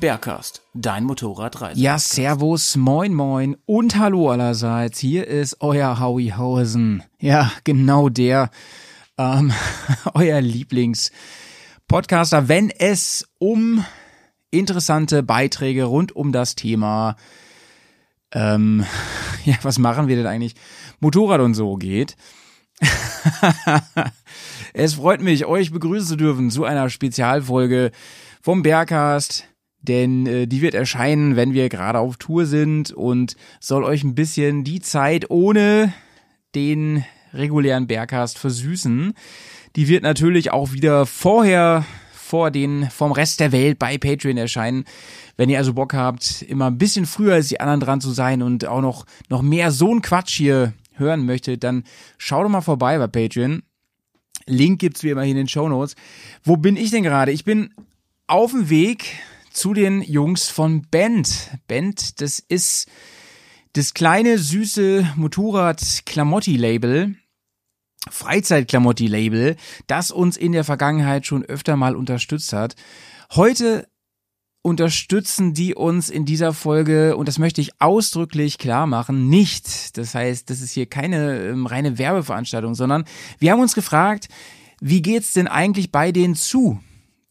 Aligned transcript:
Bergcast, 0.00 0.62
dein 0.72 1.04
Motorradreise. 1.04 1.78
Ja, 1.78 1.98
servus, 1.98 2.76
moin 2.76 3.12
moin 3.12 3.58
und 3.66 3.96
hallo 3.96 4.30
allerseits. 4.30 4.98
Hier 4.98 5.26
ist 5.26 5.58
euer 5.60 6.00
Howie 6.00 6.32
Hausen. 6.32 7.02
Ja, 7.18 7.52
genau 7.64 8.08
der, 8.08 8.50
ähm, 9.18 9.52
euer 10.14 10.40
Lieblingspodcaster, 10.40 12.48
wenn 12.48 12.70
es 12.70 13.28
um 13.38 13.84
interessante 14.50 15.22
Beiträge 15.22 15.84
rund 15.84 16.16
um 16.16 16.32
das 16.32 16.54
Thema, 16.54 17.16
ähm, 18.32 18.86
ja, 19.44 19.56
was 19.60 19.78
machen 19.78 20.08
wir 20.08 20.16
denn 20.16 20.26
eigentlich? 20.26 20.54
Motorrad 21.00 21.42
und 21.42 21.52
so 21.52 21.76
geht. 21.76 22.16
es 24.72 24.94
freut 24.94 25.20
mich, 25.20 25.44
euch 25.44 25.70
begrüßen 25.70 26.08
zu 26.08 26.16
dürfen 26.16 26.50
zu 26.50 26.64
einer 26.64 26.88
Spezialfolge 26.88 27.90
vom 28.40 28.62
Bergcast, 28.62 29.49
denn 29.82 30.26
äh, 30.26 30.46
die 30.46 30.62
wird 30.62 30.74
erscheinen, 30.74 31.36
wenn 31.36 31.54
wir 31.54 31.68
gerade 31.68 31.98
auf 31.98 32.16
Tour 32.16 32.46
sind 32.46 32.92
und 32.92 33.36
soll 33.60 33.84
euch 33.84 34.04
ein 34.04 34.14
bisschen 34.14 34.64
die 34.64 34.80
Zeit 34.80 35.30
ohne 35.30 35.92
den 36.54 37.04
regulären 37.32 37.86
Bergcast 37.86 38.38
versüßen. 38.38 39.14
Die 39.76 39.88
wird 39.88 40.02
natürlich 40.02 40.52
auch 40.52 40.72
wieder 40.72 41.06
vorher 41.06 41.84
vor 42.12 42.50
den 42.50 42.88
vom 42.90 43.12
Rest 43.12 43.40
der 43.40 43.52
Welt 43.52 43.78
bei 43.78 43.98
Patreon 43.98 44.36
erscheinen. 44.36 44.84
Wenn 45.36 45.48
ihr 45.48 45.58
also 45.58 45.74
Bock 45.74 45.94
habt, 45.94 46.42
immer 46.42 46.66
ein 46.66 46.78
bisschen 46.78 47.06
früher 47.06 47.34
als 47.34 47.48
die 47.48 47.60
anderen 47.60 47.80
dran 47.80 48.00
zu 48.00 48.10
sein 48.10 48.42
und 48.42 48.66
auch 48.66 48.80
noch 48.80 49.06
noch 49.28 49.42
mehr 49.42 49.70
so 49.70 49.92
ein 49.94 50.02
Quatsch 50.02 50.36
hier 50.36 50.72
hören 50.94 51.24
möchtet, 51.24 51.64
dann 51.64 51.84
schaut 52.18 52.44
doch 52.44 52.50
mal 52.50 52.60
vorbei 52.60 52.98
bei 52.98 53.06
Patreon. 53.06 53.62
Link 54.46 54.80
gibt's 54.80 55.02
wie 55.02 55.10
immer 55.10 55.22
hier 55.22 55.32
in 55.32 55.38
den 55.38 55.48
Show 55.48 55.68
Notes. 55.68 55.94
Wo 56.44 56.56
bin 56.56 56.76
ich 56.76 56.90
denn 56.90 57.02
gerade? 57.02 57.32
Ich 57.32 57.44
bin 57.44 57.72
auf 58.26 58.52
dem 58.52 58.70
Weg 58.70 59.18
zu 59.50 59.74
den 59.74 60.02
Jungs 60.02 60.48
von 60.48 60.82
Band. 60.90 61.50
Band, 61.68 62.20
das 62.20 62.38
ist 62.38 62.88
das 63.74 63.94
kleine 63.94 64.38
süße 64.38 65.14
Motorrad-Klamotti-Label, 65.16 67.14
Freizeitklamotti-Label, 68.08 69.56
das 69.86 70.10
uns 70.10 70.36
in 70.36 70.52
der 70.52 70.64
Vergangenheit 70.64 71.26
schon 71.26 71.44
öfter 71.44 71.76
mal 71.76 71.94
unterstützt 71.94 72.52
hat. 72.52 72.74
Heute 73.32 73.86
unterstützen 74.62 75.54
die 75.54 75.74
uns 75.74 76.10
in 76.10 76.26
dieser 76.26 76.52
Folge, 76.52 77.16
und 77.16 77.28
das 77.28 77.38
möchte 77.38 77.60
ich 77.60 77.80
ausdrücklich 77.80 78.58
klar 78.58 78.86
machen, 78.86 79.28
nicht. 79.28 79.96
Das 79.96 80.14
heißt, 80.14 80.50
das 80.50 80.60
ist 80.60 80.72
hier 80.72 80.86
keine 80.86 81.40
ähm, 81.48 81.66
reine 81.66 81.98
Werbeveranstaltung, 81.98 82.74
sondern 82.74 83.04
wir 83.38 83.52
haben 83.52 83.60
uns 83.60 83.74
gefragt, 83.74 84.28
wie 84.80 85.02
geht's 85.02 85.32
denn 85.32 85.46
eigentlich 85.46 85.92
bei 85.92 86.12
denen 86.12 86.34
zu? 86.34 86.80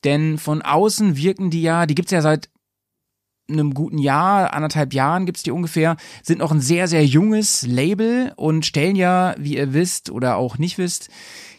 Denn 0.03 0.38
von 0.38 0.61
außen 0.61 1.17
wirken 1.17 1.50
die 1.50 1.61
ja, 1.61 1.86
die 1.86 1.95
gibt's 1.95 2.11
ja 2.11 2.22
seit 2.22 2.50
einem 3.50 3.73
guten 3.73 3.97
Jahr, 3.97 4.53
anderthalb 4.53 4.94
Jahren 4.94 5.25
gibt's 5.25 5.44
die 5.44 5.52
ungefähr, 5.52 5.97
sind 6.23 6.39
noch 6.39 6.52
ein 6.52 6.61
sehr, 6.61 6.88
sehr 6.88 7.05
junges 7.05 7.65
Label 7.65 8.32
und 8.36 8.65
stellen 8.65 8.95
ja, 8.95 9.36
wie 9.38 9.58
ihr 9.58 9.73
wisst 9.73 10.09
oder 10.09 10.38
auch 10.38 10.58
nicht 10.58 10.77
wisst, 10.77 11.09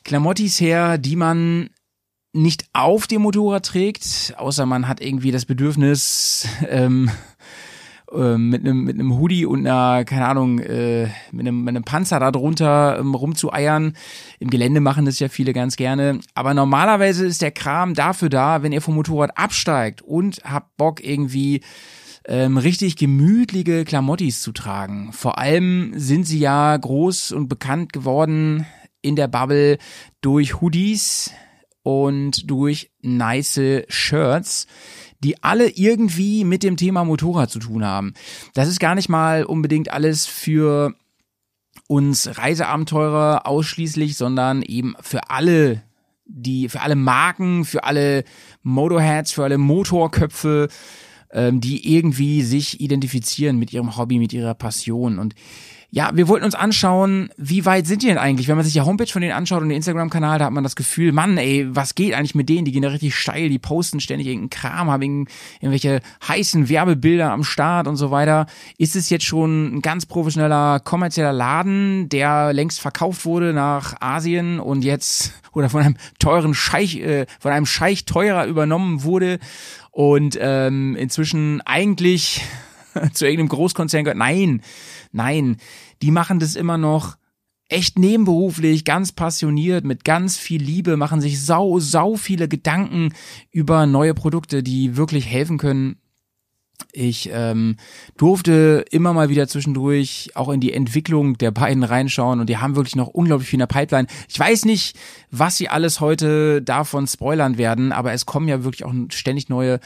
Klamottis 0.05 0.61
her, 0.61 0.99
die 0.99 1.17
man 1.17 1.71
nicht 2.33 2.67
auf 2.73 3.07
dem 3.07 3.23
Motorrad 3.23 3.67
trägt, 3.67 4.35
außer 4.37 4.67
man 4.67 4.87
hat 4.87 5.01
irgendwie 5.01 5.33
das 5.33 5.47
Bedürfnis, 5.47 6.47
ähm, 6.69 7.11
ähm, 8.13 8.49
mit 8.49 8.63
einem 8.63 8.85
mit 8.85 8.95
einem 8.95 9.19
Hoodie 9.19 9.47
und 9.47 9.67
einer 9.67 10.05
keine 10.05 10.27
Ahnung 10.27 10.59
äh, 10.59 11.09
mit 11.33 11.47
einem 11.47 11.63
mit 11.63 11.75
einem 11.75 11.85
Panzer 11.85 12.21
da 12.21 12.31
drunter 12.31 12.99
ähm, 12.99 13.15
rumzueiern. 13.15 13.97
Im 14.39 14.51
Gelände 14.51 14.81
machen 14.81 15.05
das 15.05 15.19
ja 15.19 15.29
viele 15.29 15.53
ganz 15.53 15.77
gerne, 15.77 16.21
aber 16.35 16.55
normalerweise 16.55 17.27
ist 17.27 17.43
der 17.43 17.53
Kram 17.53 17.95
dafür 17.95 18.29
da, 18.29 18.63
wenn 18.63 18.73
ihr 18.73 18.83
vom 18.83 18.95
Motorrad 18.95 19.37
absteigt 19.37 20.03
und 20.03 20.43
habt 20.45 20.77
Bock 20.77 21.05
irgendwie 21.05 21.61
ähm, 22.27 22.59
richtig 22.59 22.97
gemütliche 22.97 23.85
Klamottis 23.85 24.43
zu 24.43 24.53
tragen. 24.53 25.13
Vor 25.13 25.39
allem 25.39 25.93
sind 25.97 26.27
sie 26.27 26.39
ja 26.39 26.77
groß 26.77 27.33
und 27.33 27.49
bekannt 27.49 27.93
geworden 27.93 28.67
in 29.03 29.17
der 29.17 29.29
Bubble 29.29 29.79
durch 30.21 30.61
Hoodies 30.61 31.31
und 31.83 32.51
durch 32.51 32.91
nice 33.01 33.85
Shirts 33.89 34.67
die 35.23 35.43
alle 35.43 35.69
irgendwie 35.69 36.45
mit 36.45 36.63
dem 36.63 36.77
Thema 36.77 37.05
Motorrad 37.05 37.51
zu 37.51 37.59
tun 37.59 37.85
haben. 37.85 38.15
Das 38.55 38.69
ist 38.69 38.81
gar 38.81 38.95
nicht 38.95 39.09
mal 39.09 39.45
unbedingt 39.45 39.91
alles 39.91 40.27
für 40.27 40.95
uns 41.89 42.39
Reiseabenteurer 42.39 43.47
ausschließlich, 43.47 44.17
sondern 44.17 44.63
eben 44.63 44.95
für 45.01 45.31
alle 45.31 45.83
die 46.33 46.69
für 46.69 46.81
alle 46.81 46.97
Marken, 46.97 47.65
für 47.65 47.85
alle 47.85 48.25
Motorheads, 48.63 49.33
für 49.33 49.45
alle 49.45 49.59
Motorköpfe, 49.59 50.69
ähm, 51.33 51.61
die 51.61 51.95
irgendwie 51.95 52.43
sich 52.43 52.81
identifizieren 52.81 53.59
mit 53.59 53.73
ihrem 53.73 53.97
Hobby, 53.97 54.19
mit 54.19 54.33
ihrer 54.33 54.55
Passion. 54.55 55.19
Und 55.19 55.35
ja, 55.93 56.11
wir 56.15 56.29
wollten 56.29 56.45
uns 56.45 56.55
anschauen, 56.55 57.31
wie 57.37 57.65
weit 57.65 57.87
sind 57.87 58.03
die 58.03 58.07
denn 58.07 58.19
eigentlich? 58.19 58.47
Wenn 58.47 58.55
man 58.55 58.65
sich 58.65 58.75
die 58.75 58.81
Homepage 58.81 59.09
von 59.09 59.23
denen 59.23 59.35
anschaut 59.35 59.61
und 59.61 59.71
den 59.71 59.77
Instagram-Kanal, 59.77 60.39
da 60.39 60.45
hat 60.45 60.53
man 60.53 60.63
das 60.63 60.77
Gefühl, 60.77 61.11
Mann, 61.11 61.37
ey, 61.37 61.67
was 61.69 61.97
geht 61.97 62.15
eigentlich 62.15 62.37
mit 62.37 62.49
denen? 62.49 62.65
Die 62.65 62.71
gehen 62.71 62.83
da 62.83 62.91
richtig 62.91 63.17
steil, 63.17 63.49
die 63.49 63.59
posten 63.59 63.99
ständig 63.99 64.29
irgendeinen 64.29 64.51
Kram, 64.51 64.91
haben 64.91 65.27
irgendwelche 65.61 66.01
heißen 66.29 66.69
Werbebilder 66.69 67.33
am 67.33 67.43
Start 67.43 67.89
und 67.89 67.97
so 67.97 68.13
weiter. 68.13 68.47
Ist 68.79 68.95
es 68.95 69.11
jetzt 69.11 69.25
schon 69.25 69.75
ein 69.75 69.83
ganz 69.83 70.07
professioneller 70.07 70.79
kommerzieller 70.79 71.33
Laden, 71.33 72.09
der 72.09 72.53
längst 72.53 72.81
verkauft 72.81 73.25
wurde 73.25 73.53
nach 73.53 74.01
Asien 74.01 74.61
und 74.61 74.85
jetzt 74.85 75.33
oder 75.53 75.71
von 75.71 75.83
einem 75.83 75.97
teuren 76.21 76.55
Scheich, 76.55 77.01
äh, 77.01 77.27
von 77.41 77.51
einem 77.51 77.67
Scheich 77.67 78.05
teurer 78.05 78.47
übernommen 78.47 79.03
wurde 79.03 79.41
und 79.91 80.39
ähm, 80.41 80.95
inzwischen 80.95 81.63
eigentlich 81.63 82.43
zu 83.13 83.25
irgendeinem 83.25 83.49
Großkonzern 83.49 84.05
gehört? 84.05 84.19
Nein 84.19 84.63
Nein, 85.13 85.57
die 86.03 86.11
machen 86.11 86.39
das 86.39 86.57
immer 86.57 86.79
noch 86.79 87.17
echt 87.71 87.99
nebenberuflich, 87.99 88.85
ganz 88.85 89.13
passioniert, 89.13 89.85
mit 89.85 90.05
ganz 90.05 90.37
viel 90.37 90.61
Liebe, 90.61 90.97
machen 90.97 91.21
sich 91.21 91.43
sau, 91.43 91.79
sau 91.79 92.17
viele 92.17 92.49
Gedanken 92.49 93.15
über 93.51 93.87
neue 93.87 94.13
Produkte, 94.13 94.63
die 94.63 94.97
wirklich 94.97 95.27
helfen 95.27 95.57
können. 95.57 95.97
Ich 96.93 97.31
ähm, 97.33 97.77
durfte 98.17 98.85
immer 98.91 99.13
mal 99.13 99.29
wieder 99.29 99.47
zwischendurch 99.47 100.31
auch 100.35 100.49
in 100.49 100.61
die 100.61 100.73
Entwicklung 100.73 101.39
der 101.39 101.53
beiden 101.53 101.85
reinschauen 101.85 102.41
und 102.41 102.49
die 102.49 102.57
haben 102.57 102.75
wirklich 102.75 102.97
noch 102.97 103.07
unglaublich 103.07 103.49
viel 103.49 103.59
in 103.59 103.67
der 103.69 103.75
Pipeline. 103.75 104.09
Ich 104.29 104.39
weiß 104.39 104.65
nicht, 104.65 104.97
was 105.31 105.57
sie 105.57 105.69
alles 105.69 106.01
heute 106.01 106.63
davon 106.63 107.07
spoilern 107.07 107.59
werden, 107.59 107.93
aber 107.93 108.13
es 108.13 108.27
kommen 108.27 108.49
ja 108.49 108.65
wirklich 108.65 108.85
auch 108.85 108.95
ständig 109.11 109.49
neue 109.49 109.79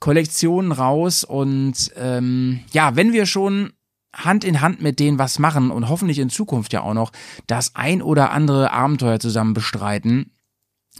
Kollektionen 0.00 0.72
raus 0.72 1.22
und 1.22 1.92
ähm, 1.96 2.60
ja, 2.72 2.96
wenn 2.96 3.12
wir 3.12 3.26
schon 3.26 3.72
Hand 4.14 4.44
in 4.44 4.60
Hand 4.60 4.82
mit 4.82 5.00
denen 5.00 5.18
was 5.18 5.38
machen 5.38 5.70
und 5.70 5.88
hoffentlich 5.88 6.18
in 6.18 6.30
Zukunft 6.30 6.72
ja 6.72 6.82
auch 6.82 6.94
noch 6.94 7.12
das 7.46 7.74
ein 7.74 8.02
oder 8.02 8.30
andere 8.32 8.72
Abenteuer 8.72 9.20
zusammen 9.20 9.54
bestreiten, 9.54 10.32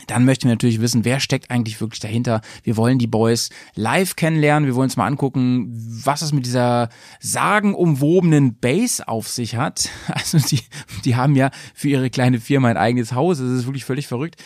dann 0.06 0.24
möchten 0.24 0.44
wir 0.44 0.52
natürlich 0.52 0.80
wissen, 0.80 1.04
wer 1.04 1.20
steckt 1.20 1.50
eigentlich 1.50 1.80
wirklich 1.80 2.00
dahinter. 2.00 2.40
Wir 2.62 2.78
wollen 2.78 2.98
die 2.98 3.06
Boys 3.06 3.50
live 3.74 4.16
kennenlernen. 4.16 4.66
Wir 4.66 4.74
wollen 4.74 4.86
uns 4.86 4.96
mal 4.96 5.06
angucken, 5.06 5.70
was 5.70 6.22
es 6.22 6.32
mit 6.32 6.46
dieser 6.46 6.88
sagenumwobenen 7.20 8.58
Base 8.58 9.06
auf 9.06 9.28
sich 9.28 9.56
hat. 9.56 9.90
Also 10.08 10.38
die, 10.38 10.60
die 11.04 11.16
haben 11.16 11.36
ja 11.36 11.50
für 11.74 11.88
ihre 11.88 12.08
kleine 12.08 12.40
Firma 12.40 12.68
ein 12.68 12.76
eigenes 12.76 13.12
Haus. 13.12 13.38
Das 13.38 13.48
ist 13.48 13.66
wirklich 13.66 13.84
völlig 13.84 14.06
verrückt. 14.06 14.42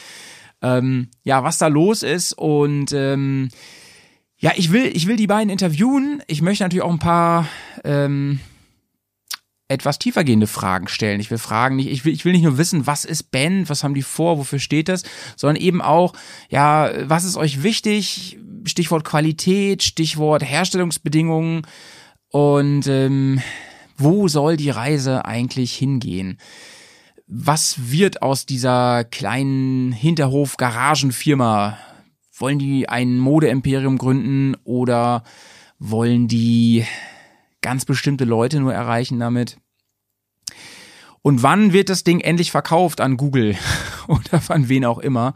Ähm, 0.62 1.10
ja, 1.22 1.44
was 1.44 1.58
da 1.58 1.68
los 1.68 2.02
ist 2.02 2.32
und 2.32 2.92
ähm, 2.92 3.50
ja, 4.38 4.52
ich 4.56 4.72
will, 4.72 4.90
ich 4.94 5.06
will 5.06 5.16
die 5.16 5.26
beiden 5.26 5.50
interviewen. 5.50 6.22
Ich 6.26 6.42
möchte 6.42 6.64
natürlich 6.64 6.82
auch 6.82 6.92
ein 6.92 6.98
paar 6.98 7.46
ähm, 7.84 8.40
etwas 9.68 9.98
tiefergehende 9.98 10.46
Fragen 10.46 10.88
stellen. 10.88 11.20
Ich 11.20 11.30
will 11.30 11.38
fragen 11.38 11.76
nicht, 11.76 11.90
ich 11.90 12.04
will, 12.04 12.12
ich 12.12 12.24
will 12.24 12.32
nicht 12.32 12.44
nur 12.44 12.58
wissen, 12.58 12.86
was 12.86 13.04
ist 13.04 13.30
Band, 13.30 13.68
was 13.68 13.82
haben 13.82 13.94
die 13.94 14.02
vor, 14.02 14.38
wofür 14.38 14.58
steht 14.58 14.88
das, 14.88 15.02
sondern 15.36 15.60
eben 15.62 15.82
auch, 15.82 16.12
ja, 16.48 16.90
was 17.08 17.24
ist 17.24 17.36
euch 17.36 17.62
wichtig? 17.62 18.38
Stichwort 18.64 19.04
Qualität, 19.04 19.82
Stichwort 19.82 20.44
Herstellungsbedingungen 20.44 21.62
und 22.30 22.86
ähm, 22.86 23.40
wo 23.96 24.28
soll 24.28 24.56
die 24.56 24.70
Reise 24.70 25.24
eigentlich 25.24 25.74
hingehen? 25.74 26.38
Was 27.26 27.90
wird 27.90 28.22
aus 28.22 28.46
dieser 28.46 29.04
kleinen 29.04 29.92
Hinterhof-Garagenfirma 29.92 31.78
wollen 32.38 32.58
die 32.58 32.88
ein 32.88 33.18
Modeimperium 33.18 33.98
gründen 33.98 34.54
oder 34.64 35.24
wollen 35.78 36.28
die 36.28 36.84
ganz 37.66 37.84
bestimmte 37.84 38.24
Leute 38.24 38.60
nur 38.60 38.72
erreichen 38.72 39.18
damit? 39.18 39.58
Und 41.20 41.42
wann 41.42 41.72
wird 41.72 41.88
das 41.88 42.04
Ding 42.04 42.20
endlich 42.20 42.52
verkauft 42.52 43.00
an 43.00 43.16
Google 43.16 43.56
oder 44.06 44.40
an 44.50 44.68
wen 44.68 44.84
auch 44.84 44.98
immer, 44.98 45.34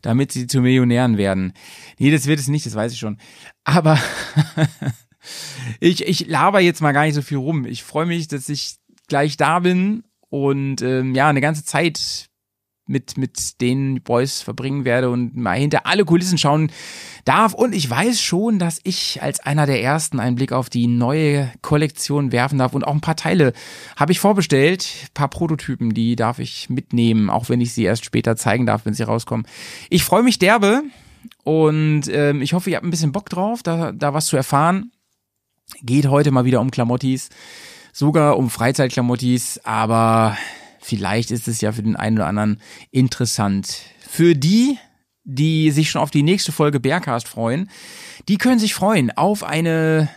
damit 0.00 0.32
sie 0.32 0.46
zu 0.46 0.62
Millionären 0.62 1.18
werden? 1.18 1.52
Nee, 1.98 2.10
das 2.10 2.24
wird 2.24 2.40
es 2.40 2.48
nicht, 2.48 2.64
das 2.64 2.74
weiß 2.74 2.94
ich 2.94 2.98
schon. 2.98 3.18
Aber 3.62 3.98
ich, 5.80 6.06
ich 6.06 6.26
laber 6.28 6.60
jetzt 6.60 6.80
mal 6.80 6.92
gar 6.92 7.04
nicht 7.04 7.12
so 7.12 7.20
viel 7.20 7.36
rum. 7.36 7.66
Ich 7.66 7.82
freue 7.82 8.06
mich, 8.06 8.26
dass 8.26 8.48
ich 8.48 8.76
gleich 9.06 9.36
da 9.36 9.58
bin 9.58 10.04
und 10.30 10.80
ähm, 10.80 11.14
ja, 11.14 11.28
eine 11.28 11.42
ganze 11.42 11.62
Zeit 11.62 12.25
mit, 12.86 13.18
mit 13.18 13.60
den 13.60 14.02
Boys 14.02 14.42
verbringen 14.42 14.84
werde 14.84 15.10
und 15.10 15.36
mal 15.36 15.58
hinter 15.58 15.86
alle 15.86 16.04
Kulissen 16.04 16.38
schauen 16.38 16.70
darf. 17.24 17.52
Und 17.52 17.74
ich 17.74 17.88
weiß 17.88 18.20
schon, 18.20 18.58
dass 18.58 18.80
ich 18.84 19.22
als 19.22 19.40
einer 19.40 19.66
der 19.66 19.82
ersten 19.82 20.20
einen 20.20 20.36
Blick 20.36 20.52
auf 20.52 20.70
die 20.70 20.86
neue 20.86 21.52
Kollektion 21.62 22.32
werfen 22.32 22.58
darf. 22.58 22.74
Und 22.74 22.84
auch 22.84 22.94
ein 22.94 23.00
paar 23.00 23.16
Teile 23.16 23.52
habe 23.96 24.12
ich 24.12 24.20
vorbestellt. 24.20 24.86
Ein 25.02 25.14
paar 25.14 25.28
Prototypen, 25.28 25.94
die 25.94 26.16
darf 26.16 26.38
ich 26.38 26.70
mitnehmen, 26.70 27.28
auch 27.30 27.48
wenn 27.48 27.60
ich 27.60 27.72
sie 27.72 27.84
erst 27.84 28.04
später 28.04 28.36
zeigen 28.36 28.66
darf, 28.66 28.86
wenn 28.86 28.94
sie 28.94 29.02
rauskommen. 29.02 29.46
Ich 29.90 30.04
freue 30.04 30.22
mich 30.22 30.38
derbe 30.38 30.82
und 31.44 32.08
ähm, 32.08 32.42
ich 32.42 32.52
hoffe, 32.52 32.70
ihr 32.70 32.76
habt 32.76 32.86
ein 32.86 32.90
bisschen 32.90 33.12
Bock 33.12 33.28
drauf, 33.28 33.62
da, 33.62 33.92
da 33.92 34.14
was 34.14 34.26
zu 34.26 34.36
erfahren. 34.36 34.92
Geht 35.82 36.06
heute 36.06 36.30
mal 36.30 36.44
wieder 36.44 36.60
um 36.60 36.70
Klamottis, 36.70 37.28
sogar 37.92 38.36
um 38.36 38.50
Freizeitklamottis, 38.50 39.60
aber 39.64 40.36
vielleicht 40.86 41.30
ist 41.30 41.48
es 41.48 41.60
ja 41.60 41.72
für 41.72 41.82
den 41.82 41.96
einen 41.96 42.16
oder 42.16 42.26
anderen 42.26 42.60
interessant. 42.90 43.80
Für 44.08 44.34
die, 44.34 44.78
die 45.24 45.72
sich 45.72 45.90
schon 45.90 46.00
auf 46.00 46.12
die 46.12 46.22
nächste 46.22 46.52
Folge 46.52 46.78
Bearcast 46.78 47.26
freuen, 47.26 47.68
die 48.28 48.38
können 48.38 48.60
sich 48.60 48.74
freuen 48.74 49.10
auf 49.10 49.42
eine 49.42 50.08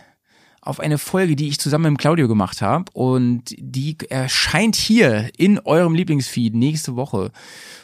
auf 0.62 0.78
eine 0.78 0.98
Folge, 0.98 1.36
die 1.36 1.48
ich 1.48 1.58
zusammen 1.58 1.94
mit 1.94 2.00
Claudio 2.00 2.28
gemacht 2.28 2.60
habe 2.60 2.84
und 2.92 3.54
die 3.56 3.96
erscheint 4.10 4.76
hier 4.76 5.30
in 5.38 5.58
eurem 5.58 5.94
Lieblingsfeed 5.94 6.54
nächste 6.54 6.96
Woche. 6.96 7.32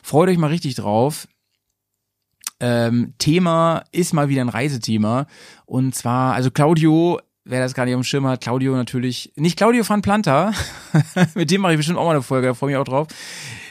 Freut 0.02 0.28
euch 0.28 0.36
mal 0.36 0.48
richtig 0.48 0.74
drauf. 0.74 1.26
Ähm, 2.60 3.14
Thema 3.18 3.82
ist 3.92 4.12
mal 4.12 4.28
wieder 4.28 4.42
ein 4.42 4.50
Reisethema 4.50 5.26
und 5.64 5.94
zwar, 5.94 6.34
also 6.34 6.50
Claudio 6.50 7.18
wer 7.46 7.60
das 7.60 7.74
gar 7.74 7.84
nicht 7.84 7.94
auf 7.94 8.00
dem 8.00 8.04
Schirm 8.04 8.26
hat, 8.26 8.40
Claudio 8.40 8.74
natürlich, 8.74 9.32
nicht 9.36 9.56
Claudio 9.56 9.88
van 9.88 10.02
Planta, 10.02 10.52
mit 11.34 11.50
dem 11.50 11.60
mache 11.60 11.72
ich 11.72 11.78
bestimmt 11.78 11.98
auch 11.98 12.04
mal 12.04 12.10
eine 12.10 12.22
Folge, 12.22 12.48
da 12.48 12.54
freue 12.54 12.70
mich 12.70 12.76
auch 12.76 12.84
drauf. 12.84 13.08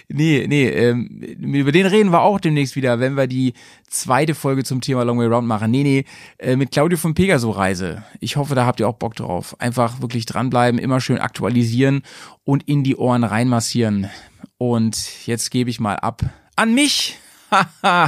Nee, 0.07 0.45
nee, 0.48 0.68
ähm, 0.68 1.07
über 1.07 1.72
den 1.72 1.88
reden 1.88 2.12
wir 2.12 2.22
auch 2.22 2.39
demnächst 2.39 2.75
wieder, 2.75 3.00
wenn 3.00 3.18
wir 3.18 3.25
die 3.25 3.54
zweite 3.89 4.36
Folge 4.36 4.63
zum 4.63 4.80
Thema 4.80 5.04
Long 5.04 5.18
Way 5.18 5.27
Round 5.27 5.48
machen. 5.48 5.72
Nee, 5.72 5.83
nee, 5.83 6.06
äh, 6.38 6.56
mit 6.56 6.72
Claudio 6.72 6.98
von 6.98 7.16
Pegaso 7.16 7.50
Reise. 7.50 8.04
Ich 8.19 8.38
hoffe, 8.38 8.54
da 8.54 8.68
habt 8.68 8.80
ihr 8.80 8.88
auch 8.88 8.98
Bock 8.98 9.16
drauf. 9.16 9.60
Einfach 9.60 10.01
wirklich 10.01 10.27
dranbleiben, 10.27 10.80
immer 10.80 11.01
schön 11.01 11.18
aktualisieren 11.18 12.04
und 12.44 12.63
in 12.68 12.83
die 12.83 12.95
Ohren 12.95 13.24
reinmassieren. 13.24 14.07
Und 14.60 15.25
jetzt 15.25 15.50
gebe 15.50 15.72
ich 15.72 15.80
mal 15.80 15.95
ab 15.95 16.22
an 16.56 16.75
mich. 16.75 17.18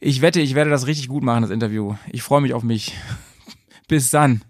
ich 0.00 0.20
wette, 0.20 0.40
ich 0.40 0.54
werde 0.54 0.70
das 0.70 0.86
richtig 0.86 1.08
gut 1.08 1.24
machen, 1.24 1.42
das 1.42 1.50
Interview. 1.50 1.96
Ich 2.10 2.22
freue 2.22 2.42
mich 2.42 2.54
auf 2.54 2.62
mich. 2.62 2.94
Bis 3.88 4.10
dann. 4.10 4.42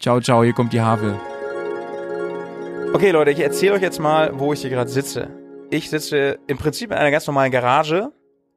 Ciao, 0.00 0.20
ciao, 0.20 0.44
hier 0.44 0.52
kommt 0.52 0.72
die 0.72 0.80
Havel. 0.80 1.18
Okay, 2.94 3.10
Leute, 3.10 3.32
ich 3.32 3.40
erzähle 3.40 3.74
euch 3.74 3.82
jetzt 3.82 3.98
mal, 3.98 4.30
wo 4.38 4.52
ich 4.52 4.60
hier 4.60 4.70
gerade 4.70 4.88
sitze. 4.88 5.28
Ich 5.70 5.90
sitze 5.90 6.38
im 6.46 6.56
Prinzip 6.56 6.92
in 6.92 6.96
einer 6.96 7.10
ganz 7.10 7.26
normalen 7.26 7.50
Garage, 7.50 8.12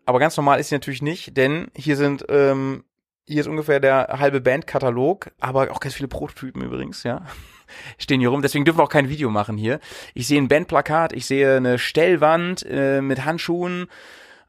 aber 0.05 0.19
ganz 0.19 0.38
normal 0.38 0.59
ist 0.59 0.69
sie 0.69 0.75
natürlich 0.75 1.01
nicht, 1.01 1.35
denn 1.35 1.71
hier 1.75 1.97
sind, 1.97 2.25
ähm, 2.29 2.83
hier 3.25 3.41
ist 3.41 3.47
ungefähr 3.47 3.79
der 3.79 4.19
halbe 4.19 4.39
Bandkatalog, 4.39 5.31
aber 5.39 5.71
auch 5.71 5.79
ganz 5.79 5.95
viele 5.95 6.07
Prototypen 6.09 6.61
übrigens, 6.61 7.01
ja. 7.01 7.25
Stehen 7.97 8.19
hier 8.19 8.29
rum, 8.29 8.44
deswegen 8.44 8.63
dürfen 8.63 8.77
wir 8.77 8.83
auch 8.83 8.89
kein 8.89 9.09
Video 9.09 9.31
machen 9.31 9.57
hier. 9.57 9.79
Ich 10.13 10.27
sehe 10.27 10.39
ein 10.39 10.47
Bandplakat, 10.47 11.11
ich 11.11 11.25
sehe 11.25 11.57
eine 11.57 11.79
Stellwand 11.79 12.63
äh, 12.69 13.01
mit 13.01 13.25
Handschuhen, 13.25 13.87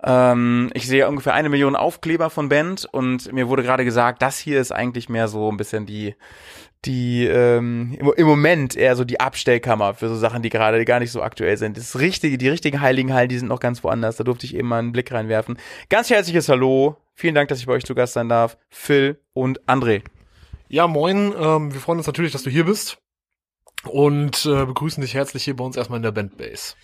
ähm, 0.02 0.70
ich 0.74 0.86
sehe 0.86 1.08
ungefähr 1.08 1.34
eine 1.34 1.48
Million 1.48 1.74
Aufkleber 1.74 2.28
von 2.28 2.48
Band 2.50 2.86
und 2.90 3.32
mir 3.32 3.48
wurde 3.48 3.62
gerade 3.62 3.84
gesagt, 3.84 4.20
das 4.20 4.38
hier 4.38 4.60
ist 4.60 4.72
eigentlich 4.72 5.08
mehr 5.08 5.28
so 5.28 5.50
ein 5.50 5.56
bisschen 5.56 5.86
die 5.86 6.16
die 6.84 7.26
ähm, 7.26 7.96
im, 7.98 8.12
im 8.16 8.26
Moment 8.26 8.76
eher 8.76 8.96
so 8.96 9.04
die 9.04 9.20
Abstellkammer 9.20 9.94
für 9.94 10.08
so 10.08 10.16
Sachen, 10.16 10.42
die 10.42 10.48
gerade 10.48 10.84
gar 10.84 11.00
nicht 11.00 11.12
so 11.12 11.22
aktuell 11.22 11.56
sind. 11.56 11.76
Das 11.76 11.98
richtige, 11.98 12.38
die 12.38 12.48
richtigen 12.48 12.80
heiligen 12.80 13.12
Hallen, 13.12 13.28
die 13.28 13.38
sind 13.38 13.48
noch 13.48 13.60
ganz 13.60 13.84
woanders. 13.84 14.16
Da 14.16 14.24
durfte 14.24 14.46
ich 14.46 14.54
eben 14.54 14.68
mal 14.68 14.80
einen 14.80 14.92
Blick 14.92 15.12
reinwerfen. 15.12 15.58
Ganz 15.88 16.10
herzliches 16.10 16.48
Hallo. 16.48 16.96
Vielen 17.14 17.34
Dank, 17.34 17.48
dass 17.48 17.60
ich 17.60 17.66
bei 17.66 17.72
euch 17.72 17.84
zu 17.84 17.94
Gast 17.94 18.14
sein 18.14 18.28
darf. 18.28 18.56
Phil 18.68 19.20
und 19.32 19.60
André. 19.66 20.02
Ja, 20.68 20.86
moin. 20.86 21.34
Ähm, 21.38 21.72
wir 21.72 21.80
freuen 21.80 21.98
uns 21.98 22.06
natürlich, 22.06 22.32
dass 22.32 22.42
du 22.42 22.50
hier 22.50 22.64
bist 22.64 22.98
und 23.84 24.46
äh, 24.46 24.64
begrüßen 24.64 25.00
dich 25.00 25.14
herzlich 25.14 25.44
hier 25.44 25.56
bei 25.56 25.64
uns 25.64 25.76
erstmal 25.76 25.98
in 25.98 26.02
der 26.02 26.12
Bandbase. 26.12 26.74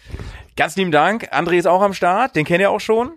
Ganz 0.56 0.76
lieben 0.76 0.90
Dank. 0.90 1.32
André 1.32 1.58
ist 1.58 1.66
auch 1.66 1.82
am 1.82 1.94
Start. 1.94 2.36
Den 2.36 2.44
kennt 2.44 2.60
ihr 2.60 2.70
auch 2.70 2.80
schon. 2.80 3.12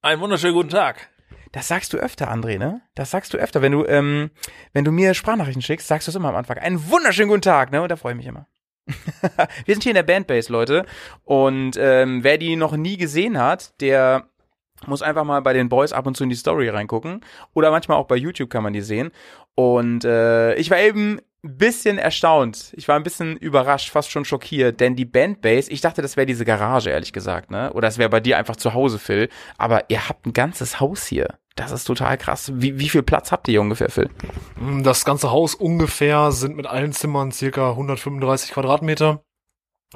Einen 0.00 0.20
wunderschönen 0.20 0.54
guten 0.54 0.70
Tag. 0.70 1.10
Das 1.52 1.68
sagst 1.68 1.92
du 1.92 1.98
öfter, 1.98 2.30
André, 2.30 2.58
ne? 2.58 2.82
Das 2.94 3.10
sagst 3.10 3.32
du 3.32 3.38
öfter. 3.38 3.62
Wenn 3.62 3.72
du, 3.72 3.84
ähm, 3.86 4.30
wenn 4.72 4.84
du 4.84 4.92
mir 4.92 5.14
Sprachnachrichten 5.14 5.62
schickst, 5.62 5.88
sagst 5.88 6.06
du 6.06 6.10
es 6.10 6.16
immer 6.16 6.28
am 6.28 6.36
Anfang. 6.36 6.58
Einen 6.58 6.90
wunderschönen 6.90 7.28
guten 7.28 7.42
Tag, 7.42 7.72
ne? 7.72 7.82
Und 7.82 7.90
da 7.90 7.96
freue 7.96 8.12
ich 8.12 8.18
mich 8.18 8.26
immer. 8.26 8.46
Wir 9.66 9.74
sind 9.74 9.82
hier 9.82 9.90
in 9.90 9.96
der 9.96 10.02
Bandbase, 10.02 10.52
Leute. 10.52 10.84
Und 11.24 11.76
ähm, 11.78 12.24
wer 12.24 12.38
die 12.38 12.56
noch 12.56 12.76
nie 12.76 12.96
gesehen 12.96 13.38
hat, 13.38 13.80
der 13.80 14.28
muss 14.86 15.02
einfach 15.02 15.24
mal 15.24 15.40
bei 15.42 15.52
den 15.52 15.68
Boys 15.68 15.92
ab 15.92 16.06
und 16.06 16.16
zu 16.16 16.24
in 16.24 16.30
die 16.30 16.36
Story 16.36 16.68
reingucken. 16.68 17.24
Oder 17.54 17.70
manchmal 17.70 17.98
auch 17.98 18.06
bei 18.06 18.16
YouTube 18.16 18.50
kann 18.50 18.62
man 18.62 18.72
die 18.72 18.80
sehen. 18.80 19.10
Und 19.54 20.04
äh, 20.04 20.54
ich 20.54 20.70
war 20.70 20.78
eben 20.78 21.20
bisschen 21.42 21.98
erstaunt. 21.98 22.72
Ich 22.76 22.88
war 22.88 22.96
ein 22.96 23.02
bisschen 23.02 23.36
überrascht, 23.36 23.90
fast 23.90 24.10
schon 24.10 24.24
schockiert, 24.24 24.80
denn 24.80 24.96
die 24.96 25.04
Bandbase, 25.04 25.70
ich 25.70 25.80
dachte, 25.80 26.02
das 26.02 26.16
wäre 26.16 26.26
diese 26.26 26.44
Garage, 26.44 26.90
ehrlich 26.90 27.12
gesagt, 27.12 27.50
ne? 27.50 27.72
Oder 27.72 27.88
es 27.88 27.98
wäre 27.98 28.08
bei 28.08 28.20
dir 28.20 28.38
einfach 28.38 28.56
zu 28.56 28.74
Hause, 28.74 28.98
Phil. 28.98 29.28
Aber 29.56 29.88
ihr 29.88 30.08
habt 30.08 30.26
ein 30.26 30.32
ganzes 30.32 30.80
Haus 30.80 31.06
hier. 31.06 31.38
Das 31.54 31.72
ist 31.72 31.84
total 31.84 32.16
krass. 32.18 32.52
Wie, 32.54 32.78
wie 32.78 32.88
viel 32.88 33.02
Platz 33.02 33.32
habt 33.32 33.48
ihr 33.48 33.52
hier 33.52 33.60
ungefähr, 33.60 33.90
Phil? 33.90 34.10
Das 34.82 35.04
ganze 35.04 35.30
Haus 35.30 35.54
ungefähr 35.54 36.30
sind 36.32 36.56
mit 36.56 36.66
allen 36.66 36.92
Zimmern 36.92 37.32
circa 37.32 37.70
135 37.70 38.52
Quadratmeter, 38.52 39.22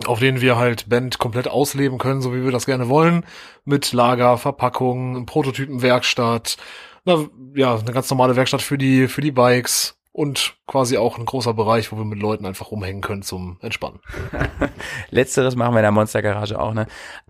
auf 0.06 0.18
denen 0.18 0.40
wir 0.40 0.56
halt 0.56 0.88
Band 0.88 1.18
komplett 1.18 1.48
ausleben 1.48 1.98
können, 1.98 2.20
so 2.20 2.34
wie 2.34 2.44
wir 2.44 2.50
das 2.50 2.66
gerne 2.66 2.88
wollen. 2.88 3.24
Mit 3.64 3.92
Lager, 3.92 4.38
Verpackung, 4.38 5.26
Prototypenwerkstatt, 5.26 6.56
na, 7.04 7.26
ja, 7.54 7.76
eine 7.76 7.92
ganz 7.92 8.10
normale 8.10 8.36
Werkstatt 8.36 8.62
für 8.62 8.78
die, 8.78 9.08
für 9.08 9.20
die 9.20 9.32
Bikes 9.32 9.96
und 10.12 10.54
quasi 10.66 10.98
auch 10.98 11.18
ein 11.18 11.24
großer 11.24 11.54
Bereich, 11.54 11.90
wo 11.90 11.96
wir 11.96 12.04
mit 12.04 12.20
Leuten 12.20 12.44
einfach 12.44 12.70
rumhängen 12.70 13.00
können 13.00 13.22
zum 13.22 13.58
Entspannen. 13.62 14.00
Letzteres 15.10 15.56
machen 15.56 15.74
wir 15.74 15.80
in 15.80 15.84
der 15.84 15.92
Monstergarage 15.92 16.60
auch, 16.60 16.74
ne? 16.74 16.86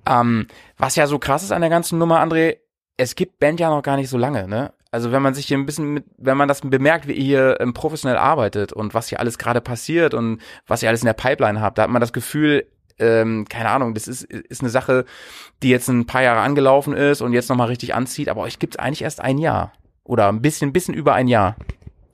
Ähm, 0.06 0.48
was 0.78 0.96
ja 0.96 1.06
so 1.06 1.18
krass 1.18 1.44
ist 1.44 1.52
an 1.52 1.60
der 1.60 1.70
ganzen 1.70 1.98
Nummer, 1.98 2.20
André, 2.20 2.58
es 2.96 3.14
gibt 3.14 3.38
Band 3.38 3.60
ja 3.60 3.70
noch 3.70 3.82
gar 3.82 3.96
nicht 3.96 4.08
so 4.08 4.18
lange, 4.18 4.48
ne? 4.48 4.72
Also 4.90 5.10
wenn 5.10 5.22
man 5.22 5.32
sich 5.32 5.46
hier 5.46 5.56
ein 5.56 5.64
bisschen 5.64 5.94
mit, 5.94 6.04
wenn 6.18 6.36
man 6.36 6.48
das 6.48 6.60
bemerkt, 6.60 7.08
wie 7.08 7.12
ihr 7.12 7.24
hier 7.24 7.60
ähm, 7.60 7.72
professionell 7.72 8.18
arbeitet 8.18 8.72
und 8.72 8.92
was 8.92 9.08
hier 9.08 9.20
alles 9.20 9.38
gerade 9.38 9.62
passiert 9.62 10.12
und 10.12 10.42
was 10.66 10.82
ihr 10.82 10.88
alles 10.88 11.00
in 11.00 11.06
der 11.06 11.14
Pipeline 11.14 11.60
habt, 11.62 11.78
da 11.78 11.84
hat 11.84 11.90
man 11.90 12.00
das 12.00 12.12
Gefühl, 12.12 12.66
ähm, 12.98 13.46
keine 13.48 13.70
Ahnung, 13.70 13.94
das 13.94 14.06
ist, 14.06 14.24
ist 14.24 14.60
eine 14.60 14.68
Sache, 14.68 15.06
die 15.62 15.70
jetzt 15.70 15.88
ein 15.88 16.06
paar 16.06 16.22
Jahre 16.22 16.40
angelaufen 16.40 16.92
ist 16.92 17.22
und 17.22 17.32
jetzt 17.32 17.48
nochmal 17.48 17.68
richtig 17.68 17.94
anzieht, 17.94 18.28
aber 18.28 18.42
euch 18.42 18.58
gibt's 18.58 18.76
eigentlich 18.76 19.02
erst 19.02 19.20
ein 19.20 19.38
Jahr. 19.38 19.72
Oder 20.04 20.28
ein 20.28 20.42
bisschen, 20.42 20.72
bisschen 20.72 20.94
über 20.94 21.14
ein 21.14 21.28
Jahr. 21.28 21.56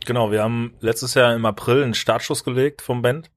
Genau, 0.08 0.30
wir 0.30 0.42
haben 0.42 0.72
letztes 0.80 1.12
Jahr 1.12 1.34
im 1.34 1.44
April 1.44 1.82
einen 1.82 1.92
Startschuss 1.92 2.42
gelegt 2.42 2.80
vom 2.80 3.02
Band. 3.02 3.30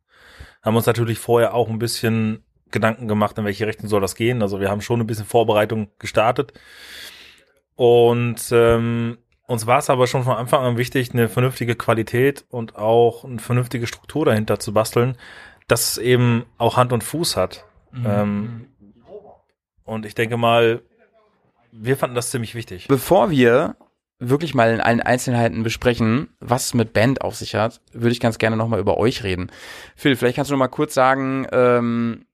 Haben 0.62 0.78
uns 0.78 0.86
natürlich 0.86 1.20
vorher 1.20 1.54
auch 1.54 1.68
ein 1.68 1.80
bisschen 1.80 2.46
Gedanken 2.72 3.10
gemacht, 3.10 3.38
in 3.38 3.44
welche 3.44 3.68
Richtung 3.68 3.90
soll 3.90 4.00
das 4.00 4.16
gehen. 4.16 4.42
Also 4.42 4.62
wir 4.62 4.70
haben 4.70 4.80
schon 4.80 5.02
ein 5.02 5.06
bisschen 5.06 5.26
Vorbereitung 5.26 5.90
gestartet. 6.00 6.54
Und 7.76 8.42
ähm, 8.54 9.18
uns 9.48 9.68
war 9.68 9.80
es 9.80 9.90
aber 9.90 10.08
schon 10.08 10.24
von 10.24 10.38
Anfang 10.38 10.64
an 10.64 10.78
wichtig, 10.78 11.12
eine 11.12 11.28
vernünftige 11.28 11.76
Qualität 11.76 12.46
und 12.48 12.78
auch 12.78 13.26
eine 13.26 13.40
vernünftige 13.40 13.86
Struktur 13.86 14.24
dahinter 14.24 14.58
zu 14.58 14.72
basteln, 14.72 15.18
dass 15.68 15.90
es 15.90 15.98
eben 15.98 16.46
auch 16.58 16.78
Hand 16.78 16.94
und 16.94 17.04
Fuß 17.04 17.36
hat. 17.36 17.66
Mhm. 17.92 18.06
Ähm, 18.08 18.68
und 19.84 20.06
ich 20.06 20.16
denke 20.16 20.38
mal, 20.38 20.84
wir 21.74 21.98
fanden 21.98 22.16
das 22.16 22.32
ziemlich 22.32 22.56
wichtig. 22.56 22.88
Bevor 22.88 23.30
wir 23.30 23.76
wirklich 24.22 24.54
mal 24.54 24.72
in 24.72 24.80
allen 24.80 25.02
Einzelheiten 25.02 25.64
besprechen, 25.64 26.30
was 26.40 26.66
es 26.66 26.74
mit 26.76 26.94
Band 26.94 27.22
auf 27.22 27.36
sich 27.36 27.56
hat, 27.56 27.82
würde 27.92 28.12
ich 28.12 28.20
ganz 28.20 28.38
gerne 28.38 28.56
nochmal 28.56 28.80
über 28.80 28.98
euch 28.98 29.24
reden. 29.24 29.52
Phil, 29.96 30.16
vielleicht 30.16 30.36
kannst 30.36 30.52
du 30.52 30.54
noch 30.54 30.60
mal 30.60 30.68
kurz 30.68 30.94
sagen, 30.94 31.48
ähm, 31.52 32.26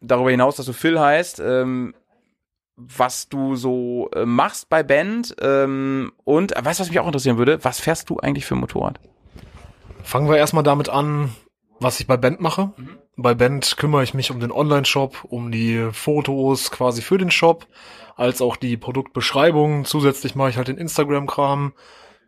darüber 0.00 0.30
hinaus, 0.30 0.56
dass 0.56 0.66
du 0.66 0.72
Phil 0.72 0.98
heißt, 0.98 1.40
ähm, 1.40 1.94
was 2.76 3.28
du 3.28 3.54
so 3.56 4.08
äh, 4.14 4.24
machst 4.24 4.70
bei 4.70 4.82
Band 4.82 5.36
ähm, 5.40 6.12
und 6.24 6.52
weißt 6.52 6.80
du, 6.80 6.82
was 6.82 6.88
mich 6.88 6.98
auch 6.98 7.06
interessieren 7.06 7.36
würde? 7.36 7.62
Was 7.62 7.78
fährst 7.78 8.08
du 8.08 8.18
eigentlich 8.18 8.46
für 8.46 8.54
ein 8.54 8.60
Motorrad? 8.60 8.98
Fangen 10.02 10.28
wir 10.28 10.38
erstmal 10.38 10.64
damit 10.64 10.88
an, 10.88 11.30
was 11.78 12.00
ich 12.00 12.06
bei 12.06 12.16
Band 12.16 12.40
mache. 12.40 12.72
Mhm. 12.76 13.01
Bei 13.16 13.34
Band 13.34 13.76
kümmere 13.76 14.02
ich 14.02 14.14
mich 14.14 14.30
um 14.30 14.40
den 14.40 14.50
Online-Shop, 14.50 15.24
um 15.24 15.52
die 15.52 15.90
Fotos 15.92 16.70
quasi 16.70 17.02
für 17.02 17.18
den 17.18 17.30
Shop, 17.30 17.66
als 18.16 18.40
auch 18.40 18.56
die 18.56 18.76
Produktbeschreibung. 18.76 19.84
Zusätzlich 19.84 20.34
mache 20.34 20.50
ich 20.50 20.56
halt 20.56 20.68
den 20.68 20.78
Instagram-Kram, 20.78 21.74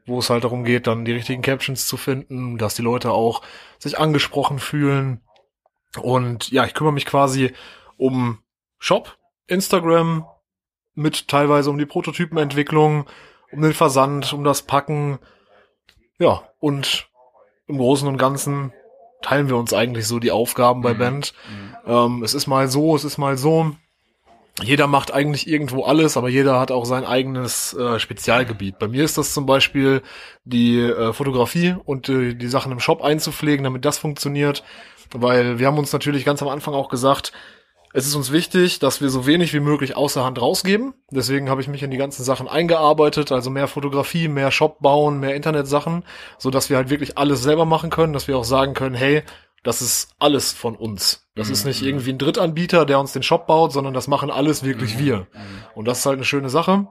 wo 0.07 0.19
es 0.19 0.29
halt 0.29 0.45
darum 0.45 0.64
geht, 0.64 0.87
dann 0.87 1.07
die 1.07 1.12
richtigen 1.12 1.43
Captions 1.43 1.87
zu 1.87 1.97
finden, 1.97 2.59
dass 2.59 2.75
die 2.75 2.83
Leute 2.83 3.12
auch 3.12 3.43
sich 3.79 3.99
angesprochen 3.99 4.59
fühlen. 4.59 5.23
Und 6.00 6.50
ja, 6.50 6.64
ich 6.67 6.75
kümmere 6.75 6.93
mich 6.93 7.07
quasi 7.07 7.53
um 7.97 8.41
Shop, 8.79 9.17
Instagram, 9.47 10.26
mit 10.95 11.29
teilweise 11.29 11.71
um 11.71 11.79
die 11.79 11.87
Prototypenentwicklung, 11.87 13.07
um 13.50 13.62
den 13.62 13.73
Versand, 13.73 14.33
um 14.33 14.45
das 14.45 14.62
Packen. 14.62 15.19
Ja, 16.19 16.43
und 16.59 17.09
im 17.67 17.79
Großen 17.79 18.07
und 18.07 18.19
Ganzen 18.19 18.73
teilen 19.25 19.49
wir 19.49 19.57
uns 19.57 19.73
eigentlich 19.73 20.07
so 20.07 20.19
die 20.19 20.31
Aufgaben 20.31 20.83
bei 20.83 20.95
Band. 20.95 21.35
Ähm, 21.87 22.23
es 22.23 22.35
ist 22.35 22.47
mal 22.47 22.69
so, 22.69 22.95
es 22.95 23.04
ist 23.04 23.19
mal 23.19 23.37
so. 23.37 23.73
Jeder 24.62 24.87
macht 24.87 25.12
eigentlich 25.12 25.49
irgendwo 25.49 25.83
alles, 25.83 26.16
aber 26.16 26.28
jeder 26.28 26.61
hat 26.61 26.71
auch 26.71 26.85
sein 26.85 27.04
eigenes 27.04 27.75
äh, 27.75 27.99
Spezialgebiet. 27.99 28.78
Bei 28.78 28.87
mir 28.87 29.04
ist 29.04 29.19
das 29.19 29.35
zum 29.35 29.47
Beispiel 29.47 30.00
die 30.45 30.78
äh, 30.78 31.12
Fotografie 31.12 31.75
und 31.85 32.09
äh, 32.09 32.35
die 32.35 32.47
Sachen 32.47 32.71
im 32.71 32.78
Shop 32.78 33.02
einzupflegen, 33.02 33.64
damit 33.64 33.85
das 33.85 33.99
funktioniert. 33.99 34.62
Weil 35.12 35.59
wir 35.59 35.66
haben 35.66 35.78
uns 35.78 35.93
natürlich 35.93 36.25
ganz 36.25 36.40
am 36.40 36.49
Anfang 36.49 36.75
auch 36.75 36.88
gesagt, 36.88 37.33
es 37.97 38.09
ist 38.09 38.17
uns 38.17 38.33
wichtig, 38.33 38.81
dass 38.81 39.01
wir 39.01 39.09
so 39.09 39.25
wenig 39.25 39.55
wie 39.55 39.61
möglich 39.61 39.97
außer 39.97 40.25
Hand 40.25 40.43
rausgeben. 40.43 40.95
Deswegen 41.13 41.49
habe 41.49 41.61
ich 41.61 41.69
mich 41.69 41.85
in 41.85 41.93
die 41.93 41.97
ganzen 41.97 42.25
Sachen 42.25 42.49
eingearbeitet, 42.49 43.31
also 43.31 43.51
mehr 43.51 43.69
Fotografie, 43.69 44.27
mehr 44.27 44.51
Shop 44.51 44.81
bauen, 44.81 45.21
mehr 45.21 45.37
Internetsachen, 45.37 46.05
so 46.37 46.51
dass 46.51 46.71
wir 46.71 46.77
halt 46.77 46.91
wirklich 46.91 47.17
alles 47.19 47.45
selber 47.45 47.65
machen 47.65 47.91
können, 47.91 48.13
dass 48.13 48.27
wir 48.27 48.37
auch 48.37 48.45
sagen 48.45 48.75
können, 48.75 48.97
hey, 48.97 49.23
das 49.63 49.81
ist 49.81 50.09
alles 50.19 50.53
von 50.53 50.75
uns. 50.75 51.29
Das 51.37 51.51
ist 51.51 51.65
nicht 51.65 51.83
irgendwie 51.83 52.11
ein 52.11 52.19
Drittanbieter, 52.19 52.85
der 52.85 52.99
uns 52.99 53.13
den 53.13 53.23
Shop 53.23 53.47
baut, 53.47 53.73
sondern 53.73 53.95
das 53.95 54.09
machen 54.09 54.29
alles 54.29 54.65
wirklich 54.65 54.99
wir. 54.99 55.29
Und 55.77 55.87
das 55.87 56.01
ist 56.01 56.07
halt 56.07 56.17
eine 56.17 56.25
schöne 56.25 56.51
Sache. 56.51 56.89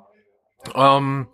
Ähm, 0.74 1.27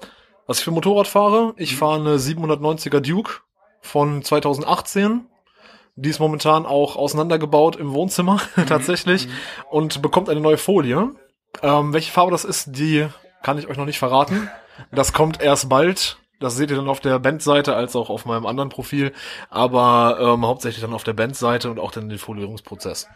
was 0.47 0.57
ich 0.57 0.63
für 0.63 0.71
Motorrad 0.71 1.07
fahre, 1.07 1.53
ich 1.57 1.75
fahre 1.75 1.99
eine 1.99 2.17
790er 2.17 3.01
Duke 3.01 3.33
von 3.81 4.23
2018. 4.23 5.27
Die 6.01 6.09
ist 6.09 6.19
momentan 6.19 6.65
auch 6.65 6.95
auseinandergebaut 6.95 7.75
im 7.75 7.91
Wohnzimmer 7.91 8.39
tatsächlich 8.67 9.27
und 9.69 10.01
bekommt 10.01 10.29
eine 10.29 10.39
neue 10.39 10.57
Folie. 10.57 11.09
Ähm, 11.61 11.91
welche 11.91 12.11
Farbe 12.11 12.31
das 12.31 12.45
ist, 12.45 12.77
die 12.77 13.07
kann 13.43 13.57
ich 13.57 13.67
euch 13.67 13.75
noch 13.75 13.85
nicht 13.85 13.99
verraten. 13.99 14.49
Das 14.93 15.11
kommt 15.11 15.41
erst 15.41 15.67
bald. 15.67 16.17
Das 16.39 16.55
seht 16.55 16.71
ihr 16.71 16.77
dann 16.77 16.87
auf 16.87 17.01
der 17.01 17.19
Bandseite 17.19 17.75
als 17.75 17.97
auch 17.97 18.09
auf 18.09 18.25
meinem 18.25 18.45
anderen 18.45 18.69
Profil, 18.69 19.11
aber 19.49 20.17
ähm, 20.21 20.45
hauptsächlich 20.45 20.81
dann 20.81 20.93
auf 20.93 21.03
der 21.03 21.11
Bandseite 21.11 21.69
und 21.69 21.79
auch 21.79 21.91
dann 21.91 22.07
den 22.07 22.17
Folierungsprozess. 22.17 23.09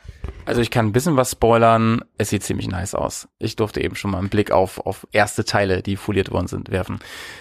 Also 0.44 0.60
ich 0.60 0.70
kann 0.70 0.88
ein 0.88 0.92
bisschen 0.92 1.16
was 1.16 1.32
spoilern. 1.32 2.04
Es 2.18 2.32
sieht 2.32 2.44
ziemlich 2.44 2.68
nice 2.68 2.96
aus. 2.96 3.30
Ich 3.40 3.56
durfte 3.56 3.82
eben 3.82 3.96
schon 3.96 4.12
mal 4.12 4.18
einen 4.18 4.28
Blick 4.28 4.52
auf, 4.52 4.86
auf 4.86 5.08
erste 5.14 5.46
Teile, 5.46 5.82
die 5.82 5.96
foliert 5.96 6.32
worden 6.32 6.48
sind, 6.48 6.70
werfen. 6.70 7.00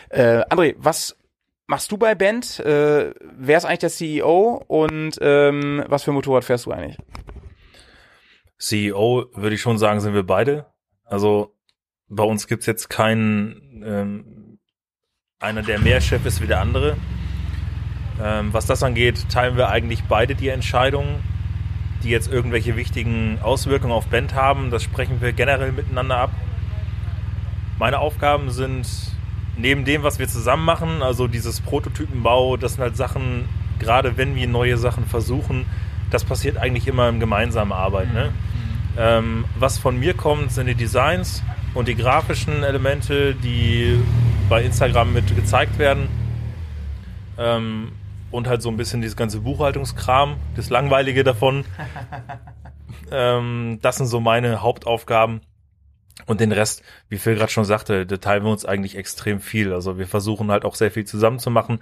Äh, 0.08 0.44
André, 0.50 0.76
was 0.78 1.16
machst 1.66 1.90
du 1.90 1.97
bei 1.97 2.14
Band? 2.14 2.61
Äh, 2.61 3.14
wer 3.21 3.59
ist 3.59 3.64
eigentlich 3.64 3.78
der 3.81 3.90
CEO 3.90 4.62
und 4.66 5.19
ähm, 5.21 5.85
was 5.88 6.04
für 6.04 6.12
Motorrad 6.12 6.45
fährst 6.45 6.66
du 6.66 6.73
eigentlich? 6.73 6.99
CEO 8.59 9.26
würde 9.35 9.54
ich 9.54 9.61
schon 9.61 9.78
sagen, 9.78 10.00
sind 10.00 10.14
wir 10.14 10.23
beide. 10.23 10.66
Also 11.04 11.54
bei 12.09 12.23
uns 12.23 12.47
gibt's 12.47 12.66
jetzt 12.66 12.88
keinen, 12.88 13.83
ähm, 13.85 14.59
einer, 15.40 15.62
der 15.62 15.81
mehr 15.81 16.00
Chef 16.00 16.25
ist 16.26 16.40
wie 16.40 16.47
der 16.47 16.61
andere. 16.61 16.97
Ähm, 18.23 18.52
was 18.52 18.66
das 18.66 18.83
angeht, 18.83 19.28
teilen 19.31 19.57
wir 19.57 19.69
eigentlich 19.69 20.04
beide 20.04 20.35
die 20.35 20.49
Entscheidungen, 20.49 21.23
die 22.04 22.11
jetzt 22.11 22.31
irgendwelche 22.31 22.76
wichtigen 22.76 23.38
Auswirkungen 23.42 23.92
auf 23.92 24.07
Band 24.07 24.35
haben. 24.35 24.71
Das 24.71 24.83
sprechen 24.83 25.21
wir 25.21 25.33
generell 25.33 25.73
miteinander 25.73 26.19
ab. 26.19 26.31
Meine 27.78 27.99
Aufgaben 27.99 28.50
sind 28.50 28.87
neben 29.56 29.85
dem, 29.85 30.02
was 30.02 30.18
wir 30.18 30.28
zusammen 30.28 30.64
machen, 30.64 31.02
also 31.02 31.28
dieses 31.28 31.61
Prototypenbau, 31.61 32.56
das 32.56 32.75
sind 32.75 32.82
halt 32.82 32.97
Sachen, 32.97 33.49
gerade 33.78 34.16
wenn 34.16 34.35
wir 34.35 34.49
neue 34.49 34.76
Sachen 34.78 35.06
versuchen, 35.06 35.66
das 36.11 36.25
passiert 36.25 36.56
eigentlich 36.59 36.87
immer 36.88 37.09
im 37.09 37.21
gemeinsamen 37.21 37.73
Arbeit. 37.73 38.12
Ne? 38.12 38.32
Ähm, 38.99 39.44
was 39.59 39.78
von 39.78 39.99
mir 39.99 40.14
kommt, 40.14 40.52
sind 40.52 40.66
die 40.66 40.75
Designs 40.75 41.42
und 41.75 41.88
die 41.88 41.94
grafischen 41.94 42.62
Elemente, 42.62 43.35
die 43.35 43.99
bei 44.49 44.62
Instagram 44.62 45.12
mit 45.12 45.35
gezeigt 45.35 45.78
werden. 45.78 46.09
Ähm, 47.38 47.92
und 48.30 48.49
halt 48.49 48.62
so 48.62 48.71
ein 48.71 48.76
bisschen 48.76 49.00
dieses 49.02 49.16
ganze 49.16 49.40
Buchhaltungskram, 49.40 50.37
das 50.56 50.71
Langweilige 50.71 51.23
davon. 51.23 51.64
ähm, 53.11 53.78
das 53.82 53.97
sind 53.97 54.06
so 54.06 54.21
meine 54.21 54.62
Hauptaufgaben. 54.62 55.40
Und 56.26 56.40
den 56.40 56.52
Rest, 56.52 56.83
wie 57.09 57.19
Phil 57.19 57.35
gerade 57.35 57.50
schon 57.50 57.64
sagte, 57.64 58.07
teilen 58.07 58.45
wir 58.45 58.50
uns 58.50 58.64
eigentlich 58.64 58.97
extrem 58.97 59.40
viel. 59.40 59.73
Also 59.73 59.99
wir 59.99 60.07
versuchen 60.07 60.50
halt 60.50 60.64
auch 60.64 60.75
sehr 60.75 60.90
viel 60.90 61.04
zusammen 61.04 61.38
zu 61.38 61.50
machen. 61.50 61.81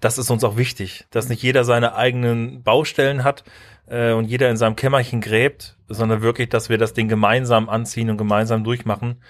Das 0.00 0.16
ist 0.16 0.30
uns 0.30 0.44
auch 0.44 0.56
wichtig, 0.56 1.06
dass 1.10 1.28
nicht 1.28 1.42
jeder 1.42 1.64
seine 1.64 1.94
eigenen 1.94 2.62
Baustellen 2.62 3.24
hat 3.24 3.44
äh, 3.88 4.12
und 4.12 4.26
jeder 4.26 4.48
in 4.48 4.56
seinem 4.56 4.76
Kämmerchen 4.76 5.20
gräbt, 5.20 5.76
sondern 5.88 6.22
wirklich, 6.22 6.48
dass 6.48 6.68
wir 6.68 6.78
das 6.78 6.94
Ding 6.94 7.08
gemeinsam 7.08 7.68
anziehen 7.68 8.10
und 8.10 8.16
gemeinsam 8.16 8.64
durchmachen. 8.64 9.22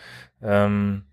Ähm, 0.42 1.04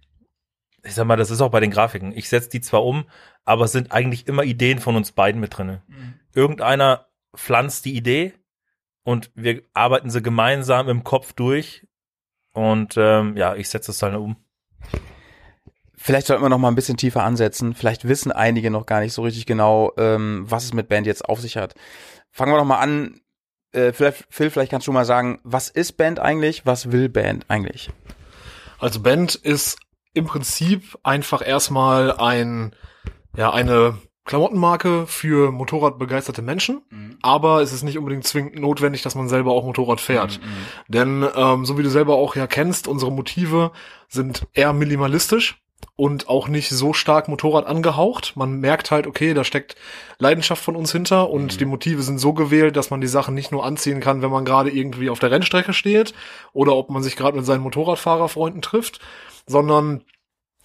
ich 0.83 0.93
sag 0.93 1.07
mal, 1.07 1.15
das 1.15 1.31
ist 1.31 1.41
auch 1.41 1.51
bei 1.51 1.61
den 1.61 1.71
Grafiken. 1.71 2.11
Ich 2.15 2.29
setze 2.29 2.49
die 2.49 2.61
zwar 2.61 2.85
um, 2.85 3.05
aber 3.43 3.65
es 3.65 3.71
sind 3.71 3.91
eigentlich 3.91 4.27
immer 4.27 4.43
Ideen 4.43 4.79
von 4.79 4.95
uns 4.95 5.13
beiden 5.13 5.41
mit 5.41 5.57
drinne. 5.57 5.81
Irgendeiner 6.33 7.07
pflanzt 7.35 7.85
die 7.85 7.95
Idee 7.95 8.33
und 9.03 9.31
wir 9.35 9.63
arbeiten 9.73 10.09
sie 10.09 10.21
gemeinsam 10.21 10.89
im 10.89 11.03
Kopf 11.03 11.33
durch 11.33 11.84
und 12.55 12.95
ähm, 12.97 13.35
ja, 13.35 13.55
ich 13.55 13.69
setze 13.69 13.91
es 13.91 13.99
dann 13.99 14.15
um. 14.15 14.37
Vielleicht 15.97 16.27
sollten 16.27 16.43
wir 16.43 16.49
noch 16.49 16.57
mal 16.57 16.69
ein 16.69 16.75
bisschen 16.75 16.97
tiefer 16.97 17.23
ansetzen. 17.23 17.73
Vielleicht 17.73 18.07
wissen 18.07 18.31
einige 18.31 18.71
noch 18.71 18.85
gar 18.85 19.01
nicht 19.01 19.13
so 19.13 19.23
richtig 19.23 19.45
genau, 19.45 19.91
ähm, 19.97 20.45
was 20.47 20.63
es 20.63 20.73
mit 20.73 20.87
Band 20.87 21.05
jetzt 21.05 21.27
auf 21.27 21.41
sich 21.41 21.57
hat. 21.57 21.75
Fangen 22.31 22.53
wir 22.53 22.57
doch 22.57 22.65
mal 22.65 22.79
an. 22.79 23.19
Äh, 23.71 23.91
vielleicht, 23.91 24.25
Phil, 24.29 24.49
vielleicht 24.49 24.71
kannst 24.71 24.87
du 24.87 24.91
mal 24.91 25.03
sagen, 25.03 25.39
was 25.43 25.69
ist 25.69 25.93
Band 25.97 26.19
eigentlich? 26.19 26.65
Was 26.65 26.91
will 26.91 27.09
Band 27.09 27.45
eigentlich? 27.49 27.89
Also 28.79 29.01
Band 29.01 29.35
ist 29.35 29.77
im 30.13 30.25
Prinzip 30.25 30.97
einfach 31.03 31.45
erstmal 31.45 32.13
ein, 32.13 32.73
ja, 33.35 33.51
eine 33.51 33.97
Klamottenmarke 34.25 35.05
für 35.07 35.51
Motorradbegeisterte 35.51 36.41
Menschen, 36.41 36.81
aber 37.21 37.61
es 37.61 37.71
ist 37.71 37.83
nicht 37.83 37.97
unbedingt 37.97 38.25
zwingend 38.25 38.59
notwendig, 38.59 39.03
dass 39.03 39.15
man 39.15 39.29
selber 39.29 39.51
auch 39.51 39.63
Motorrad 39.63 40.01
fährt. 40.01 40.39
Denn 40.87 41.25
ähm, 41.35 41.65
so 41.65 41.77
wie 41.77 41.83
du 41.83 41.89
selber 41.89 42.15
auch 42.15 42.35
ja 42.35 42.47
kennst, 42.47 42.87
unsere 42.87 43.11
Motive 43.11 43.71
sind 44.09 44.47
eher 44.53 44.73
minimalistisch 44.73 45.61
und 45.95 46.27
auch 46.27 46.47
nicht 46.47 46.69
so 46.69 46.93
stark 46.93 47.27
Motorrad 47.27 47.65
angehaucht. 47.67 48.33
Man 48.35 48.59
merkt 48.59 48.91
halt, 48.91 49.07
okay, 49.07 49.33
da 49.33 49.43
steckt 49.43 49.75
Leidenschaft 50.17 50.63
von 50.63 50.75
uns 50.75 50.91
hinter 50.91 51.29
und 51.29 51.59
die 51.59 51.65
Motive 51.65 52.01
sind 52.01 52.19
so 52.19 52.33
gewählt, 52.33 52.75
dass 52.75 52.89
man 52.89 53.01
die 53.01 53.07
Sachen 53.07 53.33
nicht 53.33 53.51
nur 53.51 53.65
anziehen 53.65 54.01
kann, 54.01 54.21
wenn 54.21 54.31
man 54.31 54.45
gerade 54.45 54.71
irgendwie 54.71 55.09
auf 55.09 55.19
der 55.19 55.31
Rennstrecke 55.31 55.73
steht 55.73 56.13
oder 56.51 56.75
ob 56.75 56.89
man 56.89 57.03
sich 57.03 57.15
gerade 57.15 57.37
mit 57.37 57.45
seinen 57.45 57.61
Motorradfahrerfreunden 57.61 58.61
trifft, 58.61 58.99
sondern 59.47 60.03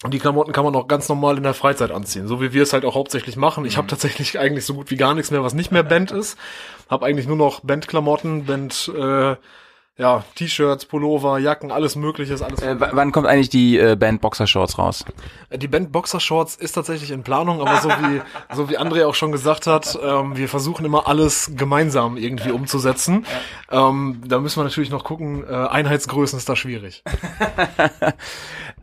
die 0.09 0.19
Klamotten 0.19 0.51
kann 0.51 0.63
man 0.63 0.75
auch 0.75 0.87
ganz 0.87 1.07
normal 1.09 1.37
in 1.37 1.43
der 1.43 1.53
Freizeit 1.53 1.91
anziehen, 1.91 2.27
so 2.27 2.41
wie 2.41 2.53
wir 2.53 2.63
es 2.63 2.73
halt 2.73 2.85
auch 2.85 2.95
hauptsächlich 2.95 3.35
machen. 3.35 3.65
Ich 3.65 3.77
habe 3.77 3.87
tatsächlich 3.87 4.39
eigentlich 4.39 4.65
so 4.65 4.73
gut 4.73 4.89
wie 4.89 4.97
gar 4.97 5.13
nichts 5.13 5.29
mehr, 5.29 5.43
was 5.43 5.53
nicht 5.53 5.71
mehr 5.71 5.83
Band 5.83 6.11
ist. 6.11 6.37
Habe 6.89 7.05
eigentlich 7.05 7.27
nur 7.27 7.37
noch 7.37 7.59
Bandklamotten, 7.59 8.45
Band, 8.45 8.91
äh, 8.97 9.35
ja, 9.97 10.23
T-Shirts, 10.33 10.85
Pullover, 10.85 11.37
Jacken, 11.37 11.71
alles 11.71 11.95
Mögliche, 11.95 12.33
ist 12.33 12.41
alles. 12.41 12.63
Äh, 12.63 12.77
wann 12.79 13.11
kommt 13.11 13.27
eigentlich 13.27 13.49
die 13.49 13.77
äh, 13.77 13.95
Band 13.95 14.21
Boxershorts 14.21 14.79
raus? 14.79 15.05
Die 15.53 15.67
Band 15.67 15.91
Boxershorts 15.91 16.55
ist 16.55 16.71
tatsächlich 16.71 17.11
in 17.11 17.21
Planung, 17.21 17.61
aber 17.61 17.79
so 17.81 17.89
wie 17.89 18.21
so 18.55 18.69
wie 18.71 18.79
André 18.79 19.05
auch 19.05 19.13
schon 19.13 19.31
gesagt 19.31 19.67
hat, 19.67 19.99
ähm, 20.01 20.35
wir 20.35 20.49
versuchen 20.49 20.83
immer 20.83 21.07
alles 21.07 21.51
gemeinsam 21.55 22.17
irgendwie 22.17 22.49
umzusetzen. 22.49 23.27
Ähm, 23.69 24.21
da 24.25 24.39
müssen 24.39 24.59
wir 24.59 24.63
natürlich 24.63 24.89
noch 24.89 25.03
gucken. 25.03 25.43
Äh, 25.47 25.53
Einheitsgrößen 25.53 26.39
ist 26.39 26.49
da 26.49 26.55
schwierig. 26.55 27.03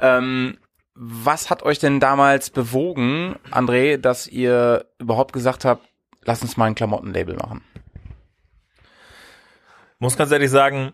Ähm, 0.00 0.58
was 1.00 1.48
hat 1.48 1.62
euch 1.62 1.78
denn 1.78 2.00
damals 2.00 2.50
bewogen, 2.50 3.36
André, 3.52 3.98
dass 3.98 4.26
ihr 4.26 4.86
überhaupt 4.98 5.32
gesagt 5.32 5.64
habt, 5.64 5.88
lass 6.24 6.42
uns 6.42 6.56
mal 6.56 6.64
ein 6.64 6.74
Klamottenlabel 6.74 7.36
machen? 7.36 7.62
Muss 10.00 10.16
ganz 10.16 10.32
ehrlich 10.32 10.50
sagen, 10.50 10.92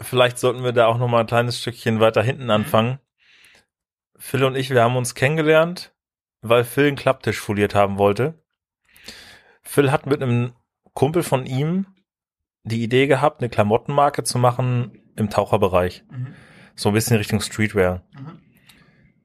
vielleicht 0.00 0.38
sollten 0.38 0.62
wir 0.62 0.72
da 0.72 0.86
auch 0.86 0.98
noch 0.98 1.08
mal 1.08 1.20
ein 1.20 1.26
kleines 1.26 1.60
Stückchen 1.60 1.98
weiter 1.98 2.22
hinten 2.22 2.50
anfangen. 2.50 3.00
Phil 4.16 4.44
und 4.44 4.54
ich, 4.54 4.70
wir 4.70 4.82
haben 4.82 4.96
uns 4.96 5.16
kennengelernt, 5.16 5.92
weil 6.40 6.62
Phil 6.62 6.86
einen 6.86 6.96
Klapptisch 6.96 7.40
foliert 7.40 7.74
haben 7.74 7.98
wollte. 7.98 8.40
Phil 9.62 9.90
hat 9.90 10.06
mit 10.06 10.22
einem 10.22 10.52
Kumpel 10.94 11.24
von 11.24 11.46
ihm 11.46 11.86
die 12.62 12.84
Idee 12.84 13.08
gehabt, 13.08 13.40
eine 13.40 13.50
Klamottenmarke 13.50 14.22
zu 14.22 14.38
machen 14.38 15.02
im 15.16 15.30
Taucherbereich. 15.30 16.04
So 16.76 16.90
ein 16.90 16.94
bisschen 16.94 17.16
Richtung 17.16 17.40
Streetwear. 17.40 18.04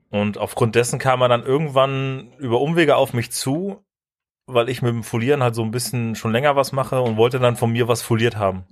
Und 0.10 0.38
aufgrund 0.38 0.76
dessen 0.76 1.00
kam 1.00 1.22
er 1.22 1.30
dann 1.30 1.44
irgendwann 1.44 2.34
über 2.38 2.62
Umwege 2.62 2.96
auf 2.96 3.14
mich 3.14 3.32
zu 3.32 3.86
weil 4.48 4.70
ich 4.70 4.82
mit 4.82 4.92
dem 4.92 5.04
Folieren 5.04 5.44
halt 5.44 5.56
so 5.56 5.64
ein 5.64 5.72
bisschen 5.72 6.16
schon 6.16 6.32
länger 6.32 6.56
was 6.56 6.72
mache 6.72 7.02
und 7.02 7.18
wollte 7.18 7.40
dann 7.40 7.56
von 7.56 7.72
mir 7.72 7.88
was 7.88 8.02
foliert 8.02 8.38
haben. 8.38 8.64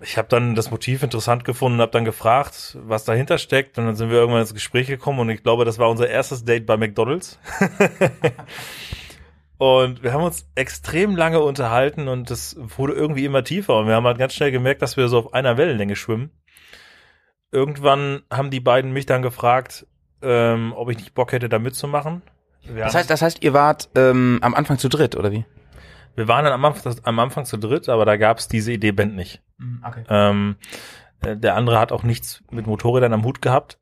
Ich 0.00 0.18
habe 0.18 0.28
dann 0.28 0.54
das 0.54 0.70
Motiv 0.70 1.02
interessant 1.02 1.44
gefunden, 1.44 1.80
habe 1.80 1.92
dann 1.92 2.04
gefragt, 2.04 2.76
was 2.82 3.04
dahinter 3.04 3.38
steckt 3.38 3.78
und 3.78 3.86
dann 3.86 3.96
sind 3.96 4.10
wir 4.10 4.18
irgendwann 4.18 4.42
ins 4.42 4.54
Gespräch 4.54 4.86
gekommen 4.86 5.20
und 5.20 5.30
ich 5.30 5.42
glaube, 5.42 5.64
das 5.64 5.78
war 5.78 5.90
unser 5.90 6.08
erstes 6.08 6.44
Date 6.44 6.66
bei 6.66 6.76
McDonald's. 6.76 7.38
und 9.58 10.02
wir 10.02 10.12
haben 10.12 10.22
uns 10.22 10.48
extrem 10.54 11.16
lange 11.16 11.40
unterhalten 11.40 12.08
und 12.08 12.30
das 12.30 12.56
wurde 12.58 12.92
irgendwie 12.92 13.24
immer 13.24 13.42
tiefer 13.42 13.78
und 13.78 13.86
wir 13.86 13.94
haben 13.94 14.06
halt 14.06 14.18
ganz 14.18 14.34
schnell 14.34 14.52
gemerkt, 14.52 14.82
dass 14.82 14.96
wir 14.96 15.08
so 15.08 15.18
auf 15.18 15.34
einer 15.34 15.56
Wellenlänge 15.56 15.96
schwimmen. 15.96 16.30
Irgendwann 17.56 18.20
haben 18.30 18.50
die 18.50 18.60
beiden 18.60 18.92
mich 18.92 19.06
dann 19.06 19.22
gefragt, 19.22 19.86
ähm, 20.20 20.74
ob 20.76 20.90
ich 20.90 20.98
nicht 20.98 21.14
Bock 21.14 21.32
hätte, 21.32 21.48
da 21.48 21.58
mitzumachen. 21.58 22.20
Wir 22.64 22.84
Das 22.84 22.94
heißt, 22.94 23.08
das 23.08 23.22
heißt, 23.22 23.42
ihr 23.42 23.54
wart 23.54 23.88
ähm, 23.94 24.40
am 24.42 24.54
Anfang 24.54 24.76
zu 24.76 24.90
dritt, 24.90 25.16
oder 25.16 25.32
wie? 25.32 25.46
Wir 26.16 26.28
waren 26.28 26.44
dann 26.44 26.52
am 26.52 26.62
Anfang, 26.66 26.94
am 27.02 27.18
Anfang 27.18 27.46
zu 27.46 27.56
dritt, 27.56 27.88
aber 27.88 28.04
da 28.04 28.18
gab's 28.18 28.46
diese 28.48 28.72
Idee 28.72 28.92
Band 28.92 29.16
nicht. 29.16 29.40
Okay. 29.82 30.04
Ähm, 30.10 30.56
äh, 31.22 31.34
der 31.34 31.54
andere 31.54 31.78
hat 31.78 31.92
auch 31.92 32.02
nichts 32.02 32.44
mit 32.50 32.66
Motorrädern 32.66 33.14
am 33.14 33.24
Hut 33.24 33.40
gehabt. 33.40 33.78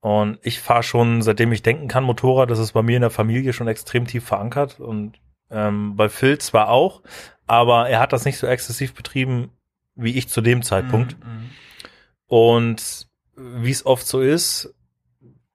Und 0.00 0.40
ich 0.42 0.58
fahre 0.58 0.82
schon, 0.82 1.22
seitdem 1.22 1.52
ich 1.52 1.62
denken 1.62 1.86
kann, 1.86 2.02
Motorrad. 2.02 2.50
Das 2.50 2.58
ist 2.58 2.72
bei 2.72 2.82
mir 2.82 2.96
in 2.96 3.02
der 3.02 3.10
Familie 3.10 3.52
schon 3.52 3.68
extrem 3.68 4.08
tief 4.08 4.24
verankert. 4.24 4.80
Und 4.80 5.20
ähm, 5.52 5.94
bei 5.94 6.08
Phil 6.08 6.38
zwar 6.38 6.68
auch, 6.70 7.02
aber 7.46 7.88
er 7.88 8.00
hat 8.00 8.12
das 8.12 8.24
nicht 8.24 8.38
so 8.38 8.48
exzessiv 8.48 8.92
betrieben 8.92 9.50
wie 9.94 10.16
ich 10.16 10.28
zu 10.28 10.40
dem 10.40 10.62
Zeitpunkt. 10.62 11.16
Und 12.28 13.08
wie 13.34 13.70
es 13.70 13.84
oft 13.84 14.06
so 14.06 14.20
ist, 14.20 14.74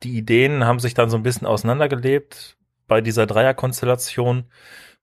die 0.04 0.18
Ideen 0.18 0.66
haben 0.66 0.80
sich 0.80 0.94
dann 0.94 1.10
so 1.10 1.18
ein 1.18 1.24
bisschen 1.24 1.48
auseinandergelebt 1.48 2.58
bei 2.88 3.00
dieser 3.00 3.26
Dreierkonstellation. 3.26 4.46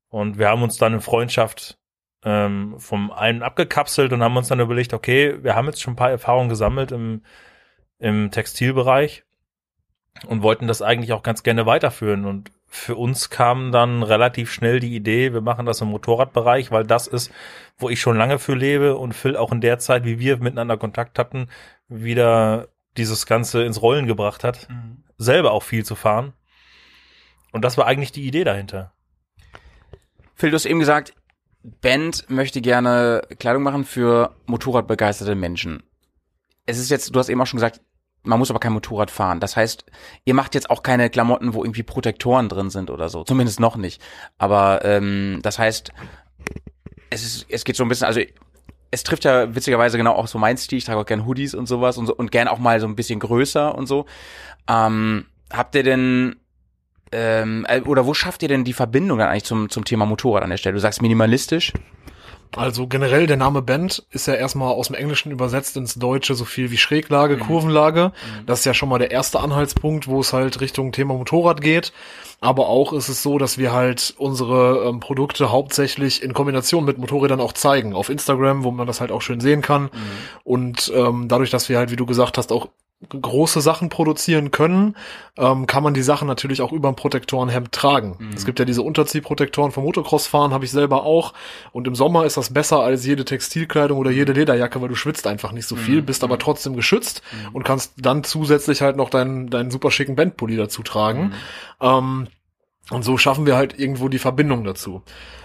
Und 0.08 0.38
wir 0.38 0.48
haben 0.48 0.62
uns 0.62 0.76
dann 0.76 0.92
in 0.92 1.00
Freundschaft 1.00 1.78
ähm, 2.24 2.74
vom 2.78 3.10
einen 3.10 3.42
abgekapselt 3.42 4.12
und 4.12 4.22
haben 4.22 4.36
uns 4.36 4.48
dann 4.48 4.60
überlegt, 4.60 4.92
okay, 4.92 5.42
wir 5.42 5.54
haben 5.54 5.66
jetzt 5.66 5.80
schon 5.80 5.94
ein 5.94 5.96
paar 5.96 6.10
Erfahrungen 6.10 6.50
gesammelt 6.50 6.92
im, 6.92 7.22
im 7.98 8.30
Textilbereich 8.30 9.24
und 10.26 10.42
wollten 10.42 10.66
das 10.66 10.82
eigentlich 10.82 11.12
auch 11.12 11.22
ganz 11.22 11.42
gerne 11.42 11.64
weiterführen. 11.64 12.26
Und 12.26 12.50
für 12.72 12.94
uns 12.94 13.30
kam 13.30 13.72
dann 13.72 14.04
relativ 14.04 14.52
schnell 14.52 14.78
die 14.78 14.94
Idee, 14.94 15.32
wir 15.32 15.40
machen 15.40 15.66
das 15.66 15.80
im 15.80 15.88
Motorradbereich, 15.88 16.70
weil 16.70 16.84
das 16.84 17.08
ist, 17.08 17.32
wo 17.76 17.90
ich 17.90 18.00
schon 18.00 18.16
lange 18.16 18.38
für 18.38 18.54
lebe 18.54 18.96
und 18.96 19.12
Phil 19.12 19.36
auch 19.36 19.50
in 19.50 19.60
der 19.60 19.80
Zeit, 19.80 20.04
wie 20.04 20.20
wir 20.20 20.36
miteinander 20.36 20.76
Kontakt 20.76 21.18
hatten, 21.18 21.48
wieder 21.88 22.68
dieses 22.96 23.26
Ganze 23.26 23.64
ins 23.64 23.82
Rollen 23.82 24.06
gebracht 24.06 24.44
hat, 24.44 24.68
selber 25.18 25.50
auch 25.50 25.64
viel 25.64 25.84
zu 25.84 25.96
fahren. 25.96 26.32
Und 27.50 27.64
das 27.64 27.76
war 27.76 27.86
eigentlich 27.86 28.12
die 28.12 28.26
Idee 28.26 28.44
dahinter. 28.44 28.92
Phil, 30.36 30.50
du 30.50 30.54
hast 30.54 30.66
eben 30.66 30.78
gesagt, 30.78 31.12
Band 31.64 32.30
möchte 32.30 32.60
gerne 32.60 33.22
Kleidung 33.40 33.64
machen 33.64 33.84
für 33.84 34.36
Motorradbegeisterte 34.46 35.34
Menschen. 35.34 35.82
Es 36.66 36.78
ist 36.78 36.88
jetzt, 36.88 37.14
du 37.14 37.18
hast 37.18 37.28
eben 37.28 37.40
auch 37.40 37.46
schon 37.46 37.58
gesagt, 37.58 37.80
man 38.22 38.38
muss 38.38 38.50
aber 38.50 38.60
kein 38.60 38.72
Motorrad 38.72 39.10
fahren. 39.10 39.40
Das 39.40 39.56
heißt, 39.56 39.84
ihr 40.24 40.34
macht 40.34 40.54
jetzt 40.54 40.70
auch 40.70 40.82
keine 40.82 41.08
Klamotten, 41.10 41.54
wo 41.54 41.64
irgendwie 41.64 41.82
Protektoren 41.82 42.48
drin 42.48 42.70
sind 42.70 42.90
oder 42.90 43.08
so. 43.08 43.24
Zumindest 43.24 43.60
noch 43.60 43.76
nicht. 43.76 44.02
Aber 44.38 44.84
ähm, 44.84 45.40
das 45.42 45.58
heißt, 45.58 45.92
es 47.10 47.24
ist, 47.24 47.46
es 47.48 47.64
geht 47.64 47.76
so 47.76 47.84
ein 47.84 47.88
bisschen, 47.88 48.06
also 48.06 48.20
es 48.90 49.02
trifft 49.04 49.24
ja 49.24 49.54
witzigerweise 49.54 49.96
genau 49.96 50.12
auch 50.12 50.26
so 50.26 50.38
mein 50.38 50.58
Stil. 50.58 50.78
Ich 50.78 50.84
trage 50.84 50.98
auch 50.98 51.06
gern 51.06 51.24
Hoodies 51.24 51.54
und 51.54 51.66
sowas 51.66 51.96
und 51.96 52.06
so 52.06 52.14
und 52.14 52.30
gern 52.30 52.48
auch 52.48 52.58
mal 52.58 52.80
so 52.80 52.86
ein 52.86 52.96
bisschen 52.96 53.20
größer 53.20 53.74
und 53.74 53.86
so. 53.86 54.06
Ähm, 54.68 55.26
habt 55.50 55.74
ihr 55.74 55.82
denn 55.82 56.36
ähm, 57.12 57.66
äh, 57.68 57.80
oder 57.80 58.06
wo 58.06 58.14
schafft 58.14 58.42
ihr 58.42 58.48
denn 58.48 58.64
die 58.64 58.72
Verbindung 58.72 59.18
dann 59.18 59.28
eigentlich 59.28 59.44
zum, 59.44 59.68
zum 59.68 59.84
Thema 59.84 60.06
Motorrad 60.06 60.42
an 60.42 60.50
der 60.50 60.56
Stelle? 60.58 60.74
Du 60.74 60.80
sagst 60.80 61.02
minimalistisch. 61.02 61.72
Also 62.56 62.86
generell 62.86 63.26
der 63.26 63.36
Name 63.36 63.62
Band 63.62 64.04
ist 64.10 64.26
ja 64.26 64.34
erstmal 64.34 64.72
aus 64.72 64.88
dem 64.88 64.96
Englischen 64.96 65.30
übersetzt 65.30 65.76
ins 65.76 65.94
Deutsche 65.94 66.34
so 66.34 66.44
viel 66.44 66.70
wie 66.70 66.78
Schräglage, 66.78 67.38
Kurvenlage. 67.38 68.12
Das 68.46 68.60
ist 68.60 68.64
ja 68.64 68.74
schon 68.74 68.88
mal 68.88 68.98
der 68.98 69.12
erste 69.12 69.40
Anhaltspunkt, 69.40 70.08
wo 70.08 70.20
es 70.20 70.32
halt 70.32 70.60
Richtung 70.60 70.92
Thema 70.92 71.14
Motorrad 71.14 71.60
geht. 71.60 71.92
Aber 72.40 72.68
auch 72.68 72.92
ist 72.92 73.08
es 73.08 73.22
so, 73.22 73.38
dass 73.38 73.58
wir 73.58 73.72
halt 73.72 74.14
unsere 74.16 74.88
ähm, 74.88 74.98
Produkte 75.00 75.50
hauptsächlich 75.52 76.22
in 76.22 76.32
Kombination 76.32 76.84
mit 76.84 76.98
Motorrädern 76.98 77.40
auch 77.40 77.52
zeigen. 77.52 77.94
Auf 77.94 78.08
Instagram, 78.08 78.64
wo 78.64 78.70
man 78.70 78.86
das 78.86 79.00
halt 79.00 79.12
auch 79.12 79.22
schön 79.22 79.40
sehen 79.40 79.62
kann. 79.62 79.90
Und 80.42 80.90
ähm, 80.94 81.28
dadurch, 81.28 81.50
dass 81.50 81.68
wir 81.68 81.78
halt, 81.78 81.90
wie 81.90 81.96
du 81.96 82.06
gesagt 82.06 82.38
hast, 82.38 82.50
auch 82.50 82.68
große 83.08 83.62
Sachen 83.62 83.88
produzieren 83.88 84.50
können, 84.50 84.94
ähm, 85.38 85.66
kann 85.66 85.82
man 85.82 85.94
die 85.94 86.02
Sachen 86.02 86.28
natürlich 86.28 86.60
auch 86.60 86.70
über 86.70 86.88
ein 86.88 86.96
Protektorenhemd 86.96 87.72
tragen. 87.72 88.30
Es 88.36 88.44
gibt 88.44 88.58
ja 88.58 88.66
diese 88.66 88.82
Unterziehprotektoren 88.82 89.72
vom 89.72 89.84
Motocross-Fahren, 89.84 90.52
habe 90.52 90.66
ich 90.66 90.70
selber 90.70 91.04
auch. 91.04 91.32
Und 91.72 91.86
im 91.86 91.94
Sommer 91.94 92.26
ist 92.26 92.36
das 92.36 92.52
besser 92.52 92.80
als 92.80 93.06
jede 93.06 93.24
Textilkleidung 93.24 93.98
oder 93.98 94.10
jede 94.10 94.32
Lederjacke, 94.32 94.82
weil 94.82 94.88
du 94.88 94.96
schwitzt 94.96 95.26
einfach 95.26 95.52
nicht 95.52 95.66
so 95.66 95.76
viel, 95.76 96.02
bist 96.02 96.22
aber 96.24 96.38
trotzdem 96.38 96.76
geschützt 96.76 97.22
und 97.54 97.62
kannst 97.62 97.94
dann 97.96 98.22
zusätzlich 98.22 98.82
halt 98.82 98.96
noch 98.96 99.08
deinen, 99.08 99.48
deinen 99.48 99.70
super 99.70 99.90
schicken 99.90 100.14
Bandpulli 100.14 100.56
dazu 100.56 100.82
tragen. 100.82 101.32
Ähm, 101.80 102.28
und 102.90 103.02
so 103.02 103.16
schaffen 103.16 103.46
wir 103.46 103.56
halt 103.56 103.78
irgendwo 103.78 104.08
die 104.08 104.18
Verbindung 104.18 104.64
dazu. 104.64 105.02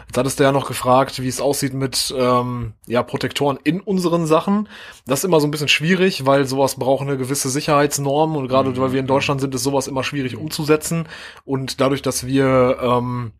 Jetzt 0.07 0.17
hattest 0.17 0.39
du 0.39 0.43
ja 0.43 0.51
noch 0.51 0.67
gefragt, 0.67 1.21
wie 1.21 1.27
es 1.27 1.41
aussieht 1.41 1.73
mit 1.73 2.13
ähm, 2.17 2.73
ja, 2.85 3.01
Protektoren 3.01 3.57
in 3.63 3.81
unseren 3.81 4.27
Sachen. 4.27 4.69
Das 5.07 5.19
ist 5.19 5.25
immer 5.25 5.39
so 5.39 5.47
ein 5.47 5.51
bisschen 5.51 5.67
schwierig, 5.67 6.25
weil 6.25 6.45
sowas 6.45 6.75
braucht 6.75 7.01
eine 7.01 7.17
gewisse 7.17 7.49
Sicherheitsnorm 7.49 8.35
und 8.35 8.47
gerade 8.47 8.75
weil 8.77 8.93
wir 8.93 8.99
in 8.99 9.07
Deutschland 9.07 9.41
sind, 9.41 9.55
ist 9.55 9.63
sowas 9.63 9.87
immer 9.87 10.03
schwierig 10.03 10.37
umzusetzen. 10.37 11.07
Und 11.43 11.81
dadurch, 11.81 12.01
dass 12.01 12.25
wir 12.25 12.77
ähm, 12.81 13.31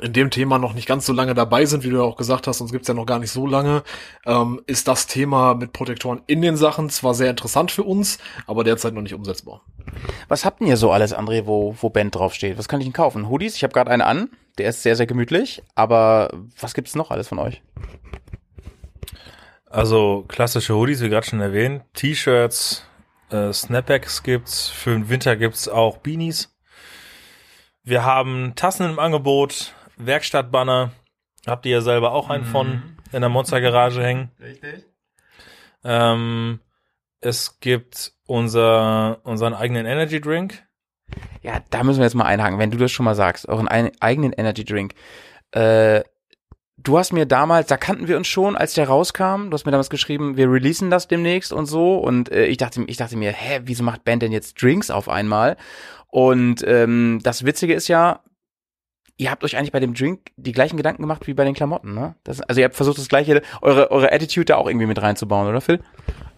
in 0.00 0.12
dem 0.12 0.30
Thema 0.30 0.58
noch 0.58 0.72
nicht 0.72 0.86
ganz 0.86 1.04
so 1.04 1.12
lange 1.12 1.34
dabei 1.34 1.66
sind, 1.66 1.82
wie 1.82 1.90
du 1.90 1.96
ja 1.96 2.02
auch 2.02 2.16
gesagt 2.16 2.46
hast, 2.46 2.60
uns 2.60 2.70
gibt's 2.70 2.86
ja 2.86 2.94
noch 2.94 3.06
gar 3.06 3.18
nicht 3.18 3.32
so 3.32 3.46
lange, 3.46 3.82
ähm, 4.24 4.60
ist 4.66 4.86
das 4.86 5.06
Thema 5.06 5.54
mit 5.54 5.72
Protektoren 5.72 6.22
in 6.26 6.42
den 6.42 6.56
Sachen 6.56 6.90
zwar 6.90 7.14
sehr 7.14 7.30
interessant 7.30 7.72
für 7.72 7.82
uns, 7.82 8.18
aber 8.46 8.62
derzeit 8.62 8.94
noch 8.94 9.02
nicht 9.02 9.14
umsetzbar. 9.14 9.62
Was 10.28 10.44
habt 10.44 10.60
ihr 10.60 10.76
so 10.76 10.92
alles, 10.92 11.14
André, 11.14 11.46
wo, 11.46 11.74
wo 11.80 11.90
Band 11.90 12.14
draufsteht? 12.14 12.56
Was 12.56 12.68
kann 12.68 12.80
ich 12.80 12.86
denn 12.86 12.92
kaufen? 12.92 13.28
Hoodies? 13.28 13.56
Ich 13.56 13.64
habe 13.64 13.72
gerade 13.72 13.90
eine 13.90 14.06
an. 14.06 14.30
Der 14.58 14.68
ist 14.68 14.82
sehr, 14.82 14.94
sehr 14.94 15.06
gemütlich. 15.06 15.62
Aber 15.74 16.30
was 16.60 16.74
gibt's 16.74 16.94
noch 16.94 17.10
alles 17.10 17.28
von 17.28 17.38
euch? 17.38 17.62
Also 19.66 20.24
klassische 20.28 20.74
Hoodies, 20.74 21.00
wie 21.00 21.08
gerade 21.08 21.26
schon 21.26 21.40
erwähnt, 21.40 21.82
T-Shirts, 21.94 22.84
äh, 23.30 23.52
Snapbacks 23.52 24.22
gibt's, 24.22 24.68
für 24.68 24.90
den 24.90 25.08
Winter 25.08 25.36
gibt's 25.36 25.68
auch 25.68 25.98
Beanies. 25.98 26.52
Wir 27.84 28.04
haben 28.04 28.54
Tassen 28.56 28.90
im 28.90 28.98
Angebot, 28.98 29.72
Werkstattbanner, 30.06 30.92
habt 31.46 31.66
ihr 31.66 31.72
ja 31.72 31.80
selber 31.80 32.12
auch 32.12 32.30
einen 32.30 32.44
von 32.44 32.82
in 33.12 33.20
der 33.20 33.30
Monstergarage 33.30 34.02
hängen. 34.02 34.30
Richtig. 34.40 34.84
Ähm, 35.84 36.60
es 37.20 37.58
gibt 37.60 38.12
unser, 38.26 39.20
unseren 39.24 39.54
eigenen 39.54 39.86
Energy 39.86 40.20
Drink. 40.20 40.62
Ja, 41.42 41.60
da 41.70 41.82
müssen 41.82 41.98
wir 41.98 42.04
jetzt 42.04 42.14
mal 42.14 42.24
einhaken, 42.24 42.58
wenn 42.58 42.70
du 42.70 42.78
das 42.78 42.92
schon 42.92 43.04
mal 43.04 43.14
sagst, 43.14 43.48
euren 43.48 43.68
ein, 43.68 43.90
eigenen 44.00 44.32
Energy 44.32 44.64
Drink. 44.64 44.94
Äh, 45.52 46.02
du 46.76 46.98
hast 46.98 47.12
mir 47.12 47.26
damals, 47.26 47.66
da 47.66 47.76
kannten 47.76 48.08
wir 48.08 48.16
uns 48.16 48.28
schon, 48.28 48.56
als 48.56 48.74
der 48.74 48.88
rauskam. 48.88 49.50
Du 49.50 49.52
hast 49.52 49.64
mir 49.64 49.72
damals 49.72 49.90
geschrieben, 49.90 50.36
wir 50.36 50.50
releasen 50.50 50.90
das 50.90 51.08
demnächst 51.08 51.52
und 51.52 51.66
so. 51.66 51.98
Und 51.98 52.30
äh, 52.30 52.46
ich 52.46 52.58
dachte, 52.58 52.84
ich 52.86 52.96
dachte 52.96 53.16
mir, 53.16 53.32
hä, 53.32 53.60
wieso 53.64 53.82
macht 53.82 54.04
Band 54.04 54.22
denn 54.22 54.32
jetzt 54.32 54.62
Drinks 54.62 54.90
auf 54.90 55.08
einmal? 55.08 55.56
Und 56.06 56.64
ähm, 56.66 57.20
das 57.22 57.44
Witzige 57.44 57.74
ist 57.74 57.88
ja, 57.88 58.20
ihr 59.20 59.30
habt 59.30 59.44
euch 59.44 59.56
eigentlich 59.56 59.70
bei 59.70 59.80
dem 59.80 59.92
Drink 59.92 60.30
die 60.36 60.52
gleichen 60.52 60.78
Gedanken 60.78 61.02
gemacht 61.02 61.26
wie 61.26 61.34
bei 61.34 61.44
den 61.44 61.52
Klamotten, 61.52 61.92
ne? 61.92 62.14
Das, 62.24 62.40
also 62.40 62.58
ihr 62.58 62.64
habt 62.64 62.74
versucht, 62.74 62.96
das 62.96 63.08
gleiche, 63.08 63.42
eure, 63.60 63.90
eure 63.90 64.10
Attitude 64.10 64.46
da 64.46 64.56
auch 64.56 64.66
irgendwie 64.66 64.86
mit 64.86 65.00
reinzubauen, 65.00 65.46
oder 65.46 65.60
Phil? 65.60 65.80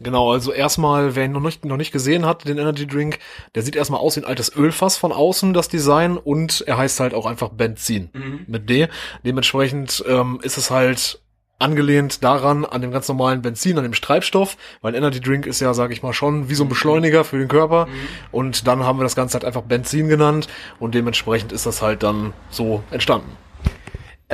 Genau, 0.01 0.33
also 0.33 0.53
erstmal, 0.53 1.15
wer 1.15 1.27
ihn 1.27 1.33
noch 1.33 1.41
nicht, 1.41 1.65
noch 1.65 1.77
nicht 1.77 1.93
gesehen 1.93 2.27
hat, 2.27 2.47
den 2.47 2.59
Energy 2.59 2.89
Drink, 2.89 3.21
der 3.55 3.63
sieht 3.63 3.77
erstmal 3.77 4.01
aus 4.01 4.17
wie 4.17 4.23
ein 4.23 4.27
altes 4.27 4.55
Ölfass 4.57 4.97
von 4.97 5.13
außen, 5.13 5.55
das 5.55 5.69
Design, 5.69 6.17
und 6.17 6.65
er 6.67 6.77
heißt 6.77 6.99
halt 6.99 7.15
auch 7.15 7.25
einfach 7.25 7.51
Benzin 7.51 8.11
mit 8.49 8.69
D. 8.69 8.89
Dementsprechend 9.25 10.03
ähm, 10.09 10.41
ist 10.43 10.57
es 10.59 10.73
halt 10.73 11.23
angelehnt 11.63 12.23
daran, 12.23 12.65
an 12.65 12.83
dem 12.83 12.91
ganz 12.91 13.09
normalen 13.09 13.41
Benzin, 13.41 13.79
an 13.79 13.85
dem 13.85 13.93
Treibstoff, 13.93 14.57
weil 14.81 14.93
ein 14.93 14.97
Energy 14.97 15.21
Drink 15.21 15.47
ist 15.47 15.61
ja, 15.61 15.73
sage 15.73 15.93
ich 15.93 16.03
mal, 16.03 16.13
schon 16.13 16.49
wie 16.49 16.55
so 16.55 16.65
ein 16.65 16.69
Beschleuniger 16.69 17.25
für 17.25 17.39
den 17.39 17.49
Körper. 17.49 17.89
Und 18.31 18.67
dann 18.67 18.85
haben 18.85 18.99
wir 18.99 19.05
das 19.05 19.17
Ganze 19.17 19.35
halt 19.35 19.45
einfach 19.45 19.63
Benzin 19.63 20.09
genannt 20.09 20.49
und 20.79 20.95
dementsprechend 20.95 21.53
ist 21.53 21.67
das 21.67 21.81
halt 21.81 22.03
dann 22.03 22.33
so 22.51 22.83
entstanden. 22.91 23.37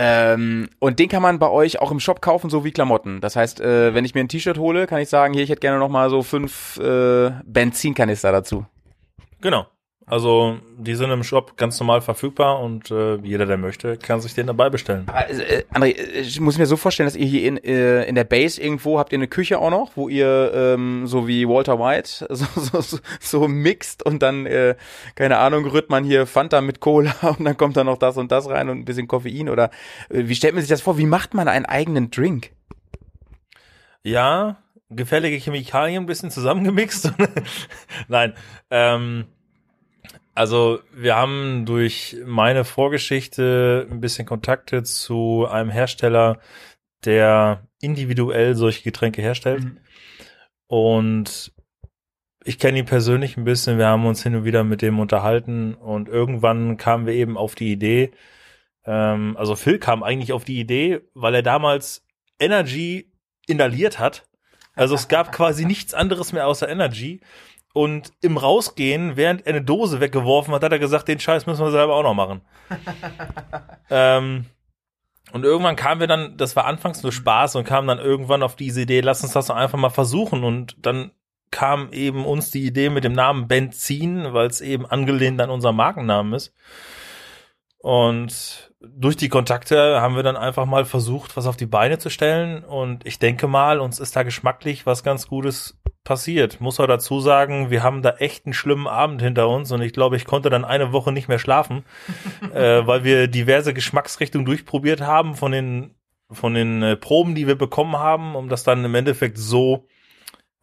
Ähm, 0.00 0.68
und 0.78 1.00
den 1.00 1.08
kann 1.08 1.22
man 1.22 1.40
bei 1.40 1.50
euch 1.50 1.80
auch 1.80 1.90
im 1.90 1.98
Shop 1.98 2.20
kaufen, 2.20 2.50
so 2.50 2.64
wie 2.64 2.70
Klamotten. 2.70 3.20
Das 3.20 3.34
heißt, 3.34 3.60
äh, 3.60 3.94
wenn 3.94 4.04
ich 4.04 4.14
mir 4.14 4.20
ein 4.20 4.28
T-Shirt 4.28 4.56
hole, 4.56 4.86
kann 4.86 5.00
ich 5.00 5.08
sagen, 5.08 5.34
hier, 5.34 5.42
ich 5.42 5.50
hätte 5.50 5.60
gerne 5.60 5.78
noch 5.78 5.88
mal 5.88 6.08
so 6.08 6.22
fünf 6.22 6.78
äh, 6.78 7.32
Benzinkanister 7.44 8.30
dazu. 8.30 8.64
Genau. 9.40 9.66
Also 10.09 10.59
die 10.79 10.94
sind 10.94 11.11
im 11.11 11.23
Shop 11.23 11.57
ganz 11.57 11.79
normal 11.81 12.01
verfügbar 12.01 12.61
und 12.61 12.90
äh, 12.90 13.16
jeder, 13.16 13.44
der 13.44 13.59
möchte, 13.59 13.99
kann 13.99 14.21
sich 14.21 14.35
den 14.35 14.47
dabei 14.47 14.71
bestellen. 14.71 15.05
Aber, 15.07 15.29
äh, 15.29 15.64
André, 15.73 15.97
äh, 15.97 16.21
ich 16.21 16.40
muss 16.40 16.57
mir 16.57 16.66
so 16.66 16.77
vorstellen, 16.77 17.07
dass 17.07 17.16
ihr 17.16 17.27
hier 17.27 17.47
in, 17.47 17.57
äh, 17.59 18.05
in 18.05 18.14
der 18.14 18.25
Base 18.25 18.61
irgendwo 18.61 18.99
habt 18.99 19.12
ihr 19.12 19.18
eine 19.18 19.29
Küche 19.29 19.59
auch 19.59 19.71
noch, 19.71 19.92
wo 19.97 20.09
ihr 20.09 20.53
ähm, 20.55 21.07
so 21.07 21.29
wie 21.29 21.47
Walter 21.47 21.79
White 21.79 22.27
so, 22.31 22.47
so, 22.57 22.81
so, 22.81 22.99
so 23.21 23.49
mixt 23.49 24.03
und 24.05 24.23
dann, 24.23 24.47
äh, 24.47 24.77
keine 25.14 25.38
Ahnung, 25.38 25.66
rührt 25.66 25.90
man 25.90 26.05
hier 26.05 26.27
Fanta 26.27 26.62
mit 26.62 26.81
Cola 26.81 27.14
und 27.38 27.44
dann 27.44 27.57
kommt 27.57 27.77
da 27.77 27.85
noch 27.85 27.99
das 27.99 28.16
und 28.16 28.33
das 28.33 28.49
rein 28.49 28.71
und 28.71 28.79
ein 28.79 28.85
bisschen 28.87 29.09
Koffein 29.09 29.51
oder 29.51 29.71
äh, 30.09 30.25
wie 30.25 30.35
stellt 30.35 30.55
man 30.55 30.62
sich 30.62 30.71
das 30.71 30.81
vor? 30.81 30.97
Wie 30.97 31.07
macht 31.07 31.35
man 31.35 31.49
einen 31.49 31.66
eigenen 31.66 32.11
Drink? 32.11 32.53
Ja, 34.03 34.57
gefährliche 34.88 35.37
Chemikalien 35.37 36.05
ein 36.05 36.07
bisschen 36.07 36.31
zusammengemixt. 36.31 37.12
Nein, 38.09 38.33
ähm, 38.71 39.27
also 40.38 40.79
wir 40.92 41.16
haben 41.16 41.66
durch 41.66 42.16
meine 42.24 42.64
Vorgeschichte 42.64 43.88
ein 43.90 44.01
bisschen 44.01 44.24
Kontakte 44.24 44.85
zu 44.85 45.48
einem 45.51 45.68
Hersteller, 45.68 46.38
der 47.05 47.66
individuell 47.81 48.55
solche 48.55 48.85
Getränke 48.85 49.20
herstellt. 49.20 49.64
Und 50.68 51.53
ich 52.44 52.61
kenne 52.61 52.79
ihn 52.79 52.85
persönlich 52.85 53.37
ein 53.37 53.42
bisschen, 53.42 53.79
wir 53.79 53.88
haben 53.88 54.07
uns 54.07 54.22
hin 54.22 54.37
und 54.37 54.44
wieder 54.44 54.62
mit 54.62 54.81
dem 54.81 55.01
unterhalten 55.01 55.74
und 55.74 56.09
irgendwann 56.09 56.77
kamen 56.77 57.07
wir 57.07 57.14
eben 57.14 57.37
auf 57.37 57.57
die 57.57 57.72
Idee, 57.72 58.12
ähm, 58.85 59.37
also 59.37 59.57
Phil 59.57 59.81
kam 59.81 60.05
eigentlich 60.05 60.33
auf 60.33 60.44
die 60.44 60.61
Idee, 60.61 61.01
weil 61.14 61.35
er 61.35 61.42
damals 61.42 62.07
Energy 62.38 63.11
inhaliert 63.48 63.98
hat. 63.98 64.29
Also 64.77 64.94
es 64.94 65.09
gab 65.09 65.33
quasi 65.37 65.64
nichts 65.64 65.94
anderes 65.94 66.33
mehr 66.33 66.46
außer 66.46 66.68
Energy. 66.68 67.22
Und 67.74 68.12
im 68.22 68.37
Rausgehen, 68.37 69.16
während 69.16 69.46
er 69.46 69.54
eine 69.54 69.62
Dose 69.62 70.00
weggeworfen 70.00 70.54
hat, 70.54 70.62
hat 70.62 70.72
er 70.72 70.78
gesagt, 70.78 71.09
den 71.09 71.20
Scheiß 71.20 71.46
müssen 71.46 71.64
wir 71.64 71.70
selber 71.70 71.94
auch 71.94 72.02
noch 72.02 72.14
machen. 72.14 72.40
ähm, 73.90 74.46
und 75.33 75.44
irgendwann 75.44 75.76
kamen 75.76 76.00
wir 76.00 76.07
dann, 76.07 76.37
das 76.37 76.57
war 76.57 76.64
anfangs 76.64 77.02
nur 77.02 77.12
Spaß 77.12 77.57
und 77.57 77.64
kamen 77.64 77.88
dann 77.88 77.98
irgendwann 77.98 78.42
auf 78.42 78.57
diese 78.57 78.83
Idee, 78.83 79.00
lass 79.00 79.22
uns 79.22 79.33
das 79.33 79.46
doch 79.46 79.57
einfach 79.57 79.78
mal 79.78 79.90
versuchen. 79.90 80.44
Und 80.44 80.76
dann 80.85 81.11
kam 81.50 81.92
eben 81.92 82.24
uns 82.24 82.50
die 82.50 82.64
Idee 82.64 82.90
mit 82.90 83.04
dem 83.04 83.12
Namen 83.12 83.48
Benzin, 83.48 84.33
weil 84.33 84.46
es 84.46 84.61
eben 84.61 84.87
angelehnt 84.87 85.40
an 85.40 85.50
unser 85.50 85.72
Markennamen 85.72 86.33
ist. 86.33 86.54
Und 87.78 88.72
durch 88.81 89.16
die 89.16 89.28
Kontakte 89.28 90.00
haben 90.00 90.16
wir 90.16 90.22
dann 90.22 90.37
einfach 90.37 90.66
mal 90.66 90.85
versucht, 90.85 91.37
was 91.37 91.46
auf 91.46 91.57
die 91.57 91.66
Beine 91.66 91.98
zu 91.98 92.11
stellen. 92.11 92.64
Und 92.64 93.07
ich 93.07 93.18
denke 93.18 93.46
mal, 93.46 93.81
uns 93.81 94.00
ist 94.00 94.16
da 94.16 94.22
geschmacklich 94.22 94.87
was 94.87 95.02
ganz 95.02 95.28
Gutes 95.28 95.78
passiert. 96.09 96.59
Muss 96.62 96.81
auch 96.81 96.87
dazu 96.87 97.21
sagen, 97.21 97.71
wir 97.71 97.83
haben 97.83 98.01
da 98.01 98.16
echt 98.16 98.47
einen 98.47 98.55
schlimmen 98.55 98.87
Abend 98.87 99.21
hinter 99.21 99.47
uns 99.47 99.71
und 99.73 99.83
ich 99.83 99.92
glaube, 99.92 100.16
ich 100.16 100.25
konnte 100.25 100.49
dann 100.49 100.64
eine 100.64 100.90
Woche 100.90 101.12
nicht 101.12 101.29
mehr 101.29 101.38
schlafen, 101.38 101.85
äh, 102.55 102.87
weil 102.87 103.05
wir 103.05 103.29
diverse 103.29 103.75
Geschmacksrichtungen 103.75 104.47
durchprobiert 104.47 105.03
haben 105.03 105.35
von 105.35 105.53
den 105.53 105.94
von 106.31 106.55
den 106.55 106.83
äh, 106.83 106.97
Proben, 106.97 107.35
die 107.35 107.47
wir 107.47 107.57
bekommen 107.57 107.97
haben, 107.97 108.37
um 108.37 108.49
das 108.49 108.64
dann 108.64 108.85
im 108.85 108.94
Endeffekt 108.94 109.37
so 109.37 109.87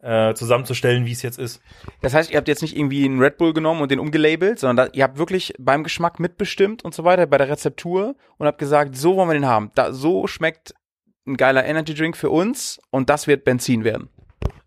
äh, 0.00 0.34
zusammenzustellen, 0.34 1.06
wie 1.06 1.12
es 1.12 1.22
jetzt 1.22 1.38
ist. 1.38 1.60
Das 2.02 2.12
heißt, 2.12 2.30
ihr 2.30 2.38
habt 2.38 2.48
jetzt 2.48 2.62
nicht 2.62 2.76
irgendwie 2.76 3.04
einen 3.04 3.20
Red 3.20 3.38
Bull 3.38 3.52
genommen 3.52 3.82
und 3.82 3.90
den 3.90 4.00
umgelabelt, 4.00 4.58
sondern 4.58 4.88
da, 4.88 4.92
ihr 4.92 5.04
habt 5.04 5.18
wirklich 5.18 5.54
beim 5.60 5.84
Geschmack 5.84 6.18
mitbestimmt 6.18 6.84
und 6.84 6.92
so 6.92 7.04
weiter, 7.04 7.26
bei 7.26 7.38
der 7.38 7.48
Rezeptur 7.48 8.16
und 8.36 8.46
habt 8.48 8.58
gesagt, 8.58 8.96
so 8.96 9.16
wollen 9.16 9.28
wir 9.28 9.34
den 9.34 9.46
haben. 9.46 9.70
Da, 9.76 9.92
so 9.92 10.26
schmeckt 10.26 10.74
ein 11.24 11.36
geiler 11.36 11.64
Energy 11.64 11.94
Drink 11.94 12.16
für 12.16 12.30
uns 12.30 12.80
und 12.90 13.10
das 13.10 13.28
wird 13.28 13.44
Benzin 13.44 13.84
werden. 13.84 14.10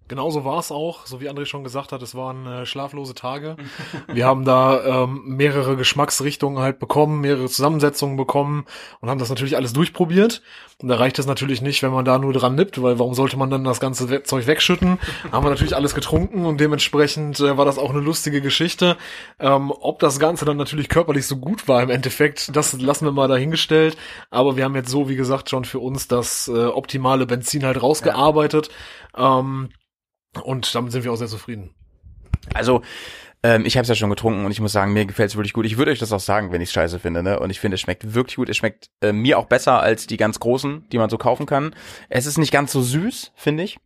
Genauso 0.10 0.44
war 0.44 0.58
es 0.58 0.72
auch, 0.72 1.06
so 1.06 1.22
wie 1.22 1.30
André 1.30 1.46
schon 1.46 1.64
gesagt 1.64 1.92
hat, 1.92 2.02
es 2.02 2.16
waren 2.16 2.48
äh, 2.48 2.66
schlaflose 2.66 3.14
Tage. 3.14 3.58
Wir 4.08 4.26
haben 4.26 4.44
da 4.44 5.04
ähm, 5.04 5.22
mehrere 5.24 5.78
Geschmacksrichtungen 5.78 6.64
halt 6.64 6.80
bekommen, 6.80 7.22
mehrere 7.22 7.48
Zusammensetzungen 7.48 8.18
bekommen 8.18 8.66
und 9.02 9.10
haben 9.10 9.20
das 9.20 9.30
natürlich 9.30 9.56
alles 9.56 9.72
durchprobiert. 9.72 10.42
Und 10.82 10.90
da 10.90 10.96
reicht 10.96 11.20
es 11.20 11.28
natürlich 11.28 11.62
nicht, 11.62 11.84
wenn 11.84 11.92
man 11.92 12.06
da 12.06 12.18
nur 12.18 12.34
dran 12.34 12.56
nippt, 12.56 12.82
weil 12.82 12.98
warum 12.98 13.14
sollte 13.14 13.38
man 13.38 13.52
dann 13.52 13.64
das 13.64 13.80
ganze 13.80 14.24
Zeug 14.24 14.48
wegschütten? 14.48 14.98
haben 15.32 15.46
wir 15.46 15.52
natürlich 15.52 15.76
alles 15.76 15.94
getrunken 15.94 16.46
und 16.46 16.60
dementsprechend 16.60 17.40
äh, 17.40 17.56
war 17.56 17.66
das 17.66 17.78
auch 17.78 17.92
eine 17.92 18.00
lustige 18.00 18.42
Geschichte. 18.42 18.98
Ähm, 19.40 19.72
ob 19.72 20.00
das 20.00 20.20
Ganze 20.20 20.46
dann 20.46 20.58
natürlich 20.58 20.90
körperlich 20.90 21.28
so 21.28 21.38
gut 21.38 21.68
war 21.68 21.84
im 21.84 21.92
Endeffekt, 21.92 22.56
das 22.56 22.74
lassen 22.80 23.06
wir 23.06 23.12
mal 23.12 23.28
dahingestellt. 23.28 23.96
Aber 24.32 24.58
wir 24.58 24.64
haben 24.64 24.76
jetzt 24.76 24.90
so, 24.90 25.08
wie 25.08 25.16
gesagt, 25.16 25.52
schon 25.52 25.66
für 25.66 25.80
uns 25.80 26.08
das 26.08 26.48
äh, 26.48 26.66
optimale 26.66 27.28
Benzin 27.28 27.64
halt 27.64 27.80
rausgearbeitet. 27.84 28.70
Ähm, 29.16 29.70
und 30.44 30.74
damit 30.74 30.92
sind 30.92 31.04
wir 31.04 31.12
auch 31.12 31.18
sehr 31.18 31.28
zufrieden. 31.28 31.74
Also, 32.54 32.82
ähm, 33.42 33.66
ich 33.66 33.78
habe 33.78 33.84
es 33.84 33.90
ja 33.90 33.96
schon 33.96 34.10
getrunken 34.10 34.46
und 34.46 34.52
ich 34.52 34.60
muss 34.60 34.72
sagen, 34.72 34.92
mir 34.92 35.06
gefällt 35.06 35.30
es 35.30 35.36
wirklich 35.36 35.54
gut. 35.54 35.66
Ich 35.66 35.78
würde 35.78 35.92
euch 35.92 36.00
das 36.00 36.12
auch 36.12 36.20
sagen, 36.20 36.52
wenn 36.52 36.62
ich 36.62 36.70
es 36.70 36.74
scheiße 36.74 37.00
finde, 37.00 37.24
ne? 37.24 37.40
Und 37.40 37.50
ich 37.50 37.60
finde, 37.60 37.76
es 37.76 37.82
schmeckt 37.82 38.14
wirklich 38.14 38.36
gut. 38.36 38.50
Es 38.50 38.58
schmeckt 38.58 38.90
äh, 39.02 39.14
mir 39.14 39.38
auch 39.38 39.46
besser 39.46 39.80
als 39.80 40.08
die 40.08 40.18
ganz 40.18 40.40
großen, 40.40 40.88
die 40.90 40.98
man 40.98 41.10
so 41.10 41.18
kaufen 41.18 41.46
kann. 41.46 41.74
Es 42.10 42.26
ist 42.26 42.38
nicht 42.38 42.52
ganz 42.52 42.72
so 42.72 42.82
süß, 42.82 43.32
finde 43.36 43.64
ich. 43.64 43.80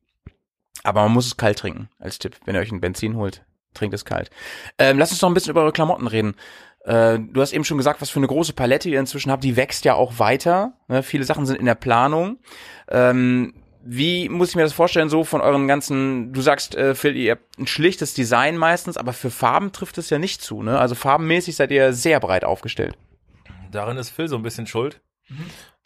Aber 0.84 1.04
man 1.04 1.12
muss 1.12 1.28
es 1.28 1.38
kalt 1.38 1.60
trinken, 1.60 1.90
als 2.00 2.20
Tipp. 2.20 2.38
Wenn 2.46 2.56
ihr 2.56 2.62
euch 2.62 2.72
ein 2.72 2.82
Benzin 2.82 3.16
holt, 3.16 3.46
trinkt 3.74 3.94
es 3.94 4.06
kalt. 4.06 4.32
Ähm, 4.80 4.98
lasst 4.98 5.12
uns 5.12 5.22
noch 5.22 5.30
ein 5.30 5.34
bisschen 5.36 5.52
über 5.52 5.62
eure 5.62 5.72
Klamotten 5.72 6.08
reden. 6.08 6.36
Äh, 6.84 7.20
du 7.20 7.40
hast 7.40 7.54
eben 7.54 7.64
schon 7.64 7.78
gesagt, 7.78 8.02
was 8.02 8.10
für 8.10 8.20
eine 8.20 8.28
große 8.28 8.54
Palette 8.54 8.90
ihr 8.90 9.00
inzwischen 9.00 9.32
habt. 9.32 9.44
Die 9.44 9.56
wächst 9.56 9.86
ja 9.86 9.94
auch 9.94 10.20
weiter. 10.20 10.74
Ne? 10.88 11.04
Viele 11.04 11.24
Sachen 11.24 11.46
sind 11.46 11.60
in 11.60 11.66
der 11.66 11.76
Planung. 11.76 12.40
Ähm, 12.90 13.54
wie 13.86 14.30
muss 14.30 14.50
ich 14.50 14.56
mir 14.56 14.62
das 14.62 14.74
vorstellen, 14.74 15.10
so 15.10 15.26
von 15.26 15.42
euren 15.42 15.68
ganzen, 15.68 16.32
du 16.32 16.42
sagst, 16.42 16.74
äh, 16.76 16.96
Phil, 16.96 17.18
ihr 17.18 17.32
habt 17.34 17.60
ein 17.60 17.68
schlichtes 17.68 18.14
Design 18.14 18.56
meistens, 18.56 18.96
aber 18.96 19.12
für 19.12 19.30
Farben 19.30 19.74
trifft 19.74 19.98
es 19.98 20.10
ja 20.10 20.20
nicht 20.20 20.42
zu, 20.42 20.64
ne? 20.64 20.80
Also 20.80 20.96
farbenmäßig 20.96 21.58
seid 21.58 21.70
ihr 21.72 21.92
sehr 21.92 22.22
breit 22.22 22.46
aufgestellt. 22.46 22.98
Darin 23.72 23.98
ist 23.98 24.10
Phil 24.10 24.30
so 24.30 24.38
ein 24.38 24.44
bisschen 24.44 24.68
schuld. 24.68 25.02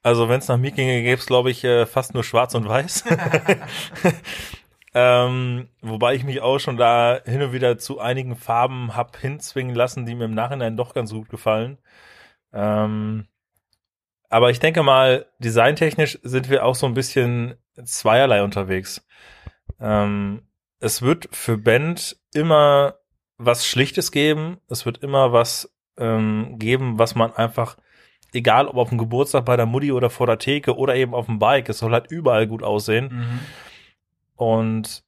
Also 0.04 0.30
wenn 0.30 0.40
es 0.40 0.48
nach 0.48 0.58
mir 0.58 0.72
ginge, 0.72 1.02
gäbe 1.02 1.20
es, 1.20 1.26
glaube 1.26 1.50
ich, 1.50 1.64
äh, 1.64 1.88
fast 1.88 2.14
nur 2.14 2.24
schwarz 2.24 2.54
und 2.54 2.68
weiß. 2.68 3.04
ähm, 4.94 5.70
wobei 5.82 6.14
ich 6.14 6.24
mich 6.24 6.42
auch 6.42 6.60
schon 6.60 6.78
da 6.78 7.20
hin 7.26 7.42
und 7.42 7.52
wieder 7.52 7.80
zu 7.80 8.00
einigen 8.00 8.36
Farben 8.36 8.96
hab 8.96 9.18
hinzwingen 9.18 9.74
lassen, 9.74 10.06
die 10.06 10.14
mir 10.14 10.26
im 10.26 10.36
Nachhinein 10.36 10.78
doch 10.78 10.94
ganz 10.94 11.12
gut 11.12 11.30
gefallen. 11.30 11.80
Ähm, 12.54 13.28
aber 14.30 14.52
ich 14.52 14.60
denke 14.60 14.84
mal, 14.84 15.26
designtechnisch 15.40 16.20
sind 16.22 16.50
wir 16.50 16.64
auch 16.64 16.76
so 16.76 16.86
ein 16.86 16.94
bisschen 16.94 17.56
zweierlei 17.84 18.44
unterwegs. 18.44 19.06
Ähm, 19.80 20.44
es 20.80 21.02
wird 21.02 21.30
für 21.32 21.58
Band 21.58 22.18
immer 22.34 22.96
was 23.38 23.66
Schlichtes 23.66 24.12
geben. 24.12 24.58
Es 24.70 24.86
wird 24.86 25.00
immer 25.00 25.32
was 25.34 25.74
ähm, 25.98 26.58
geben, 26.60 27.00
was 27.00 27.16
man 27.16 27.34
einfach, 27.34 27.78
egal 28.34 28.68
ob 28.68 28.78
auf 28.78 28.90
dem 28.90 28.98
Geburtstag 28.98 29.46
bei 29.46 29.58
der 29.58 29.66
Mutti 29.66 29.92
oder 29.92 30.10
vor 30.10 30.28
der 30.28 30.40
Theke 30.40 30.76
oder 30.76 30.96
eben 30.96 31.14
auf 31.14 31.26
dem 31.26 31.40
Bike, 31.40 31.70
es 31.70 31.80
soll 31.80 31.92
halt 31.92 32.12
überall 32.12 32.48
gut 32.48 32.64
aussehen. 32.64 33.10
Und 34.36 35.04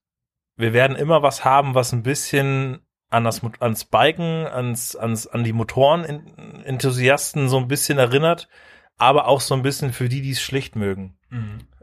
wir 0.55 0.73
werden 0.73 0.97
immer 0.97 1.21
was 1.21 1.45
haben, 1.45 1.75
was 1.75 1.93
ein 1.93 2.03
bisschen 2.03 2.79
an 3.09 3.23
das, 3.23 3.41
ans 3.59 3.85
Biken, 3.85 4.45
ans, 4.47 4.95
ans, 4.95 5.25
an 5.27 5.43
die 5.43 5.53
Motoren-Enthusiasten 5.53 7.49
so 7.49 7.57
ein 7.57 7.67
bisschen 7.67 7.97
erinnert, 7.97 8.49
aber 8.97 9.27
auch 9.27 9.41
so 9.41 9.55
ein 9.55 9.61
bisschen 9.63 9.93
für 9.93 10.09
die, 10.09 10.21
die 10.21 10.31
es 10.31 10.41
schlicht 10.41 10.75
mögen. 10.75 11.17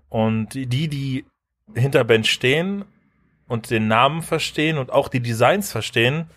Und 0.08 0.54
die, 0.54 0.88
die 0.88 1.24
hinter 1.74 2.04
Band 2.04 2.26
stehen 2.26 2.84
und 3.48 3.70
den 3.70 3.88
Namen 3.88 4.22
verstehen 4.22 4.78
und 4.78 4.90
auch 4.90 5.08
die 5.08 5.20
Designs 5.20 5.72
verstehen, 5.72 6.30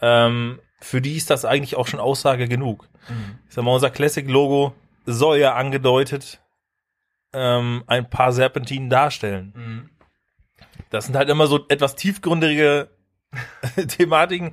ähm, 0.00 0.60
für 0.80 1.00
die 1.00 1.16
ist 1.16 1.30
das 1.30 1.44
eigentlich 1.44 1.76
auch 1.76 1.86
schon 1.86 2.00
Aussage 2.00 2.48
genug. 2.48 2.88
Ich 3.48 3.54
sag 3.54 3.64
mal, 3.64 3.72
unser 3.72 3.90
Classic-Logo 3.90 4.74
soll 5.06 5.38
ja 5.38 5.54
angedeutet 5.54 6.40
ähm, 7.32 7.84
ein 7.86 8.08
paar 8.08 8.32
Serpentinen 8.32 8.90
darstellen. 8.90 9.52
Das 10.90 11.06
sind 11.06 11.16
halt 11.16 11.28
immer 11.28 11.46
so 11.46 11.66
etwas 11.68 11.96
tiefgründige 11.96 12.90
Thematiken, 13.88 14.52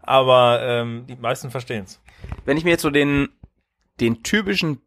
aber 0.00 0.60
ähm, 0.62 1.06
die 1.06 1.16
meisten 1.16 1.50
verstehen's. 1.50 2.00
Wenn 2.44 2.56
ich 2.56 2.64
mir 2.64 2.70
jetzt 2.70 2.82
so 2.82 2.90
den, 2.90 3.28
den 4.00 4.22
typischen 4.22 4.80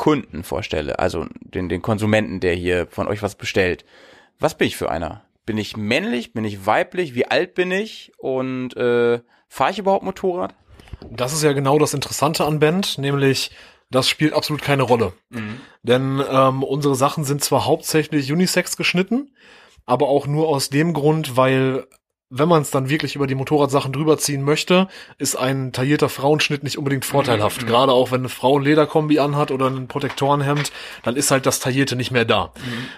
Band-Kunden 0.00 0.44
vorstelle, 0.44 0.98
also 0.98 1.26
den, 1.40 1.68
den 1.68 1.82
Konsumenten, 1.82 2.40
der 2.40 2.54
hier 2.54 2.86
von 2.90 3.06
euch 3.06 3.22
was 3.22 3.34
bestellt, 3.34 3.84
was 4.38 4.56
bin 4.56 4.66
ich 4.66 4.76
für 4.76 4.90
einer? 4.90 5.22
Bin 5.44 5.58
ich 5.58 5.76
männlich? 5.76 6.32
Bin 6.32 6.44
ich 6.44 6.64
weiblich? 6.66 7.14
Wie 7.14 7.26
alt 7.26 7.54
bin 7.54 7.70
ich? 7.70 8.12
Und 8.16 8.76
äh, 8.76 9.20
fahre 9.48 9.70
ich 9.70 9.78
überhaupt 9.78 10.04
Motorrad? 10.04 10.54
Das 11.10 11.32
ist 11.32 11.42
ja 11.42 11.52
genau 11.52 11.78
das 11.78 11.94
Interessante 11.94 12.44
an 12.44 12.60
Band, 12.60 12.98
nämlich 12.98 13.50
das 13.90 14.08
spielt 14.08 14.32
absolut 14.32 14.62
keine 14.62 14.84
Rolle. 14.84 15.12
Denn 15.82 16.22
ähm, 16.30 16.62
unsere 16.62 16.94
Sachen 16.94 17.24
sind 17.24 17.42
zwar 17.42 17.66
hauptsächlich 17.66 18.32
Unisex 18.32 18.76
geschnitten, 18.76 19.34
aber 19.86 20.08
auch 20.08 20.26
nur 20.26 20.48
aus 20.48 20.70
dem 20.70 20.92
Grund, 20.94 21.36
weil 21.36 21.86
wenn 22.32 22.48
man 22.48 22.62
es 22.62 22.70
dann 22.70 22.88
wirklich 22.88 23.16
über 23.16 23.26
die 23.26 23.34
Motorradsachen 23.34 23.92
drüber 23.92 24.16
ziehen 24.16 24.42
möchte, 24.42 24.86
ist 25.18 25.34
ein 25.34 25.72
taillierter 25.72 26.08
Frauenschnitt 26.08 26.62
nicht 26.62 26.78
unbedingt 26.78 27.04
vorteilhaft. 27.04 27.66
Gerade 27.66 27.92
auch 27.92 28.12
wenn 28.12 28.20
eine 28.20 28.28
Frau 28.28 28.56
ein 28.56 28.62
Lederkombi 28.62 29.18
anhat 29.18 29.50
oder 29.50 29.66
ein 29.66 29.88
Protektorenhemd, 29.88 30.70
dann 31.02 31.16
ist 31.16 31.32
halt 31.32 31.44
das 31.44 31.58
Taillierte 31.58 31.96
nicht 31.96 32.12
mehr 32.12 32.24
da. 32.24 32.52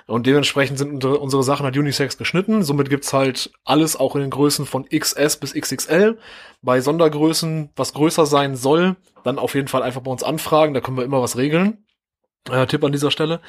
Und 0.07 0.27
dementsprechend 0.27 0.77
sind 0.77 0.92
unsere, 0.92 1.18
unsere 1.18 1.42
Sachen 1.42 1.64
halt 1.64 1.79
unisex 1.79 2.18
geschnitten. 2.18 2.62
Somit 2.62 2.90
gibt's 2.90 3.14
halt 3.14 3.51
alles 3.64 3.97
auch 3.97 4.14
in 4.16 4.21
den 4.21 4.31
Größen 4.31 4.66
von 4.66 4.85
XS 4.85 5.38
bis 5.38 5.55
XXL. 5.55 6.18
Bei 6.61 6.83
Sondergrößen, 6.83 7.71
was 7.75 7.95
größer 7.95 8.27
sein 8.27 8.55
soll, 8.55 8.97
dann 9.25 9.38
auf 9.38 9.55
jeden 9.55 9.68
Fall 9.68 9.83
einfach 9.83 10.03
bei 10.03 10.11
uns 10.11 10.23
anfragen, 10.23 10.75
da 10.75 10.81
können 10.81 10.99
wir 10.99 11.05
immer 11.05 11.23
was 11.23 11.38
regeln. 11.38 11.87
Äh, 12.51 12.66
Tipp 12.66 12.85
an 12.85 12.92
dieser 12.92 13.11
Stelle. 13.11 13.40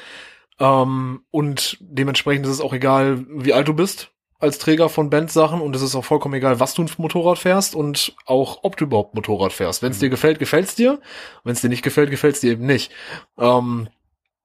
Ähm, 0.58 1.24
und 1.30 1.76
dementsprechend 1.80 2.46
ist 2.46 2.52
es 2.52 2.60
auch 2.62 2.72
egal, 2.72 3.26
wie 3.28 3.52
alt 3.52 3.68
du 3.68 3.74
bist 3.74 4.13
als 4.38 4.58
Träger 4.58 4.88
von 4.88 5.10
Bandsachen 5.10 5.60
und 5.60 5.74
es 5.76 5.82
ist 5.82 5.94
auch 5.94 6.04
vollkommen 6.04 6.34
egal, 6.34 6.60
was 6.60 6.74
du 6.74 6.82
ein 6.82 6.90
Motorrad 6.98 7.38
fährst 7.38 7.74
und 7.74 8.14
auch 8.26 8.60
ob 8.62 8.76
du 8.76 8.84
überhaupt 8.84 9.14
Motorrad 9.14 9.52
fährst. 9.52 9.82
Wenn 9.82 9.92
es 9.92 9.98
dir 9.98 10.10
gefällt, 10.10 10.38
gefällt's 10.38 10.74
dir. 10.74 11.00
Wenn 11.44 11.52
es 11.52 11.60
dir 11.60 11.68
nicht 11.68 11.82
gefällt, 11.82 12.10
gefällt's 12.10 12.40
dir 12.40 12.52
eben 12.52 12.66
nicht. 12.66 12.92
Ähm, 13.38 13.88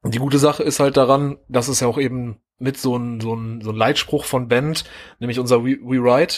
die 0.03 0.19
gute 0.19 0.39
Sache 0.39 0.63
ist 0.63 0.79
halt 0.79 0.95
daran, 0.95 1.37
dass 1.49 1.67
es 1.67 1.81
ja 1.81 1.87
auch 1.87 1.97
eben 1.97 2.39
mit 2.57 2.77
so 2.77 2.95
ein 2.95 3.19
so 3.19 3.33
ein 3.33 3.61
so 3.61 3.71
ein 3.71 3.75
Leitspruch 3.75 4.25
von 4.25 4.47
Band, 4.47 4.85
nämlich 5.19 5.39
unser 5.39 5.63
We, 5.63 5.77
We 5.81 5.97
Ride, 5.97 6.35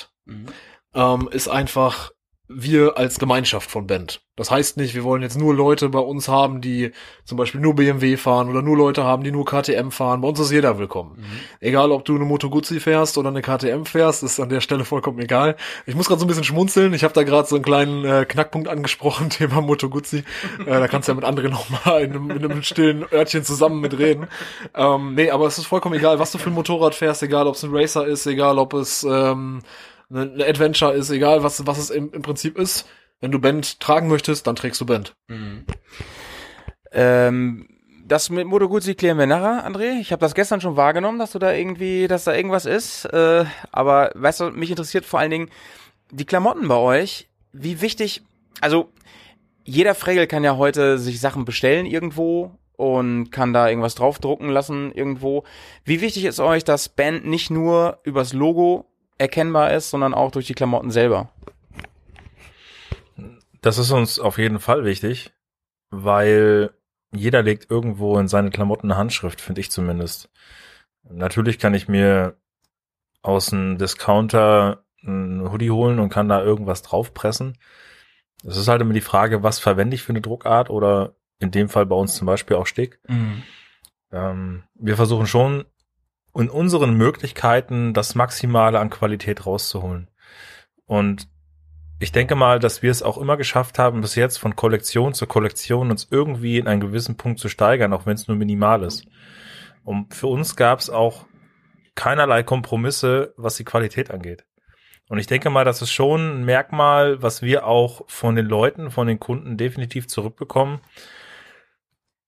ähm, 0.93 1.29
ist 1.31 1.47
einfach 1.47 2.11
wir 2.53 2.97
als 2.97 3.19
Gemeinschaft 3.19 3.69
von 3.69 3.87
Band. 3.87 4.21
Das 4.37 4.49
heißt 4.49 4.77
nicht, 4.77 4.95
wir 4.95 5.03
wollen 5.03 5.21
jetzt 5.21 5.37
nur 5.37 5.53
Leute 5.53 5.89
bei 5.89 5.99
uns 5.99 6.27
haben, 6.27 6.61
die 6.61 6.91
zum 7.25 7.37
Beispiel 7.37 7.61
nur 7.61 7.75
BMW 7.75 8.17
fahren 8.17 8.49
oder 8.49 8.61
nur 8.61 8.75
Leute 8.77 9.03
haben, 9.03 9.23
die 9.23 9.31
nur 9.31 9.45
KTM 9.45 9.89
fahren. 9.91 10.21
Bei 10.21 10.29
uns 10.29 10.39
ist 10.39 10.51
jeder 10.51 10.79
willkommen. 10.79 11.23
Egal, 11.59 11.91
ob 11.91 12.05
du 12.05 12.15
eine 12.15 12.23
Moto 12.25 12.49
Guzzi 12.49 12.79
fährst 12.79 13.17
oder 13.17 13.29
eine 13.29 13.41
KTM 13.41 13.83
fährst, 13.83 14.23
ist 14.23 14.39
an 14.39 14.49
der 14.49 14.61
Stelle 14.61 14.83
vollkommen 14.85 15.19
egal. 15.19 15.57
Ich 15.85 15.95
muss 15.95 16.07
gerade 16.07 16.19
so 16.19 16.25
ein 16.25 16.27
bisschen 16.27 16.43
schmunzeln. 16.45 16.93
Ich 16.93 17.03
habe 17.03 17.13
da 17.13 17.23
gerade 17.23 17.47
so 17.47 17.55
einen 17.55 17.63
kleinen 17.65 18.03
äh, 18.05 18.25
Knackpunkt 18.27 18.67
angesprochen, 18.67 19.29
Thema 19.31 19.61
Moto 19.61 19.89
Guzzi. 19.89 20.23
Äh, 20.59 20.65
da 20.65 20.87
kannst 20.87 21.07
du 21.07 21.11
ja 21.11 21.15
mit 21.17 21.25
anderen 21.25 21.51
nochmal 21.51 22.01
in, 22.01 22.11
einem- 22.11 22.31
in 22.31 22.43
einem 22.43 22.63
stillen 22.63 23.05
Örtchen 23.11 23.43
zusammen 23.43 23.79
mitreden. 23.81 24.27
Ähm, 24.73 25.13
nee, 25.13 25.29
aber 25.29 25.45
es 25.45 25.57
ist 25.59 25.67
vollkommen 25.67 25.95
egal, 25.95 26.17
was 26.19 26.31
du 26.31 26.37
für 26.39 26.49
ein 26.49 26.53
Motorrad 26.55 26.95
fährst, 26.95 27.21
egal 27.21 27.45
ob 27.47 27.55
es 27.55 27.63
ein 27.63 27.69
Racer 27.75 28.07
ist, 28.07 28.25
egal 28.25 28.57
ob 28.57 28.73
es 28.73 29.03
ähm, 29.03 29.61
eine, 30.11 30.31
eine 30.31 30.45
Adventure 30.45 30.93
ist, 30.93 31.09
egal 31.09 31.43
was, 31.43 31.65
was 31.65 31.77
es 31.77 31.89
im, 31.89 32.11
im 32.13 32.21
Prinzip 32.21 32.57
ist. 32.57 32.87
Wenn 33.19 33.31
du 33.31 33.39
Band 33.39 33.79
tragen 33.79 34.07
möchtest, 34.07 34.47
dann 34.47 34.55
trägst 34.55 34.81
du 34.81 34.85
Band. 34.85 35.15
Ähm, 36.91 37.67
das 38.05 38.29
mit 38.29 38.47
Moto 38.47 38.67
Guzzi 38.67 38.95
klären 38.95 39.17
wir 39.17 39.27
nachher, 39.27 39.65
André. 39.65 39.99
Ich 40.01 40.11
habe 40.11 40.19
das 40.19 40.33
gestern 40.33 40.59
schon 40.59 40.75
wahrgenommen, 40.75 41.19
dass 41.19 41.31
du 41.31 41.39
da 41.39 41.53
irgendwie, 41.53 42.07
dass 42.07 42.23
da 42.25 42.33
irgendwas 42.33 42.65
ist. 42.65 43.05
Äh, 43.05 43.45
aber 43.71 44.11
weißt 44.15 44.41
du, 44.41 44.51
mich 44.51 44.69
interessiert 44.69 45.05
vor 45.05 45.19
allen 45.19 45.31
Dingen 45.31 45.49
die 46.11 46.25
Klamotten 46.25 46.67
bei 46.67 46.75
euch. 46.75 47.29
Wie 47.53 47.81
wichtig, 47.81 48.23
also 48.59 48.91
jeder 49.63 49.95
Fregel 49.95 50.27
kann 50.27 50.43
ja 50.43 50.57
heute 50.57 50.97
sich 50.97 51.21
Sachen 51.21 51.45
bestellen 51.45 51.85
irgendwo 51.85 52.57
und 52.75 53.29
kann 53.29 53.53
da 53.53 53.69
irgendwas 53.69 53.95
draufdrucken 53.95 54.49
lassen 54.49 54.91
irgendwo. 54.91 55.43
Wie 55.85 56.01
wichtig 56.01 56.25
ist 56.25 56.39
euch, 56.39 56.63
dass 56.63 56.89
Band 56.89 57.25
nicht 57.25 57.51
nur 57.51 57.99
übers 58.03 58.33
Logo 58.33 58.90
erkennbar 59.21 59.71
ist, 59.71 59.89
sondern 59.89 60.13
auch 60.13 60.31
durch 60.31 60.47
die 60.47 60.53
Klamotten 60.53 60.91
selber? 60.91 61.29
Das 63.61 63.77
ist 63.77 63.91
uns 63.91 64.19
auf 64.19 64.37
jeden 64.37 64.59
Fall 64.59 64.83
wichtig, 64.83 65.31
weil 65.91 66.71
jeder 67.13 67.43
legt 67.43 67.69
irgendwo 67.69 68.17
in 68.17 68.27
seine 68.27 68.49
Klamotten 68.49 68.91
eine 68.91 68.97
Handschrift, 68.97 69.39
finde 69.39 69.61
ich 69.61 69.69
zumindest. 69.69 70.29
Natürlich 71.03 71.59
kann 71.59 71.73
ich 71.73 71.87
mir 71.87 72.37
aus 73.21 73.53
einem 73.53 73.77
Discounter 73.77 74.83
ein 75.03 75.51
Hoodie 75.51 75.71
holen 75.71 75.99
und 75.99 76.09
kann 76.09 76.29
da 76.29 76.41
irgendwas 76.41 76.81
draufpressen. 76.81 77.57
Es 78.43 78.57
ist 78.57 78.67
halt 78.67 78.81
immer 78.81 78.93
die 78.93 79.01
Frage, 79.01 79.43
was 79.43 79.59
verwende 79.59 79.95
ich 79.95 80.03
für 80.03 80.11
eine 80.11 80.21
Druckart 80.21 80.69
oder 80.69 81.15
in 81.39 81.51
dem 81.51 81.69
Fall 81.69 81.85
bei 81.85 81.95
uns 81.95 82.15
zum 82.15 82.25
Beispiel 82.25 82.57
auch 82.57 82.65
Stick. 82.65 82.99
Ähm, 84.11 84.63
wir 84.75 84.95
versuchen 84.95 85.27
schon 85.27 85.65
in 86.33 86.49
unseren 86.49 86.93
Möglichkeiten 86.95 87.93
das 87.93 88.15
Maximale 88.15 88.79
an 88.79 88.89
Qualität 88.89 89.45
rauszuholen. 89.45 90.09
Und 90.85 91.27
ich 91.99 92.11
denke 92.11 92.35
mal, 92.35 92.59
dass 92.59 92.81
wir 92.81 92.89
es 92.89 93.03
auch 93.03 93.17
immer 93.17 93.37
geschafft 93.37 93.77
haben, 93.77 94.01
bis 94.01 94.15
jetzt 94.15 94.37
von 94.37 94.55
Kollektion 94.55 95.13
zu 95.13 95.27
Kollektion 95.27 95.91
uns 95.91 96.07
irgendwie 96.09 96.57
in 96.57 96.67
einen 96.67 96.81
gewissen 96.81 97.15
Punkt 97.15 97.39
zu 97.39 97.47
steigern, 97.47 97.93
auch 97.93 98.05
wenn 98.05 98.15
es 98.15 98.27
nur 98.27 98.37
minimal 98.37 98.83
ist. 98.83 99.05
Und 99.83 100.13
für 100.13 100.27
uns 100.27 100.55
gab 100.55 100.79
es 100.79 100.89
auch 100.89 101.25
keinerlei 101.95 102.43
Kompromisse, 102.43 103.33
was 103.37 103.55
die 103.55 103.65
Qualität 103.65 104.09
angeht. 104.09 104.45
Und 105.09 105.19
ich 105.19 105.27
denke 105.27 105.49
mal, 105.49 105.65
das 105.65 105.81
ist 105.81 105.91
schon 105.91 106.39
ein 106.39 106.45
Merkmal, 106.45 107.21
was 107.21 107.41
wir 107.41 107.67
auch 107.67 108.03
von 108.07 108.35
den 108.35 108.45
Leuten, 108.45 108.91
von 108.91 109.07
den 109.07 109.19
Kunden 109.19 109.57
definitiv 109.57 110.07
zurückbekommen. 110.07 110.79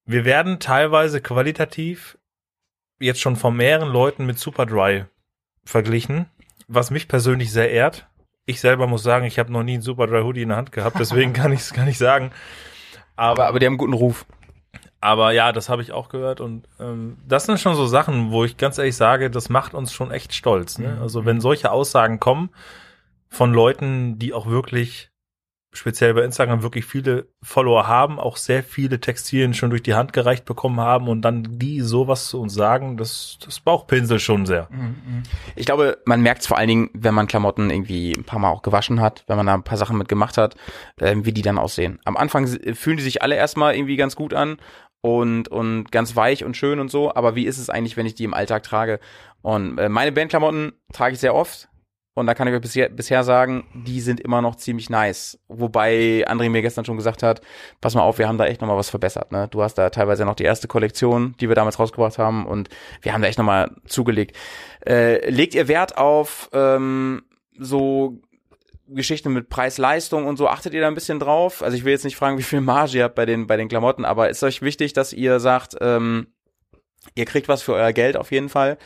Wir 0.06 0.26
werden 0.26 0.60
teilweise 0.60 1.22
qualitativ 1.22 2.18
jetzt 3.04 3.22
schon 3.22 3.36
von 3.36 3.56
mehreren 3.56 3.90
Leuten 3.90 4.26
mit 4.26 4.40
Superdry 4.40 5.06
verglichen, 5.64 6.26
was 6.68 6.92
mich 6.92 7.08
persönlich 7.08 7.52
sehr 7.52 7.72
ehrt. 7.72 8.08
Ich 8.46 8.60
selber 8.60 8.88
muss 8.88 9.04
sagen, 9.04 9.26
ich 9.26 9.40
habe 9.40 9.52
noch 9.52 9.64
nie 9.64 9.74
einen 9.74 9.82
Superdry 9.82 10.22
Hoodie 10.22 10.42
in 10.42 10.50
der 10.50 10.58
Hand 10.58 10.72
gehabt, 10.72 10.98
deswegen 11.00 11.34
kann 11.34 11.52
ich 11.52 11.62
es 11.62 11.74
gar 11.74 11.86
nicht 11.86 11.98
sagen. 11.98 12.32
Aber, 13.16 13.48
aber 13.48 13.60
die 13.60 13.66
haben 13.66 13.74
einen 13.74 13.78
guten 13.78 13.94
Ruf. 13.94 14.26
Aber 15.00 15.32
ja, 15.34 15.52
das 15.52 15.68
habe 15.68 15.82
ich 15.82 15.92
auch 15.92 16.08
gehört 16.08 16.40
und 16.40 16.68
ähm, 16.80 17.18
das 17.28 17.46
sind 17.46 17.60
schon 17.60 17.76
so 17.76 17.86
Sachen, 17.86 18.32
wo 18.32 18.46
ich 18.46 18.56
ganz 18.56 18.78
ehrlich 18.78 18.96
sage, 18.96 19.30
das 19.30 19.50
macht 19.50 19.74
uns 19.74 19.92
schon 19.92 20.12
echt 20.12 20.34
stolz. 20.34 20.78
Ne? 20.78 20.98
Also 21.02 21.26
wenn 21.26 21.42
solche 21.42 21.72
Aussagen 21.72 22.22
kommen 22.22 22.52
von 23.28 23.54
Leuten, 23.54 24.18
die 24.18 24.34
auch 24.34 24.46
wirklich 24.46 25.10
speziell 25.74 26.14
bei 26.14 26.24
Instagram 26.24 26.62
wirklich 26.62 26.86
viele 26.86 27.28
Follower 27.42 27.88
haben, 27.88 28.20
auch 28.20 28.38
sehr 28.38 28.64
viele 28.64 29.00
Textilien 29.00 29.54
schon 29.54 29.72
durch 29.72 29.84
die 29.84 29.96
Hand 29.96 30.14
gereicht 30.14 30.46
bekommen 30.46 30.80
haben 30.80 31.08
und 31.08 31.22
dann 31.22 31.60
die 31.60 31.82
sowas 31.82 32.28
zu 32.28 32.40
uns 32.40 32.54
sagen, 32.54 32.98
das, 32.98 33.38
das 33.44 33.60
Bauchpinsel 33.60 34.20
schon 34.20 34.46
sehr. 34.46 34.70
Ich 35.56 35.66
glaube, 35.66 35.98
man 36.06 36.22
merkt 36.22 36.42
es 36.42 36.48
vor 36.48 36.58
allen 36.58 36.68
Dingen, 36.68 36.90
wenn 36.94 37.14
man 37.14 37.28
Klamotten 37.28 37.70
irgendwie 37.70 38.14
ein 38.14 38.24
paar 38.24 38.40
Mal 38.40 38.50
auch 38.50 38.62
gewaschen 38.62 39.02
hat, 39.02 39.24
wenn 39.28 39.38
man 39.38 39.48
da 39.48 39.54
ein 39.56 39.64
paar 39.64 39.78
Sachen 39.78 39.98
mit 39.98 40.08
gemacht 40.08 40.38
hat, 40.38 40.56
ähm, 41.02 41.26
wie 41.26 41.34
die 41.34 41.42
dann 41.42 41.58
aussehen. 41.58 42.00
Am 42.06 42.18
Anfang 42.18 42.48
fühlen 42.48 42.98
die 42.98 43.04
sich 43.04 43.22
alle 43.22 43.36
erstmal 43.36 43.76
irgendwie 43.76 43.96
ganz 43.96 44.16
gut 44.16 44.34
an 44.34 44.58
und, 45.02 45.50
und 45.50 45.92
ganz 45.92 46.16
weich 46.16 46.46
und 46.46 46.56
schön 46.56 46.80
und 46.80 46.90
so, 46.90 47.14
aber 47.14 47.36
wie 47.36 47.46
ist 47.46 47.58
es 47.58 47.70
eigentlich, 47.70 47.98
wenn 47.98 48.06
ich 48.06 48.16
die 48.16 48.24
im 48.24 48.34
Alltag 48.34 48.64
trage? 48.64 49.00
Und 49.42 49.78
äh, 49.78 49.90
meine 49.90 50.12
Bandklamotten 50.12 50.74
trage 50.94 51.14
ich 51.14 51.20
sehr 51.20 51.36
oft. 51.36 51.68
Und 52.16 52.28
da 52.28 52.36
kann 52.36 52.48
ich 52.48 52.54
euch 52.54 52.62
bisher, 52.62 52.90
bisher 52.90 53.24
sagen, 53.24 53.66
die 53.74 54.00
sind 54.00 54.20
immer 54.20 54.42
noch 54.42 54.56
ziemlich 54.56 54.90
nice. 54.90 55.40
Wobei 55.48 56.24
André 56.28 56.50
mir 56.50 56.62
gestern 56.62 56.86
schon 56.86 56.98
gesagt 56.98 57.24
hat, 57.24 57.42
pass 57.82 57.96
mal 57.96 58.04
auf, 58.04 58.20
wir 58.20 58.28
haben 58.28 58.38
da 58.38 58.46
echt 58.46 58.62
nochmal 58.62 58.78
was 58.78 58.92
verbessert. 58.92 59.32
Ne? 59.32 59.48
Du 59.50 59.64
hast 59.64 59.76
da 59.76 59.90
teilweise 59.90 60.24
noch 60.24 60.36
die 60.36 60.44
erste 60.44 60.68
Kollektion, 60.68 61.34
die 61.40 61.48
wir 61.48 61.56
damals 61.56 61.80
rausgebracht 61.80 62.20
haben 62.20 62.46
und 62.46 62.70
wir 63.02 63.14
haben 63.14 63.24
da 63.24 63.28
echt 63.28 63.40
nochmal 63.40 63.72
zugelegt. 63.86 64.38
Äh, 64.86 65.28
legt 65.30 65.56
ihr 65.56 65.68
Wert 65.68 65.98
auf 65.98 66.50
ähm, 66.54 67.24
so 67.58 68.20
Geschichten 68.88 69.34
mit 69.34 69.50
Preis-Leistung 69.50 70.28
und 70.28 70.38
so? 70.38 70.48
Achtet 70.48 70.76
ihr 70.76 70.82
da 70.82 70.88
ein 70.88 70.96
bisschen 70.96 71.20
drauf? 71.20 71.64
Also 71.64 71.76
ich 71.76 71.84
will 71.84 71.94
jetzt 71.94 72.06
nicht 72.06 72.16
fragen, 72.16 72.38
wie 72.38 72.44
viel 72.44 72.62
Marge 72.62 72.98
ihr 72.98 73.06
habt 73.06 73.16
bei 73.16 73.26
den, 73.26 73.48
bei 73.48 73.58
den 73.58 73.70
Klamotten, 73.70 74.06
aber 74.06 74.30
ist 74.30 74.44
euch 74.44 74.62
wichtig, 74.62 74.94
dass 74.94 75.14
ihr 75.14 75.40
sagt, 75.40 75.78
ähm, 75.82 76.28
ihr 77.16 77.26
kriegt 77.26 77.48
was 77.48 77.62
für 77.62 77.74
euer 77.74 77.94
Geld 77.94 78.18
auf 78.18 78.32
jeden 78.32 78.50
Fall 78.50 78.78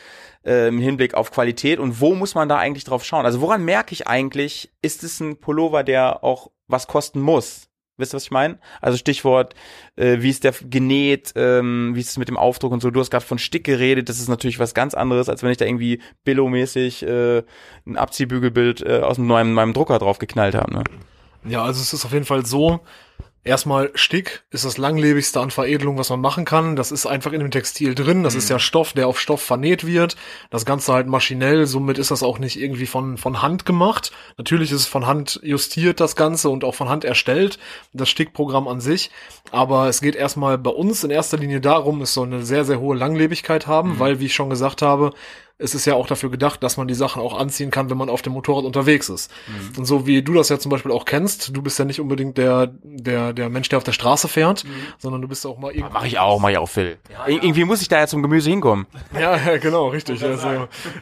äh, 0.45 0.67
im 0.67 0.79
Hinblick 0.79 1.13
auf 1.13 1.31
Qualität 1.31 1.79
und 1.79 2.01
wo 2.01 2.15
muss 2.15 2.35
man 2.35 2.49
da 2.49 2.57
eigentlich 2.57 2.83
drauf 2.83 3.03
schauen? 3.03 3.25
Also 3.25 3.41
woran 3.41 3.63
merke 3.63 3.93
ich 3.93 4.07
eigentlich, 4.07 4.71
ist 4.81 5.03
es 5.03 5.19
ein 5.19 5.37
Pullover, 5.39 5.83
der 5.83 6.23
auch 6.23 6.51
was 6.67 6.87
kosten 6.87 7.21
muss? 7.21 7.67
Wisst 7.99 8.13
ihr, 8.13 8.17
was 8.17 8.25
ich 8.25 8.31
meine? 8.31 8.59
Also 8.79 8.97
Stichwort, 8.97 9.55
äh, 9.95 10.17
wie 10.19 10.29
ist 10.29 10.43
der 10.43 10.53
genäht, 10.61 11.33
ähm, 11.35 11.93
wie 11.95 11.99
ist 11.99 12.09
es 12.09 12.17
mit 12.17 12.27
dem 12.27 12.37
Aufdruck 12.37 12.71
und 12.71 12.79
so. 12.79 12.91
Du 12.91 12.99
hast 12.99 13.09
gerade 13.09 13.25
von 13.25 13.39
Stick 13.39 13.63
geredet, 13.63 14.07
das 14.07 14.19
ist 14.19 14.27
natürlich 14.27 14.59
was 14.59 14.75
ganz 14.75 14.93
anderes, 14.93 15.29
als 15.29 15.41
wenn 15.41 15.49
ich 15.49 15.57
da 15.57 15.65
irgendwie 15.65 16.01
Billo-mäßig 16.23 17.03
äh, 17.03 17.43
ein 17.87 17.97
Abziehbügelbild 17.97 18.85
äh, 18.85 18.99
aus 18.99 19.17
meinem, 19.17 19.53
meinem 19.53 19.73
Drucker 19.73 19.97
drauf 19.97 20.19
geknallt 20.19 20.53
habe. 20.53 20.71
Ne? 20.71 20.83
Ja, 21.45 21.63
also 21.63 21.81
es 21.81 21.91
ist 21.91 22.05
auf 22.05 22.13
jeden 22.13 22.25
Fall 22.25 22.45
so. 22.45 22.81
Erstmal 23.47 23.91
Stick 23.95 24.43
ist 24.51 24.65
das 24.65 24.77
langlebigste 24.77 25.39
an 25.39 25.51
Veredelung, 25.51 25.97
was 25.97 26.09
man 26.09 26.19
machen 26.19 26.43
kann. 26.43 26.75
Das 26.75 26.91
ist 26.91 27.05
einfach 27.05 27.31
in 27.31 27.39
dem 27.39 27.49
Textil 27.49 27.95
drin. 27.95 28.23
Das 28.23 28.35
ist 28.35 28.49
ja 28.49 28.59
Stoff, 28.59 28.91
der 28.91 29.07
auf 29.07 29.21
Stoff 29.21 29.41
vernäht 29.41 29.87
wird. 29.87 30.17
Das 30.49 30.65
Ganze 30.65 30.91
halt 30.91 31.07
maschinell. 31.07 31.65
Somit 31.65 31.97
ist 31.97 32.11
das 32.11 32.23
auch 32.23 32.39
nicht 32.39 32.59
irgendwie 32.59 32.87
von, 32.87 33.17
von 33.17 33.41
Hand 33.41 33.65
gemacht. 33.65 34.11
Natürlich 34.37 34.73
ist 34.73 34.81
es 34.81 34.87
von 34.87 35.07
Hand 35.07 35.39
justiert, 35.43 36.01
das 36.01 36.17
Ganze, 36.17 36.49
und 36.49 36.65
auch 36.65 36.75
von 36.75 36.89
Hand 36.89 37.05
erstellt. 37.05 37.57
Das 37.93 38.09
Stickprogramm 38.09 38.67
an 38.67 38.81
sich. 38.81 39.11
Aber 39.51 39.87
es 39.87 40.01
geht 40.01 40.15
erstmal 40.15 40.57
bei 40.57 40.71
uns 40.71 41.05
in 41.05 41.09
erster 41.09 41.37
Linie 41.37 41.61
darum, 41.61 42.01
es 42.01 42.13
soll 42.13 42.27
eine 42.27 42.45
sehr, 42.45 42.65
sehr 42.65 42.81
hohe 42.81 42.97
Langlebigkeit 42.97 43.65
haben, 43.65 43.97
weil, 43.97 44.19
wie 44.19 44.25
ich 44.25 44.35
schon 44.35 44.49
gesagt 44.49 44.81
habe, 44.81 45.13
es 45.59 45.73
ist 45.73 45.85
ja 45.85 45.95
auch 45.95 46.05
dafür 46.05 46.29
gedacht, 46.29 46.61
dass 46.61 46.77
man 46.77 46.87
die 46.87 46.93
Sachen 46.93 47.19
auch 47.21 47.37
anziehen 47.37 47.71
kann, 47.71 47.89
wenn 47.89 47.97
man 47.97 48.09
auf 48.09 48.21
dem 48.21 48.33
Motorrad 48.33 48.63
unterwegs 48.63 49.09
ist. 49.09 49.31
Und 49.75 49.85
so 49.85 50.05
wie 50.05 50.21
du 50.21 50.33
das 50.33 50.49
ja 50.49 50.59
zum 50.59 50.69
Beispiel 50.69 50.91
auch 50.91 51.05
kennst, 51.05 51.55
du 51.55 51.63
bist 51.63 51.79
ja 51.79 51.85
nicht 51.85 51.99
unbedingt 51.99 52.37
der, 52.37 52.71
der, 52.83 53.33
der 53.33 53.49
Mensch, 53.49 53.67
der 53.69 53.77
auf 53.77 53.83
der 53.83 53.91
Straße 53.91 54.27
fährt, 54.27 54.65
sondern 54.99 55.21
du 55.23 55.27
bist 55.27 55.47
auch 55.47 55.57
mal 55.57 55.71
irgendwie. 55.71 55.93
Mach 55.93 56.05
ich 56.05 56.19
auch, 56.19 56.39
mach 56.39 56.49
ich 56.49 56.57
auch, 56.59 56.69
Phil. 56.69 56.97
Ir 57.27 57.43
Irgendwie 57.43 57.63
muss 57.63 57.81
ich 57.81 57.87
da 57.87 57.97
ja 57.97 58.07
zum 58.07 58.21
Gemüse 58.21 58.49
hinkommen. 58.49 58.85
Ja, 59.17 59.35
ja, 59.35 59.57
genau, 59.57 59.87
richtig. 59.87 60.23
Also, 60.23 60.47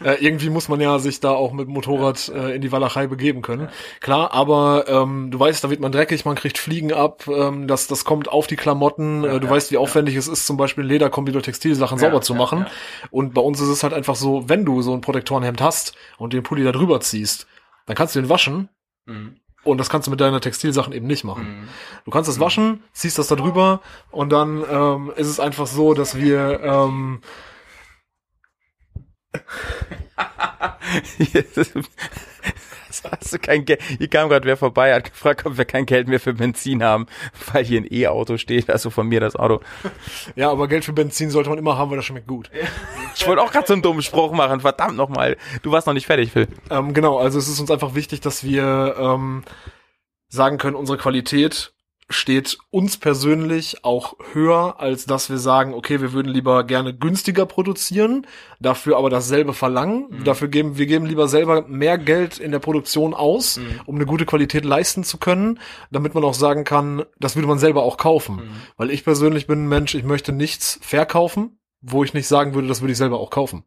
äh, 0.03 0.23
irgendwie 0.23 0.49
muss 0.49 0.69
man 0.69 0.79
ja 0.79 0.99
sich 0.99 1.19
da 1.19 1.31
auch 1.31 1.51
mit 1.51 1.67
dem 1.67 1.73
Motorrad 1.73 2.29
äh, 2.29 2.55
in 2.55 2.61
die 2.61 2.71
Walachei 2.71 3.07
begeben 3.07 3.41
können. 3.41 3.67
Klar, 3.99 4.31
aber 4.31 4.85
ähm, 4.87 5.31
du 5.31 5.39
weißt, 5.39 5.63
da 5.63 5.69
wird 5.69 5.81
man 5.81 5.91
dreckig, 5.91 6.23
man 6.23 6.35
kriegt 6.35 6.57
Fliegen 6.57 6.93
ab, 6.93 7.27
ähm, 7.27 7.67
das, 7.67 7.87
das 7.87 8.05
kommt 8.05 8.29
auf 8.29 8.47
die 8.47 8.55
Klamotten. 8.55 9.25
äh, 9.25 9.39
du 9.39 9.49
weißt, 9.49 9.71
wie 9.71 9.77
aufwendig 9.77 10.15
es 10.15 10.27
ist, 10.29 10.47
zum 10.47 10.55
Beispiel 10.55 10.85
Lederkombi 10.85 11.31
oder 11.31 11.41
Textilsachen 11.41 11.97
sauber 11.97 12.21
zu 12.21 12.35
machen. 12.35 12.67
Und 13.11 13.33
bei 13.33 13.41
uns 13.41 13.59
ist 13.59 13.67
es 13.67 13.83
halt 13.83 13.93
einfach 13.93 14.15
so, 14.15 14.44
wenn 14.49 14.65
du 14.65 14.81
so 14.81 14.93
ein 14.93 15.01
Protektorenhemd 15.01 15.61
hast 15.61 15.93
und 16.17 16.33
den 16.33 16.43
Pulli 16.43 16.63
da 16.63 16.71
drüber 16.71 17.01
ziehst, 17.01 17.47
dann 17.85 17.95
kannst 17.95 18.15
du 18.15 18.21
den 18.21 18.29
waschen. 18.29 18.69
Und 19.63 19.77
das 19.79 19.89
kannst 19.89 20.07
du 20.07 20.11
mit 20.11 20.21
deiner 20.21 20.41
Textilsachen 20.41 20.93
eben 20.93 21.07
nicht 21.07 21.23
machen. 21.23 21.67
Du 22.05 22.11
kannst 22.11 22.29
es 22.29 22.39
waschen, 22.39 22.83
ziehst 22.93 23.17
das 23.17 23.27
da 23.27 23.35
drüber 23.35 23.81
und 24.11 24.31
dann 24.31 24.63
ähm, 24.69 25.11
ist 25.15 25.27
es 25.27 25.39
einfach 25.39 25.67
so, 25.67 25.93
dass 25.93 26.15
wir 26.15 26.59
ähm, 26.61 27.21
Hast 33.11 33.33
du 33.33 33.39
kein 33.39 33.65
Geld? 33.65 33.81
Hier 33.97 34.07
kam 34.07 34.29
gerade 34.29 34.47
wer 34.47 34.57
vorbei, 34.57 34.93
hat 34.93 35.11
gefragt, 35.11 35.45
ob 35.45 35.57
wir 35.57 35.65
kein 35.65 35.85
Geld 35.85 36.07
mehr 36.07 36.19
für 36.19 36.33
Benzin 36.33 36.83
haben, 36.83 37.07
weil 37.51 37.63
hier 37.63 37.81
ein 37.81 37.87
E-Auto 37.89 38.37
steht, 38.37 38.69
also 38.69 38.89
von 38.89 39.07
mir 39.07 39.19
das 39.19 39.35
Auto. 39.35 39.61
Ja, 40.35 40.51
aber 40.51 40.67
Geld 40.67 40.85
für 40.85 40.93
Benzin 40.93 41.29
sollte 41.29 41.49
man 41.49 41.59
immer 41.59 41.77
haben, 41.77 41.89
weil 41.91 41.97
das 41.97 42.05
schmeckt 42.05 42.27
gut. 42.27 42.49
Ich 43.15 43.27
wollte 43.27 43.41
auch 43.41 43.51
gerade 43.51 43.67
so 43.67 43.73
einen 43.73 43.81
dummen 43.81 44.01
Spruch 44.01 44.31
machen, 44.31 44.61
verdammt 44.61 44.97
nochmal. 44.97 45.37
Du 45.61 45.71
warst 45.71 45.87
noch 45.87 45.93
nicht 45.93 46.07
fertig, 46.07 46.31
Phil. 46.31 46.47
Ähm, 46.69 46.93
genau, 46.93 47.17
also 47.17 47.39
es 47.39 47.47
ist 47.47 47.59
uns 47.59 47.71
einfach 47.71 47.95
wichtig, 47.95 48.21
dass 48.21 48.43
wir 48.43 48.95
ähm, 48.97 49.43
sagen 50.29 50.57
können, 50.57 50.75
unsere 50.75 50.97
Qualität 50.97 51.74
steht 52.09 52.57
uns 52.69 52.97
persönlich 52.97 53.83
auch 53.83 54.15
höher, 54.33 54.79
als 54.79 55.05
dass 55.05 55.29
wir 55.29 55.39
sagen, 55.39 55.73
okay, 55.73 56.01
wir 56.01 56.13
würden 56.13 56.31
lieber 56.31 56.63
gerne 56.63 56.95
günstiger 56.95 57.45
produzieren, 57.45 58.27
dafür 58.59 58.97
aber 58.97 59.09
dasselbe 59.09 59.53
verlangen. 59.53 60.21
Dafür 60.23 60.47
geben 60.47 60.77
wir 60.77 60.85
geben 60.85 61.05
lieber 61.07 61.27
selber 61.27 61.67
mehr 61.67 61.97
Geld 61.97 62.37
in 62.37 62.51
der 62.51 62.59
Produktion 62.59 63.13
aus, 63.13 63.57
um 63.85 63.95
eine 63.95 64.05
gute 64.05 64.25
Qualität 64.25 64.65
leisten 64.65 65.03
zu 65.03 65.17
können, 65.17 65.59
damit 65.91 66.13
man 66.13 66.23
auch 66.23 66.35
sagen 66.35 66.63
kann, 66.63 67.03
das 67.19 67.35
würde 67.35 67.47
man 67.47 67.59
selber 67.59 67.83
auch 67.83 67.97
kaufen. 67.97 68.37
Weil 68.77 68.91
ich 68.91 69.03
persönlich 69.03 69.47
bin 69.47 69.65
ein 69.65 69.69
Mensch, 69.69 69.95
ich 69.95 70.03
möchte 70.03 70.31
nichts 70.31 70.79
verkaufen, 70.81 71.57
wo 71.87 72.03
ich 72.03 72.13
nicht 72.13 72.27
sagen 72.27 72.55
würde, 72.55 72.67
das 72.67 72.81
würde 72.81 72.93
ich 72.93 72.97
selber 72.97 73.19
auch 73.19 73.29
kaufen. 73.29 73.63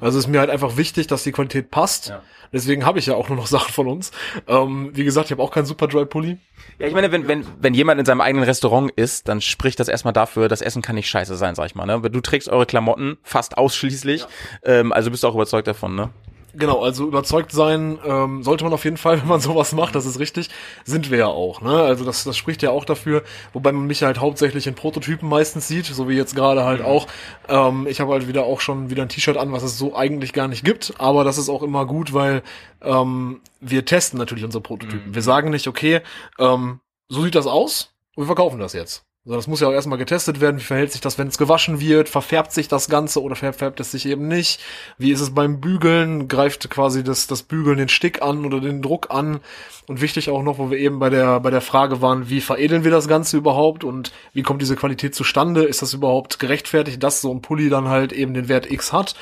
Also 0.00 0.18
ist 0.18 0.26
mir 0.26 0.40
halt 0.40 0.48
einfach 0.48 0.78
wichtig, 0.78 1.06
dass 1.06 1.22
die 1.22 1.32
Qualität 1.32 1.70
passt. 1.70 2.14
Deswegen 2.52 2.86
habe 2.86 2.98
ich 2.98 3.06
ja 3.06 3.14
auch 3.14 3.28
nur 3.28 3.36
noch 3.36 3.46
Sachen 3.56 3.72
von 3.72 3.88
uns. 3.88 4.10
Ähm, 4.48 4.90
wie 4.94 5.04
gesagt, 5.04 5.26
ich 5.26 5.32
habe 5.32 5.42
auch 5.42 5.50
keinen 5.50 5.66
Superdry 5.66 6.06
Pulli. 6.06 6.38
Ja, 6.78 6.86
ich 6.86 6.94
meine, 6.94 7.12
wenn, 7.12 7.28
wenn, 7.28 7.46
wenn 7.60 7.74
jemand 7.74 8.00
in 8.00 8.06
seinem 8.06 8.22
eigenen 8.22 8.44
Restaurant 8.44 8.90
isst, 8.92 9.28
dann 9.28 9.42
spricht 9.42 9.78
das 9.80 9.88
erstmal 9.88 10.14
dafür, 10.14 10.48
das 10.48 10.62
Essen 10.62 10.80
kann 10.80 10.94
nicht 10.94 11.08
scheiße 11.08 11.36
sein, 11.36 11.54
sag 11.54 11.66
ich 11.66 11.74
mal. 11.74 11.84
Ne? 11.84 12.00
Du 12.10 12.20
trägst 12.20 12.48
eure 12.48 12.64
Klamotten 12.64 13.18
fast 13.22 13.58
ausschließlich, 13.58 14.26
ähm, 14.64 14.92
also 14.92 15.10
bist 15.10 15.22
du 15.22 15.28
auch 15.28 15.34
überzeugt 15.34 15.68
davon, 15.68 15.94
ne? 15.94 16.10
Genau, 16.58 16.82
also 16.82 17.06
überzeugt 17.06 17.52
sein 17.52 17.98
ähm, 18.04 18.42
sollte 18.42 18.64
man 18.64 18.72
auf 18.72 18.84
jeden 18.84 18.96
Fall, 18.96 19.20
wenn 19.20 19.28
man 19.28 19.40
sowas 19.40 19.72
macht, 19.72 19.94
das 19.94 20.06
ist 20.06 20.18
richtig. 20.18 20.48
Sind 20.84 21.10
wir 21.10 21.18
ja 21.18 21.26
auch, 21.26 21.60
ne? 21.60 21.82
Also 21.82 22.04
das, 22.04 22.24
das 22.24 22.36
spricht 22.36 22.62
ja 22.62 22.70
auch 22.70 22.84
dafür, 22.84 23.22
wobei 23.52 23.72
man 23.72 23.86
mich 23.86 24.02
halt 24.02 24.18
hauptsächlich 24.18 24.66
in 24.66 24.74
Prototypen 24.74 25.28
meistens 25.28 25.68
sieht, 25.68 25.86
so 25.86 26.08
wie 26.08 26.14
jetzt 26.14 26.34
gerade 26.34 26.64
halt 26.64 26.82
auch. 26.82 27.06
Ähm, 27.48 27.86
ich 27.86 28.00
habe 28.00 28.12
halt 28.12 28.26
wieder 28.26 28.44
auch 28.44 28.60
schon 28.60 28.88
wieder 28.90 29.02
ein 29.02 29.08
T-Shirt 29.08 29.36
an, 29.36 29.52
was 29.52 29.62
es 29.62 29.78
so 29.78 29.94
eigentlich 29.94 30.32
gar 30.32 30.48
nicht 30.48 30.64
gibt, 30.64 30.94
aber 30.98 31.24
das 31.24 31.38
ist 31.38 31.48
auch 31.48 31.62
immer 31.62 31.84
gut, 31.86 32.14
weil 32.14 32.42
ähm, 32.82 33.40
wir 33.60 33.84
testen 33.84 34.18
natürlich 34.18 34.44
unsere 34.44 34.62
Prototypen. 34.62 35.14
Wir 35.14 35.22
sagen 35.22 35.50
nicht, 35.50 35.68
okay, 35.68 36.00
ähm, 36.38 36.80
so 37.08 37.22
sieht 37.22 37.34
das 37.34 37.46
aus 37.46 37.94
und 38.16 38.22
wir 38.22 38.26
verkaufen 38.26 38.58
das 38.58 38.72
jetzt. 38.72 39.05
So, 39.28 39.34
das 39.34 39.48
muss 39.48 39.58
ja 39.58 39.66
auch 39.66 39.72
erstmal 39.72 39.98
getestet 39.98 40.40
werden. 40.40 40.60
Wie 40.60 40.64
verhält 40.64 40.92
sich 40.92 41.00
das, 41.00 41.18
wenn 41.18 41.26
es 41.26 41.36
gewaschen 41.36 41.80
wird? 41.80 42.08
Verfärbt 42.08 42.52
sich 42.52 42.68
das 42.68 42.88
Ganze 42.88 43.20
oder 43.20 43.34
verfärbt 43.34 43.80
es 43.80 43.90
sich 43.90 44.06
eben 44.06 44.28
nicht? 44.28 44.60
Wie 44.98 45.10
ist 45.10 45.20
es 45.20 45.34
beim 45.34 45.60
Bügeln? 45.60 46.28
Greift 46.28 46.70
quasi 46.70 47.02
das, 47.02 47.26
das 47.26 47.42
Bügeln 47.42 47.76
den 47.76 47.88
Stick 47.88 48.22
an 48.22 48.44
oder 48.46 48.60
den 48.60 48.82
Druck 48.82 49.10
an? 49.10 49.40
Und 49.88 50.00
wichtig 50.00 50.30
auch 50.30 50.44
noch, 50.44 50.58
wo 50.58 50.70
wir 50.70 50.78
eben 50.78 51.00
bei 51.00 51.10
der, 51.10 51.40
bei 51.40 51.50
der 51.50 51.60
Frage 51.60 52.00
waren, 52.00 52.30
wie 52.30 52.40
veredeln 52.40 52.84
wir 52.84 52.92
das 52.92 53.08
Ganze 53.08 53.36
überhaupt 53.36 53.82
und 53.82 54.12
wie 54.32 54.42
kommt 54.42 54.62
diese 54.62 54.76
Qualität 54.76 55.16
zustande? 55.16 55.64
Ist 55.64 55.82
das 55.82 55.92
überhaupt 55.92 56.38
gerechtfertigt, 56.38 57.02
dass 57.02 57.20
so 57.20 57.32
ein 57.32 57.42
Pulli 57.42 57.68
dann 57.68 57.88
halt 57.88 58.12
eben 58.12 58.32
den 58.32 58.48
Wert 58.48 58.70
X 58.70 58.92
hat? 58.92 59.16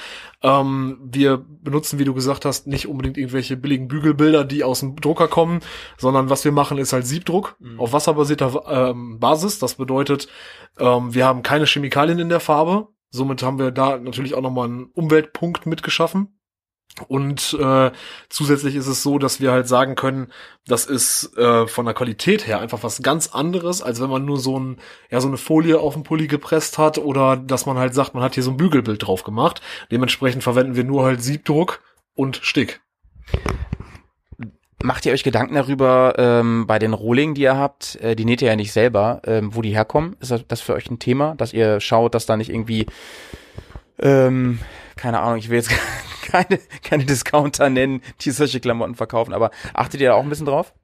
Ähm, 0.44 0.98
wir 1.02 1.38
benutzen, 1.38 1.98
wie 1.98 2.04
du 2.04 2.12
gesagt 2.12 2.44
hast, 2.44 2.66
nicht 2.66 2.86
unbedingt 2.86 3.16
irgendwelche 3.16 3.56
billigen 3.56 3.88
Bügelbilder, 3.88 4.44
die 4.44 4.62
aus 4.62 4.80
dem 4.80 4.94
Drucker 4.94 5.26
kommen, 5.26 5.60
sondern 5.96 6.28
was 6.28 6.44
wir 6.44 6.52
machen, 6.52 6.76
ist 6.76 6.92
halt 6.92 7.06
Siebdruck 7.06 7.56
auf 7.78 7.94
wasserbasierter 7.94 8.90
ähm, 8.90 9.18
Basis. 9.18 9.58
Das 9.58 9.76
bedeutet, 9.76 10.28
ähm, 10.78 11.14
wir 11.14 11.24
haben 11.24 11.42
keine 11.42 11.64
Chemikalien 11.64 12.18
in 12.18 12.28
der 12.28 12.40
Farbe. 12.40 12.88
Somit 13.10 13.42
haben 13.42 13.58
wir 13.58 13.70
da 13.70 13.96
natürlich 13.96 14.34
auch 14.34 14.42
nochmal 14.42 14.68
einen 14.68 14.90
Umweltpunkt 14.92 15.64
mitgeschaffen. 15.64 16.38
Und 17.08 17.56
äh, 17.60 17.90
zusätzlich 18.28 18.76
ist 18.76 18.86
es 18.86 19.02
so, 19.02 19.18
dass 19.18 19.40
wir 19.40 19.50
halt 19.50 19.66
sagen 19.66 19.96
können, 19.96 20.28
das 20.68 20.86
ist 20.86 21.36
äh, 21.36 21.66
von 21.66 21.86
der 21.86 21.94
Qualität 21.94 22.46
her 22.46 22.60
einfach 22.60 22.84
was 22.84 23.02
ganz 23.02 23.26
anderes, 23.34 23.82
als 23.82 24.00
wenn 24.00 24.10
man 24.10 24.24
nur 24.24 24.38
so 24.38 24.58
ein 24.60 24.78
ja 25.10 25.20
so 25.20 25.26
eine 25.26 25.36
Folie 25.36 25.80
auf 25.80 25.94
den 25.94 26.04
Pulli 26.04 26.28
gepresst 26.28 26.78
hat 26.78 26.98
oder 26.98 27.36
dass 27.36 27.66
man 27.66 27.78
halt 27.78 27.94
sagt, 27.94 28.14
man 28.14 28.22
hat 28.22 28.34
hier 28.34 28.44
so 28.44 28.52
ein 28.52 28.56
Bügelbild 28.56 29.04
drauf 29.04 29.24
gemacht. 29.24 29.60
Dementsprechend 29.90 30.44
verwenden 30.44 30.76
wir 30.76 30.84
nur 30.84 31.04
halt 31.04 31.20
Siebdruck 31.20 31.80
und 32.14 32.36
Stick. 32.44 32.80
Macht 34.82 35.04
ihr 35.06 35.12
euch 35.14 35.24
Gedanken 35.24 35.54
darüber, 35.54 36.14
ähm, 36.18 36.66
bei 36.66 36.78
den 36.78 36.92
Rohlingen, 36.92 37.34
die 37.34 37.42
ihr 37.42 37.56
habt, 37.56 37.96
äh, 37.96 38.14
die 38.14 38.24
näht 38.26 38.42
ihr 38.42 38.48
ja 38.48 38.56
nicht 38.56 38.72
selber, 38.72 39.22
ähm, 39.24 39.54
wo 39.56 39.62
die 39.62 39.74
herkommen? 39.74 40.14
Ist 40.20 40.44
das- 40.46 40.60
für 40.60 40.74
euch 40.74 40.90
ein 40.90 40.98
Thema, 40.98 41.34
dass 41.36 41.52
ihr 41.54 41.80
schaut, 41.80 42.14
dass 42.14 42.26
da 42.26 42.36
nicht 42.36 42.50
irgendwie, 42.50 42.86
ähm, 43.98 44.58
keine 44.96 45.20
Ahnung, 45.20 45.38
ich 45.38 45.48
will 45.48 45.56
jetzt 45.56 45.70
keine, 46.24 46.58
keine 46.82 47.04
Discounter 47.04 47.70
nennen, 47.70 48.02
die 48.20 48.30
solche 48.30 48.60
Klamotten 48.60 48.94
verkaufen, 48.94 49.32
aber 49.32 49.50
achtet 49.72 50.00
ihr 50.00 50.08
da 50.08 50.14
auch 50.14 50.22
ein 50.22 50.28
bisschen 50.28 50.46
drauf? 50.46 50.74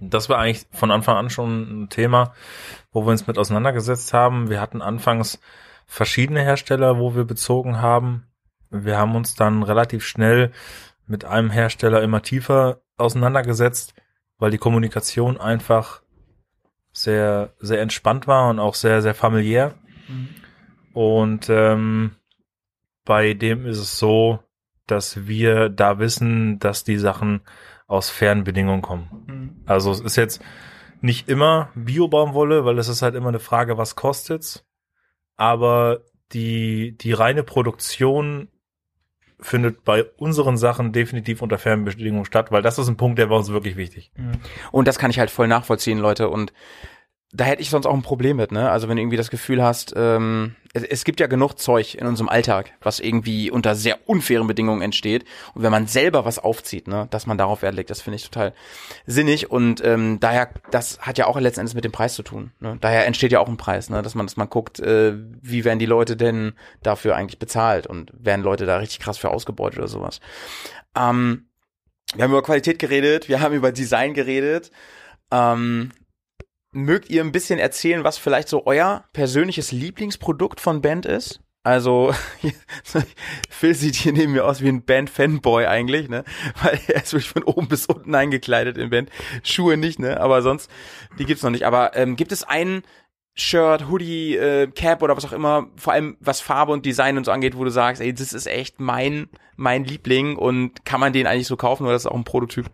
Das 0.00 0.28
war 0.28 0.38
eigentlich 0.38 0.66
von 0.72 0.90
Anfang 0.90 1.16
an 1.16 1.30
schon 1.30 1.84
ein 1.84 1.88
Thema, 1.88 2.34
wo 2.92 3.04
wir 3.04 3.10
uns 3.10 3.26
mit 3.26 3.38
auseinandergesetzt 3.38 4.12
haben. 4.12 4.50
Wir 4.50 4.60
hatten 4.60 4.82
anfangs 4.82 5.40
verschiedene 5.86 6.42
Hersteller, 6.42 6.98
wo 6.98 7.14
wir 7.14 7.24
bezogen 7.24 7.80
haben. 7.80 8.26
Wir 8.70 8.98
haben 8.98 9.14
uns 9.14 9.34
dann 9.34 9.62
relativ 9.62 10.04
schnell 10.04 10.52
mit 11.06 11.24
einem 11.24 11.50
Hersteller 11.50 12.02
immer 12.02 12.22
tiefer 12.22 12.80
auseinandergesetzt, 12.96 13.94
weil 14.38 14.50
die 14.50 14.58
Kommunikation 14.58 15.38
einfach 15.38 16.02
sehr, 16.92 17.54
sehr 17.58 17.80
entspannt 17.80 18.26
war 18.26 18.50
und 18.50 18.58
auch 18.58 18.74
sehr, 18.74 19.02
sehr 19.02 19.14
familiär. 19.14 19.74
Und 20.92 21.48
ähm, 21.50 22.16
bei 23.04 23.34
dem 23.34 23.66
ist 23.66 23.78
es 23.78 23.98
so, 23.98 24.40
dass 24.86 25.26
wir 25.26 25.68
da 25.68 25.98
wissen, 25.98 26.58
dass 26.58 26.84
die 26.84 26.98
Sachen 26.98 27.42
aus 27.86 28.10
fairen 28.10 28.44
Bedingungen 28.44 28.82
kommen. 28.82 29.62
Also 29.66 29.90
es 29.90 30.00
ist 30.00 30.16
jetzt 30.16 30.42
nicht 31.00 31.28
immer 31.28 31.70
Bio-Baumwolle, 31.74 32.64
weil 32.64 32.78
es 32.78 32.88
ist 32.88 33.02
halt 33.02 33.14
immer 33.14 33.28
eine 33.28 33.40
Frage, 33.40 33.76
was 33.76 33.96
kostet's. 33.96 34.66
Aber 35.36 36.00
die, 36.32 36.96
die 36.96 37.12
reine 37.12 37.42
Produktion 37.42 38.48
findet 39.40 39.84
bei 39.84 40.04
unseren 40.16 40.56
Sachen 40.56 40.92
definitiv 40.92 41.42
unter 41.42 41.58
fairen 41.58 41.84
Bedingungen 41.84 42.24
statt, 42.24 42.50
weil 42.50 42.62
das 42.62 42.78
ist 42.78 42.88
ein 42.88 42.96
Punkt, 42.96 43.18
der 43.18 43.28
war 43.28 43.36
uns 43.36 43.50
wirklich 43.50 43.76
wichtig. 43.76 44.10
Und 44.72 44.88
das 44.88 44.98
kann 44.98 45.10
ich 45.10 45.18
halt 45.18 45.30
voll 45.30 45.48
nachvollziehen, 45.48 45.98
Leute. 45.98 46.30
Und 46.30 46.52
da 47.34 47.44
hätte 47.44 47.62
ich 47.62 47.70
sonst 47.70 47.86
auch 47.86 47.94
ein 47.94 48.02
Problem 48.02 48.36
mit, 48.36 48.52
ne? 48.52 48.70
Also 48.70 48.88
wenn 48.88 48.96
du 48.96 49.02
irgendwie 49.02 49.16
das 49.16 49.28
Gefühl 49.28 49.60
hast, 49.60 49.92
ähm, 49.96 50.54
es, 50.72 50.84
es 50.84 51.04
gibt 51.04 51.18
ja 51.18 51.26
genug 51.26 51.58
Zeug 51.58 51.96
in 51.96 52.06
unserem 52.06 52.28
Alltag, 52.28 52.72
was 52.80 53.00
irgendwie 53.00 53.50
unter 53.50 53.74
sehr 53.74 54.08
unfairen 54.08 54.46
Bedingungen 54.46 54.82
entsteht. 54.82 55.24
Und 55.52 55.64
wenn 55.64 55.72
man 55.72 55.88
selber 55.88 56.24
was 56.24 56.38
aufzieht, 56.38 56.86
ne, 56.86 57.08
dass 57.10 57.26
man 57.26 57.36
darauf 57.36 57.62
Wert 57.62 57.74
legt, 57.74 57.90
das 57.90 58.02
finde 58.02 58.16
ich 58.16 58.30
total 58.30 58.54
sinnig. 59.06 59.50
Und 59.50 59.84
ähm, 59.84 60.20
daher, 60.20 60.48
das 60.70 61.00
hat 61.00 61.18
ja 61.18 61.26
auch 61.26 61.38
letzten 61.40 61.60
Endes 61.60 61.74
mit 61.74 61.84
dem 61.84 61.90
Preis 61.90 62.14
zu 62.14 62.22
tun. 62.22 62.52
Ne? 62.60 62.78
Daher 62.80 63.04
entsteht 63.04 63.32
ja 63.32 63.40
auch 63.40 63.48
ein 63.48 63.56
Preis, 63.56 63.90
ne? 63.90 64.00
dass 64.02 64.14
man, 64.14 64.26
dass 64.26 64.36
man 64.36 64.48
guckt, 64.48 64.78
äh, 64.78 65.14
wie 65.42 65.64
werden 65.64 65.80
die 65.80 65.86
Leute 65.86 66.16
denn 66.16 66.52
dafür 66.84 67.16
eigentlich 67.16 67.40
bezahlt 67.40 67.88
und 67.88 68.12
werden 68.16 68.44
Leute 68.44 68.64
da 68.64 68.76
richtig 68.76 69.00
krass 69.00 69.18
für 69.18 69.30
ausgebeutet 69.30 69.80
oder 69.80 69.88
sowas. 69.88 70.20
Ähm, 70.96 71.46
wir 72.14 72.22
haben 72.22 72.30
über 72.30 72.44
Qualität 72.44 72.78
geredet, 72.78 73.28
wir 73.28 73.40
haben 73.40 73.56
über 73.56 73.72
Design 73.72 74.14
geredet. 74.14 74.70
Ähm, 75.32 75.90
mögt 76.74 77.10
ihr 77.10 77.22
ein 77.22 77.32
bisschen 77.32 77.58
erzählen, 77.58 78.04
was 78.04 78.18
vielleicht 78.18 78.48
so 78.48 78.66
euer 78.66 79.04
persönliches 79.12 79.72
Lieblingsprodukt 79.72 80.60
von 80.60 80.82
Band 80.82 81.06
ist? 81.06 81.40
Also, 81.66 82.14
Phil 83.48 83.74
sieht 83.74 83.94
hier 83.94 84.12
neben 84.12 84.32
mir 84.32 84.44
aus 84.44 84.60
wie 84.60 84.68
ein 84.68 84.84
Band-Fanboy 84.84 85.64
eigentlich, 85.64 86.10
ne? 86.10 86.22
Weil 86.62 86.78
er 86.88 87.02
ist 87.02 87.14
wirklich 87.14 87.30
von 87.30 87.42
oben 87.44 87.68
bis 87.68 87.86
unten 87.86 88.14
eingekleidet 88.14 88.76
in 88.76 88.90
Band. 88.90 89.08
Schuhe 89.42 89.78
nicht, 89.78 89.98
ne? 89.98 90.20
Aber 90.20 90.42
sonst, 90.42 90.70
die 91.18 91.24
gibt's 91.24 91.42
noch 91.42 91.50
nicht. 91.50 91.64
Aber 91.64 91.96
ähm, 91.96 92.16
gibt 92.16 92.32
es 92.32 92.44
einen 92.44 92.82
Shirt, 93.34 93.88
Hoodie, 93.88 94.36
äh, 94.36 94.68
Cap 94.68 95.02
oder 95.02 95.16
was 95.16 95.24
auch 95.24 95.32
immer, 95.32 95.66
vor 95.76 95.92
allem 95.92 96.16
was 96.20 96.40
Farbe 96.40 96.72
und 96.72 96.86
Design 96.86 97.16
und 97.16 97.24
so 97.24 97.32
angeht, 97.32 97.56
wo 97.56 97.64
du 97.64 97.70
sagst, 97.70 98.00
ey, 98.00 98.14
das 98.14 98.32
ist 98.32 98.46
echt 98.46 98.80
mein 98.80 99.28
mein 99.56 99.84
Liebling 99.84 100.36
und 100.36 100.84
kann 100.84 101.00
man 101.00 101.12
den 101.12 101.26
eigentlich 101.26 101.46
so 101.46 101.56
kaufen 101.56 101.84
oder 101.84 101.94
ist 101.94 102.04
das 102.04 102.12
auch 102.12 102.16
ein 102.16 102.24
Prototyp? 102.24 102.68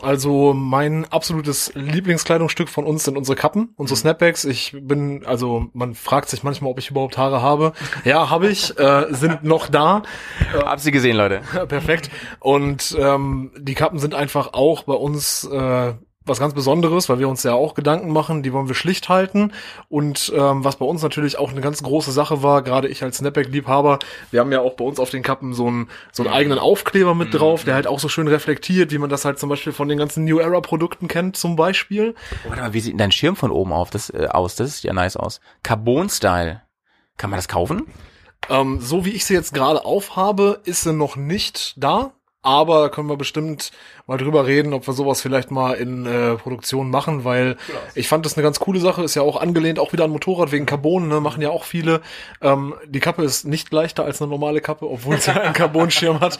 Also 0.00 0.52
mein 0.52 1.04
absolutes 1.12 1.72
Lieblingskleidungsstück 1.74 2.68
von 2.68 2.86
uns 2.86 3.04
sind 3.04 3.16
unsere 3.16 3.36
Kappen, 3.36 3.72
unsere 3.76 3.96
Snapbacks. 3.96 4.44
Ich 4.44 4.74
bin, 4.80 5.24
also 5.26 5.66
man 5.74 5.94
fragt 5.94 6.28
sich 6.28 6.42
manchmal, 6.42 6.72
ob 6.72 6.78
ich 6.78 6.90
überhaupt 6.90 7.18
Haare 7.18 7.40
habe. 7.40 7.72
Ja, 8.04 8.28
habe 8.30 8.48
ich, 8.48 8.76
äh, 8.78 9.06
sind 9.10 9.44
noch 9.44 9.68
da. 9.68 10.02
Hab 10.52 10.80
sie 10.80 10.90
gesehen, 10.90 11.16
Leute. 11.16 11.42
Perfekt. 11.68 12.10
Und 12.40 12.96
ähm, 12.98 13.52
die 13.58 13.74
Kappen 13.74 13.98
sind 14.00 14.14
einfach 14.14 14.54
auch 14.54 14.84
bei 14.84 14.94
uns 14.94 15.44
äh, 15.44 15.92
was 16.24 16.38
ganz 16.38 16.54
Besonderes, 16.54 17.08
weil 17.08 17.18
wir 17.18 17.28
uns 17.28 17.42
ja 17.42 17.54
auch 17.54 17.74
Gedanken 17.74 18.12
machen, 18.12 18.42
die 18.42 18.52
wollen 18.52 18.68
wir 18.68 18.74
schlicht 18.74 19.08
halten. 19.08 19.52
Und 19.88 20.32
ähm, 20.36 20.64
was 20.64 20.76
bei 20.76 20.84
uns 20.84 21.02
natürlich 21.02 21.38
auch 21.38 21.50
eine 21.50 21.60
ganz 21.60 21.82
große 21.82 22.12
Sache 22.12 22.42
war, 22.42 22.62
gerade 22.62 22.88
ich 22.88 23.02
als 23.02 23.18
Snapback-Liebhaber, 23.18 23.98
wir 24.30 24.40
haben 24.40 24.52
ja 24.52 24.60
auch 24.60 24.74
bei 24.74 24.84
uns 24.84 25.00
auf 25.00 25.10
den 25.10 25.22
Kappen 25.22 25.54
so 25.54 25.66
einen, 25.66 25.88
so 26.12 26.22
einen 26.22 26.32
eigenen 26.32 26.58
Aufkleber 26.58 27.14
mit 27.14 27.34
drauf, 27.34 27.64
der 27.64 27.74
halt 27.74 27.86
auch 27.86 27.98
so 27.98 28.08
schön 28.08 28.28
reflektiert, 28.28 28.92
wie 28.92 28.98
man 28.98 29.10
das 29.10 29.24
halt 29.24 29.38
zum 29.38 29.48
Beispiel 29.48 29.72
von 29.72 29.88
den 29.88 29.98
ganzen 29.98 30.24
New 30.24 30.38
Era-Produkten 30.38 31.08
kennt, 31.08 31.36
zum 31.36 31.56
Beispiel. 31.56 32.14
Oh, 32.44 32.50
warte 32.50 32.62
mal, 32.62 32.72
wie 32.72 32.80
sieht 32.80 32.92
denn 32.92 32.98
dein 32.98 33.12
Schirm 33.12 33.36
von 33.36 33.50
oben 33.50 33.72
auf 33.72 33.90
das, 33.90 34.10
äh, 34.10 34.28
aus? 34.30 34.56
Das 34.56 34.76
sieht 34.76 34.84
ja 34.84 34.92
nice 34.92 35.16
aus. 35.16 35.40
Carbon-Style. 35.62 36.62
Kann 37.16 37.30
man 37.30 37.38
das 37.38 37.48
kaufen? 37.48 37.86
Ähm, 38.48 38.80
so 38.80 39.04
wie 39.04 39.10
ich 39.10 39.24
sie 39.24 39.34
jetzt 39.34 39.54
gerade 39.54 39.84
aufhabe, 39.84 40.60
ist 40.64 40.82
sie 40.82 40.92
noch 40.92 41.16
nicht 41.16 41.74
da. 41.76 42.12
Aber 42.42 42.82
da 42.82 42.88
können 42.88 43.08
wir 43.08 43.16
bestimmt 43.16 43.70
mal 44.06 44.18
drüber 44.18 44.46
reden, 44.46 44.72
ob 44.72 44.86
wir 44.86 44.94
sowas 44.94 45.22
vielleicht 45.22 45.50
mal 45.50 45.74
in 45.74 46.06
äh, 46.06 46.34
Produktion 46.36 46.90
machen, 46.90 47.24
weil 47.24 47.56
ich 47.94 48.08
fand 48.08 48.26
das 48.26 48.36
eine 48.36 48.42
ganz 48.42 48.60
coole 48.60 48.80
Sache. 48.80 49.02
Ist 49.02 49.14
ja 49.14 49.22
auch 49.22 49.40
angelehnt, 49.40 49.78
auch 49.78 49.92
wieder 49.92 50.04
an 50.04 50.10
Motorrad 50.10 50.52
wegen 50.52 50.66
Carbon, 50.66 51.08
ne? 51.08 51.20
machen 51.20 51.42
ja 51.42 51.50
auch 51.50 51.64
viele. 51.64 52.00
Ähm, 52.40 52.74
die 52.86 53.00
Kappe 53.00 53.22
ist 53.22 53.44
nicht 53.44 53.72
leichter 53.72 54.04
als 54.04 54.20
eine 54.20 54.30
normale 54.30 54.60
Kappe, 54.60 54.88
obwohl 54.88 55.18
sie 55.18 55.30
einen 55.30 55.52
Carbonschirm 55.54 56.20
hat. 56.20 56.38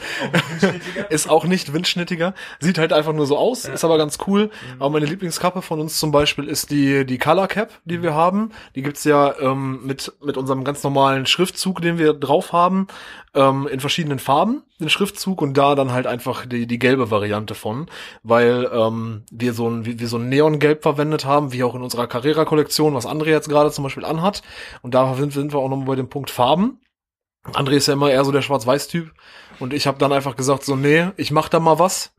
ist 1.09 1.29
auch 1.29 1.45
nicht 1.45 1.73
windschnittiger. 1.73 2.33
Sieht 2.59 2.77
halt 2.77 2.93
einfach 2.93 3.13
nur 3.13 3.25
so 3.25 3.37
aus, 3.37 3.65
ist 3.65 3.83
aber 3.83 3.97
ganz 3.97 4.17
cool. 4.27 4.49
Aber 4.79 4.89
meine 4.91 5.05
Lieblingskappe 5.05 5.61
von 5.61 5.79
uns 5.79 5.99
zum 5.99 6.11
Beispiel 6.11 6.47
ist 6.47 6.71
die, 6.71 7.05
die 7.05 7.17
Color 7.17 7.47
Cap, 7.47 7.71
die 7.85 8.01
wir 8.01 8.13
haben. 8.13 8.51
Die 8.75 8.81
gibt's 8.81 9.03
ja 9.03 9.33
ähm, 9.39 9.81
mit, 9.85 10.11
mit 10.23 10.37
unserem 10.37 10.63
ganz 10.63 10.83
normalen 10.83 11.25
Schriftzug, 11.25 11.81
den 11.81 11.97
wir 11.97 12.13
drauf 12.13 12.53
haben, 12.53 12.87
ähm, 13.35 13.67
in 13.67 13.79
verschiedenen 13.79 14.19
Farben, 14.19 14.63
den 14.79 14.89
Schriftzug 14.89 15.41
und 15.41 15.57
da 15.57 15.75
dann 15.75 15.91
halt 15.91 16.07
einfach 16.07 16.45
die, 16.45 16.67
die 16.67 16.79
gelbe 16.79 17.09
Variante 17.09 17.55
von, 17.63 17.87
weil 18.23 18.69
ähm, 18.71 19.23
wir 19.31 19.53
so 19.53 19.67
ein, 19.67 19.85
wir, 19.85 20.07
so 20.07 20.17
ein 20.17 20.29
Neongelb 20.29 20.83
verwendet 20.83 21.25
haben, 21.25 21.53
wie 21.53 21.63
auch 21.63 21.75
in 21.75 21.81
unserer 21.81 22.07
Carrera-Kollektion, 22.07 22.93
was 22.93 23.07
André 23.07 23.29
jetzt 23.29 23.49
gerade 23.49 23.71
zum 23.71 23.85
Beispiel 23.85 24.05
anhat. 24.05 24.43
Und 24.81 24.93
da 24.93 25.15
sind, 25.15 25.33
sind 25.33 25.53
wir 25.53 25.59
auch 25.59 25.69
nochmal 25.69 25.87
bei 25.87 25.95
dem 25.95 26.09
Punkt 26.09 26.29
Farben. 26.29 26.79
André 27.51 27.73
ist 27.73 27.87
ja 27.87 27.93
immer 27.93 28.09
eher 28.09 28.23
so 28.23 28.31
der 28.31 28.41
Schwarz-Weiß-Typ. 28.41 29.11
Und 29.59 29.73
ich 29.73 29.85
habe 29.85 29.97
dann 29.97 30.11
einfach 30.11 30.35
gesagt, 30.35 30.63
so, 30.63 30.75
nee, 30.75 31.09
ich 31.17 31.31
mach 31.31 31.49
da 31.49 31.59
mal 31.59 31.77
was. 31.77 32.11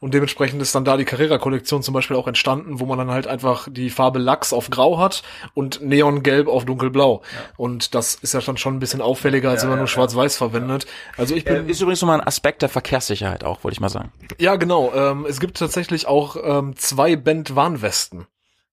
Und 0.00 0.14
dementsprechend 0.14 0.62
ist 0.62 0.74
dann 0.74 0.84
da 0.84 0.96
die 0.96 1.04
Carrera-Kollektion 1.04 1.82
zum 1.82 1.92
Beispiel 1.92 2.16
auch 2.16 2.28
entstanden, 2.28 2.80
wo 2.80 2.86
man 2.86 2.98
dann 2.98 3.10
halt 3.10 3.26
einfach 3.26 3.68
die 3.70 3.90
Farbe 3.90 4.18
Lachs 4.18 4.52
auf 4.52 4.70
Grau 4.70 4.98
hat 4.98 5.22
und 5.54 5.82
Neongelb 5.82 6.48
auf 6.48 6.64
Dunkelblau. 6.64 7.22
Und 7.56 7.94
das 7.94 8.14
ist 8.14 8.34
ja 8.34 8.40
dann 8.40 8.56
schon 8.56 8.76
ein 8.76 8.78
bisschen 8.78 9.02
auffälliger, 9.02 9.50
als 9.50 9.62
wenn 9.62 9.70
man 9.70 9.78
nur 9.78 9.88
Schwarz-Weiß 9.88 10.36
verwendet. 10.36 10.86
Also 11.16 11.34
ich 11.34 11.44
bin, 11.44 11.68
ist 11.68 11.80
übrigens 11.80 12.00
nochmal 12.00 12.20
ein 12.20 12.26
Aspekt 12.26 12.62
der 12.62 12.68
Verkehrssicherheit 12.68 13.44
auch, 13.44 13.64
wollte 13.64 13.74
ich 13.74 13.80
mal 13.80 13.88
sagen. 13.88 14.12
ja 14.38 14.56
genau, 14.56 14.92
ähm, 14.94 15.26
es 15.28 15.40
gibt 15.40 15.58
tatsächlich 15.58 16.06
auch 16.06 16.36
ähm, 16.42 16.76
zwei 16.76 17.16
Band-Warnwesten. 17.16 18.26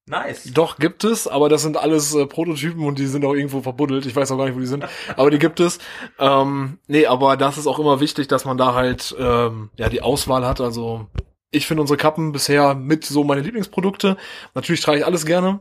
Nice. 0.08 0.51
Doch, 0.53 0.78
gibt 0.78 1.03
es, 1.03 1.28
aber 1.28 1.49
das 1.49 1.64
sind 1.64 1.78
alles 1.78 2.14
äh, 2.14 2.28
Prototypen 2.28 2.86
und 2.86 2.99
die 2.99 3.08
sind 3.08 3.26
auch 3.26 3.34
irgendwo 3.34 3.62
verbuddelt. 3.62 4.06
Ich 4.06 4.16
weiß 4.16 4.32
auch 4.32 4.38
gar 4.38 4.45
nicht, 4.45 4.56
wo 4.56 4.60
die 4.60 4.68
sind, 4.68 4.86
aber 5.18 5.32
die 5.32 5.39
gibt 5.39 5.60
es. 5.60 5.80
Ähm, 6.20 6.78
nee, 6.88 7.08
aber 7.08 7.38
das 7.38 7.58
ist 7.58 7.66
auch 7.66 7.80
immer 7.80 7.99
wichtig, 7.99 8.28
dass 8.28 8.45
man 8.45 8.58
da 8.58 8.76
halt 8.76 9.16
ähm, 9.18 9.72
ja 9.78 9.89
die 9.89 10.03
Auswahl 10.03 10.45
hat. 10.45 10.62
Also 10.62 11.08
ich 11.49 11.66
finde 11.66 11.82
unsere 11.82 11.97
Kappen 11.97 12.34
bisher 12.34 12.76
mit 12.76 13.03
so 13.03 13.24
meine 13.24 13.41
Lieblingsprodukte. 13.41 14.16
Natürlich 14.53 14.82
trage 14.82 14.99
ich 14.99 15.06
alles 15.06 15.26
gerne. 15.26 15.60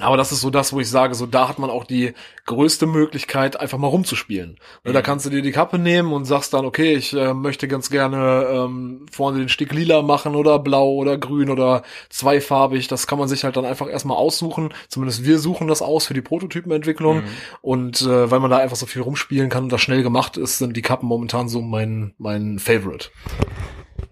Aber 0.00 0.16
das 0.16 0.32
ist 0.32 0.40
so 0.40 0.50
das, 0.50 0.72
wo 0.72 0.80
ich 0.80 0.90
sage, 0.90 1.14
so 1.14 1.26
da 1.26 1.48
hat 1.48 1.58
man 1.58 1.70
auch 1.70 1.84
die 1.84 2.14
größte 2.46 2.86
Möglichkeit, 2.86 3.58
einfach 3.58 3.78
mal 3.78 3.88
rumzuspielen. 3.88 4.58
Ne, 4.84 4.92
Da 4.92 5.02
kannst 5.02 5.26
du 5.26 5.30
dir 5.30 5.42
die 5.42 5.52
Kappe 5.52 5.78
nehmen 5.78 6.12
und 6.12 6.24
sagst 6.24 6.52
dann, 6.52 6.64
okay, 6.64 6.94
ich 6.94 7.14
äh, 7.14 7.32
möchte 7.32 7.68
ganz 7.68 7.90
gerne 7.90 8.46
ähm, 8.50 9.06
vorne 9.10 9.38
den 9.38 9.48
Stick 9.48 9.72
lila 9.72 10.02
machen 10.02 10.34
oder 10.34 10.58
blau 10.58 10.92
oder 10.94 11.16
grün 11.16 11.48
oder 11.50 11.82
zweifarbig. 12.10 12.88
Das 12.88 13.06
kann 13.06 13.18
man 13.18 13.28
sich 13.28 13.44
halt 13.44 13.56
dann 13.56 13.64
einfach 13.64 13.88
erstmal 13.88 14.16
aussuchen. 14.16 14.74
Zumindest 14.88 15.24
wir 15.24 15.38
suchen 15.38 15.68
das 15.68 15.80
aus 15.80 16.06
für 16.06 16.14
die 16.14 16.22
Prototypenentwicklung. 16.22 17.22
Und 17.62 18.02
äh, 18.02 18.30
weil 18.30 18.40
man 18.40 18.50
da 18.50 18.58
einfach 18.58 18.76
so 18.76 18.86
viel 18.86 19.02
rumspielen 19.02 19.48
kann 19.48 19.64
und 19.64 19.72
das 19.72 19.80
schnell 19.80 20.02
gemacht 20.02 20.36
ist, 20.36 20.58
sind 20.58 20.76
die 20.76 20.82
Kappen 20.82 21.08
momentan 21.08 21.48
so 21.48 21.62
mein, 21.62 22.14
mein 22.18 22.58
Favorite. 22.58 23.10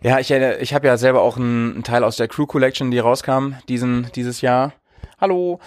Ja, 0.02 0.18
ich, 0.18 0.30
ich 0.30 0.74
habe 0.74 0.86
ja 0.86 0.96
selber 0.96 1.22
auch 1.22 1.36
einen, 1.36 1.74
einen 1.74 1.82
Teil 1.84 2.02
aus 2.02 2.16
der 2.16 2.28
Crew 2.28 2.46
Collection, 2.46 2.90
die 2.90 2.98
rauskam 2.98 3.54
diesen, 3.68 4.08
dieses 4.14 4.40
Jahr. 4.40 4.72
Hallo. 5.20 5.60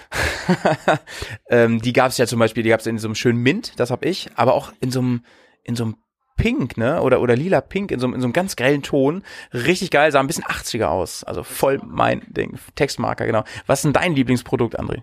ähm, 1.49 1.81
die 1.81 1.93
gab's 1.93 2.17
ja 2.17 2.27
zum 2.27 2.39
Beispiel, 2.39 2.63
die 2.63 2.69
gab's 2.69 2.86
in 2.86 2.97
so 2.97 3.07
einem 3.07 3.15
schönen 3.15 3.41
Mint, 3.41 3.73
das 3.79 3.91
hab 3.91 4.05
ich, 4.05 4.29
aber 4.36 4.53
auch 4.53 4.71
in 4.81 4.91
so 4.91 4.99
einem, 4.99 5.23
in 5.63 5.75
so 5.75 5.83
einem 5.86 5.95
Pink, 6.38 6.75
ne? 6.77 7.01
Oder, 7.01 7.21
oder 7.21 7.36
lila 7.36 7.61
Pink 7.61 7.91
in 7.91 7.99
so, 7.99 8.07
einem- 8.07 8.15
in 8.15 8.21
so 8.21 8.25
einem 8.25 8.33
ganz 8.33 8.55
grellen 8.57 8.83
Ton. 8.83 9.23
Richtig 9.53 9.89
geil, 9.91 10.11
sah 10.11 10.19
ein 10.19 10.27
bisschen 10.27 10.43
80er 10.43 10.88
aus. 10.88 11.23
Also 11.23 11.43
voll 11.43 11.79
mein 11.86 12.21
Ding. 12.27 12.59
Textmarker, 12.75 13.25
genau. 13.25 13.43
Was 13.67 13.79
ist 13.79 13.86
denn 13.86 13.93
dein 13.93 14.13
Lieblingsprodukt, 14.15 14.77
André? 14.79 15.01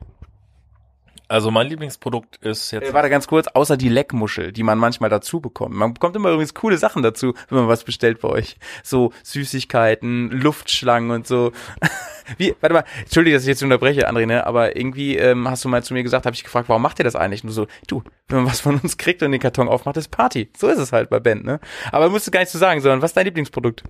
Also 1.33 1.51
mein 1.51 1.67
Lieblingsprodukt 1.67 2.37
ist 2.45 2.73
jetzt 2.73 2.91
Äh, 2.91 2.93
warte 2.93 3.09
ganz 3.09 3.27
kurz, 3.27 3.47
außer 3.47 3.79
die 3.79 3.89
Leckmuschel, 3.89 4.53
die 4.53 4.63
man 4.63 4.77
manchmal 4.77 5.09
dazu 5.09 5.41
bekommt. 5.41 5.75
Man 5.75 5.95
bekommt 5.95 6.15
immer 6.15 6.29
übrigens 6.29 6.53
coole 6.53 6.77
Sachen 6.77 7.03
dazu, 7.03 7.33
wenn 7.49 7.61
man 7.61 7.69
was 7.69 7.85
bestellt 7.85 8.21
bei 8.21 8.29
euch. 8.29 8.57
So 8.83 9.15
Süßigkeiten, 9.23 10.31
Luftschlangen 10.31 11.11
und 11.11 11.27
so. 11.27 11.53
Wie, 12.37 12.55
warte 12.61 12.75
mal, 12.75 12.85
entschuldige, 13.01 13.35
dass 13.35 13.45
ich 13.45 13.49
jetzt 13.49 13.63
unterbreche, 13.63 14.11
André, 14.11 14.27
ne? 14.27 14.47
aber 14.47 14.77
irgendwie 14.77 15.17
ähm, 15.17 15.49
hast 15.49 15.65
du 15.65 15.71
mal 15.71 15.83
zu 15.83 15.95
mir 15.95 16.03
gesagt, 16.03 16.27
habe 16.27 16.35
ich 16.35 16.45
gefragt, 16.45 16.69
warum 16.69 16.83
macht 16.83 17.01
ihr 17.01 17.05
das 17.05 17.17
eigentlich? 17.17 17.45
Nur 17.45 17.55
so, 17.55 17.67
du, 17.87 18.03
wenn 18.29 18.43
man 18.43 18.47
was 18.49 18.61
von 18.61 18.79
uns 18.79 18.99
kriegt 18.99 19.23
und 19.23 19.33
den 19.33 19.41
Karton 19.41 19.69
aufmacht, 19.69 19.97
ist 19.97 20.11
Party. 20.11 20.51
So 20.55 20.69
ist 20.69 20.79
es 20.79 20.93
halt 20.93 21.09
bei 21.09 21.19
Band, 21.19 21.47
ne? 21.47 21.61
Aber 21.93 22.11
musst 22.11 22.27
du 22.27 22.31
gar 22.31 22.41
nicht 22.41 22.53
zu 22.53 22.59
sagen, 22.59 22.83
sondern 22.83 23.01
was 23.01 23.13
ist 23.13 23.17
dein 23.17 23.25
Lieblingsprodukt? 23.25 23.85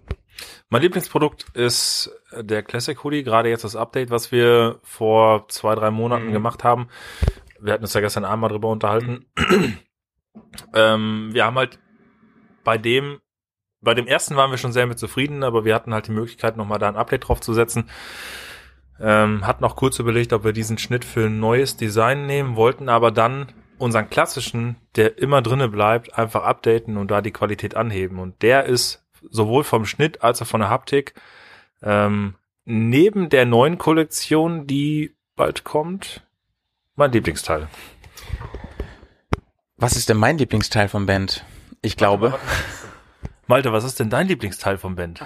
Mein 0.68 0.82
Lieblingsprodukt 0.82 1.46
ist 1.54 2.10
der 2.34 2.62
Classic 2.62 3.02
Hoodie, 3.02 3.22
gerade 3.22 3.48
jetzt 3.48 3.64
das 3.64 3.76
Update, 3.76 4.10
was 4.10 4.32
wir 4.32 4.80
vor 4.82 5.48
zwei, 5.48 5.74
drei 5.74 5.90
Monaten 5.90 6.32
gemacht 6.32 6.64
haben. 6.64 6.88
Wir 7.60 7.74
hatten 7.74 7.84
uns 7.84 7.94
ja 7.94 8.00
gestern 8.00 8.24
Abend 8.24 8.40
mal 8.40 8.48
drüber 8.48 8.68
unterhalten. 8.68 9.26
ähm, 10.74 11.30
wir 11.32 11.44
haben 11.44 11.56
halt 11.56 11.78
bei 12.64 12.78
dem, 12.78 13.20
bei 13.80 13.94
dem 13.94 14.06
ersten 14.06 14.36
waren 14.36 14.50
wir 14.50 14.58
schon 14.58 14.72
sehr 14.72 14.86
mit 14.86 14.98
zufrieden, 14.98 15.42
aber 15.42 15.64
wir 15.64 15.74
hatten 15.74 15.94
halt 15.94 16.06
die 16.06 16.12
Möglichkeit, 16.12 16.56
nochmal 16.56 16.78
da 16.78 16.88
ein 16.88 16.96
Update 16.96 17.28
drauf 17.28 17.40
zu 17.40 17.52
setzen. 17.52 17.90
Ähm, 19.00 19.46
hatten 19.46 19.64
auch 19.64 19.76
kurz 19.76 19.98
überlegt, 19.98 20.32
ob 20.32 20.44
wir 20.44 20.52
diesen 20.52 20.78
Schnitt 20.78 21.04
für 21.04 21.26
ein 21.26 21.40
neues 21.40 21.76
Design 21.76 22.26
nehmen, 22.26 22.56
wollten 22.56 22.88
aber 22.88 23.10
dann 23.10 23.52
unseren 23.78 24.08
klassischen, 24.08 24.76
der 24.94 25.18
immer 25.18 25.42
drinne 25.42 25.68
bleibt, 25.68 26.16
einfach 26.16 26.44
updaten 26.44 26.96
und 26.96 27.10
da 27.10 27.20
die 27.20 27.32
Qualität 27.32 27.74
anheben. 27.74 28.20
Und 28.20 28.40
der 28.42 28.64
ist 28.64 29.04
sowohl 29.30 29.64
vom 29.64 29.86
Schnitt 29.86 30.22
als 30.22 30.42
auch 30.42 30.46
von 30.46 30.60
der 30.60 30.70
Haptik 30.70 31.14
ähm, 31.82 32.34
neben 32.64 33.28
der 33.28 33.44
neuen 33.44 33.78
Kollektion, 33.78 34.66
die 34.66 35.14
bald 35.36 35.64
kommt, 35.64 36.22
mein 36.94 37.12
Lieblingsteil. 37.12 37.68
Was 39.76 39.96
ist 39.96 40.08
denn 40.08 40.16
mein 40.16 40.38
Lieblingsteil 40.38 40.88
von 40.88 41.06
Band? 41.06 41.44
Ich 41.80 41.96
glaube, 41.96 42.38
Malte, 43.48 43.72
was 43.72 43.84
ist 43.84 43.98
denn 43.98 44.08
dein 44.08 44.28
Lieblingsteil 44.28 44.78
vom 44.78 44.94
Band? 44.94 45.24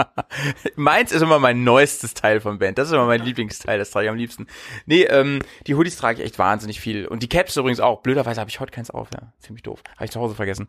Meins 0.76 1.12
ist 1.12 1.22
immer 1.22 1.38
mein 1.38 1.64
neuestes 1.64 2.12
Teil 2.12 2.40
vom 2.40 2.58
Band. 2.58 2.76
Das 2.76 2.88
ist 2.88 2.94
immer 2.94 3.06
mein 3.06 3.22
Lieblingsteil, 3.22 3.78
das 3.78 3.90
trage 3.90 4.06
ich 4.06 4.10
am 4.10 4.16
liebsten. 4.16 4.46
Nee, 4.84 5.04
ähm, 5.04 5.40
die 5.66 5.74
Hoodies 5.74 5.96
trage 5.96 6.20
ich 6.20 6.26
echt 6.26 6.38
wahnsinnig 6.38 6.78
viel. 6.78 7.06
Und 7.06 7.22
die 7.22 7.28
Caps 7.28 7.56
übrigens 7.56 7.80
auch. 7.80 8.02
Blöderweise 8.02 8.40
habe 8.40 8.50
ich 8.50 8.60
heute 8.60 8.70
keins 8.70 8.90
auf, 8.90 9.08
ja. 9.14 9.32
Ziemlich 9.38 9.62
doof. 9.62 9.82
Habe 9.96 10.04
ich 10.04 10.10
zu 10.10 10.20
Hause 10.20 10.34
vergessen. 10.34 10.68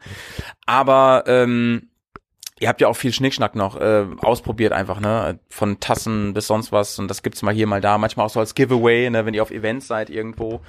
Aber 0.65 1.25
ähm, 1.27 1.89
ihr 2.59 2.67
habt 2.67 2.81
ja 2.81 2.87
auch 2.87 2.95
viel 2.95 3.13
Schnickschnack 3.13 3.55
noch 3.55 3.79
äh, 3.79 4.05
ausprobiert 4.21 4.73
einfach, 4.73 4.99
ne? 4.99 5.39
Von 5.49 5.79
Tassen 5.79 6.33
bis 6.33 6.47
sonst 6.47 6.71
was. 6.71 6.99
Und 6.99 7.07
das 7.07 7.23
gibt's 7.23 7.41
mal 7.41 7.53
hier, 7.53 7.67
mal 7.67 7.81
da. 7.81 7.97
Manchmal 7.97 8.25
auch 8.25 8.29
so 8.29 8.39
als 8.39 8.55
Giveaway, 8.55 9.09
ne? 9.09 9.25
wenn 9.25 9.33
ihr 9.33 9.41
auf 9.41 9.51
Events 9.51 9.87
seid 9.87 10.09
irgendwo. 10.09 10.61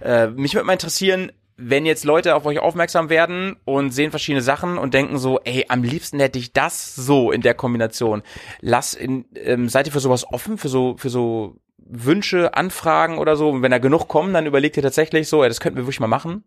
Äh, 0.00 0.28
mich 0.28 0.54
würde 0.54 0.66
mal 0.66 0.74
interessieren, 0.74 1.32
wenn 1.56 1.86
jetzt 1.86 2.04
Leute 2.04 2.34
auf 2.34 2.46
euch 2.46 2.58
aufmerksam 2.58 3.08
werden 3.08 3.56
und 3.64 3.92
sehen 3.92 4.10
verschiedene 4.10 4.42
Sachen 4.42 4.78
und 4.78 4.94
denken 4.94 5.18
so, 5.18 5.38
ey, 5.40 5.66
am 5.68 5.82
liebsten 5.82 6.18
hätte 6.18 6.38
ich 6.38 6.52
das 6.52 6.94
so 6.94 7.30
in 7.30 7.42
der 7.42 7.54
Kombination. 7.54 8.22
Lass 8.60 8.94
in, 8.94 9.26
ähm, 9.34 9.68
seid 9.68 9.86
ihr 9.86 9.92
für 9.92 10.00
sowas 10.00 10.26
offen, 10.32 10.58
für 10.58 10.68
so, 10.68 10.96
für 10.96 11.10
so 11.10 11.56
Wünsche, 11.76 12.54
Anfragen 12.54 13.18
oder 13.18 13.36
so? 13.36 13.50
Und 13.50 13.62
wenn 13.62 13.70
da 13.70 13.78
genug 13.78 14.08
kommen, 14.08 14.32
dann 14.32 14.46
überlegt 14.46 14.76
ihr 14.76 14.82
tatsächlich 14.82 15.28
so, 15.28 15.42
ey, 15.42 15.48
das 15.48 15.60
könnten 15.60 15.76
wir 15.76 15.84
wirklich 15.84 16.00
mal 16.00 16.06
machen. 16.06 16.44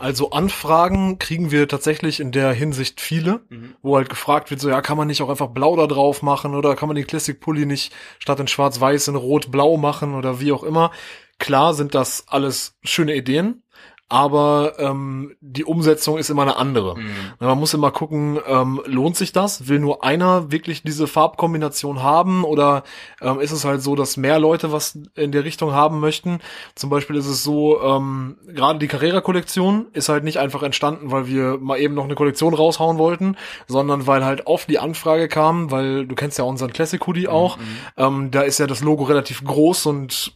Also 0.00 0.30
Anfragen 0.30 1.18
kriegen 1.18 1.50
wir 1.50 1.68
tatsächlich 1.68 2.20
in 2.20 2.32
der 2.32 2.52
Hinsicht 2.54 3.02
viele, 3.02 3.42
wo 3.82 3.96
halt 3.96 4.08
gefragt 4.08 4.50
wird, 4.50 4.58
so 4.58 4.70
ja, 4.70 4.80
kann 4.80 4.96
man 4.96 5.06
nicht 5.06 5.20
auch 5.20 5.28
einfach 5.28 5.48
blau 5.48 5.76
da 5.76 5.86
drauf 5.86 6.22
machen 6.22 6.54
oder 6.54 6.74
kann 6.74 6.88
man 6.88 6.96
den 6.96 7.06
Classic 7.06 7.38
Pulli 7.38 7.66
nicht 7.66 7.92
statt 8.18 8.40
in 8.40 8.48
schwarz-weiß 8.48 9.08
in 9.08 9.14
rot-blau 9.14 9.76
machen 9.76 10.14
oder 10.14 10.40
wie 10.40 10.52
auch 10.52 10.62
immer. 10.62 10.90
klar 11.38 11.74
sind 11.74 11.94
das 11.94 12.24
alles 12.28 12.78
schöne 12.82 13.14
Ideen, 13.14 13.62
aber 14.10 14.74
ähm, 14.78 15.36
die 15.40 15.64
Umsetzung 15.64 16.18
ist 16.18 16.30
immer 16.30 16.42
eine 16.42 16.56
andere. 16.56 16.96
Na, 17.38 17.46
Man 17.46 17.58
muss 17.58 17.74
immer 17.74 17.92
gucken, 17.92 18.38
ähm, 18.46 18.80
lohnt 18.84 19.16
sich 19.16 19.32
das? 19.32 19.68
Will 19.68 19.78
nur 19.78 20.02
einer 20.04 20.50
wirklich 20.50 20.82
diese 20.82 21.06
Farbkombination 21.06 22.02
haben 22.02 22.44
oder 22.44 22.82
ähm, 23.22 23.40
ist 23.40 23.52
es 23.52 23.64
halt 23.64 23.82
so, 23.82 23.94
dass 23.94 24.16
mehr 24.16 24.40
Leute 24.40 24.72
was 24.72 24.98
in 25.14 25.30
der 25.30 25.44
Richtung 25.44 25.72
haben 25.72 26.00
möchten? 26.00 26.40
Zum 26.74 26.90
Beispiel 26.90 27.16
ist 27.16 27.26
es 27.26 27.44
so, 27.44 27.80
ähm, 27.80 28.36
gerade 28.48 28.80
die 28.80 28.88
Carrera-Kollektion 28.88 29.86
ist 29.92 30.08
halt 30.08 30.24
nicht 30.24 30.38
einfach 30.38 30.64
entstanden, 30.64 31.12
weil 31.12 31.28
wir 31.28 31.58
mal 31.58 31.78
eben 31.78 31.94
noch 31.94 32.04
eine 32.04 32.16
Kollektion 32.16 32.52
raushauen 32.52 32.98
wollten, 32.98 33.36
sondern 33.68 34.08
weil 34.08 34.24
halt 34.24 34.46
oft 34.48 34.68
die 34.68 34.80
Anfrage 34.80 35.28
kam, 35.28 35.70
weil 35.70 36.06
du 36.06 36.16
kennst 36.16 36.36
ja 36.36 36.44
unseren 36.44 36.72
Classic 36.72 37.04
Hoodie 37.06 37.28
auch, 37.28 37.58
ähm, 37.96 38.32
da 38.32 38.42
ist 38.42 38.58
ja 38.58 38.66
das 38.66 38.80
Logo 38.80 39.04
relativ 39.04 39.44
groß 39.44 39.86
und 39.86 40.32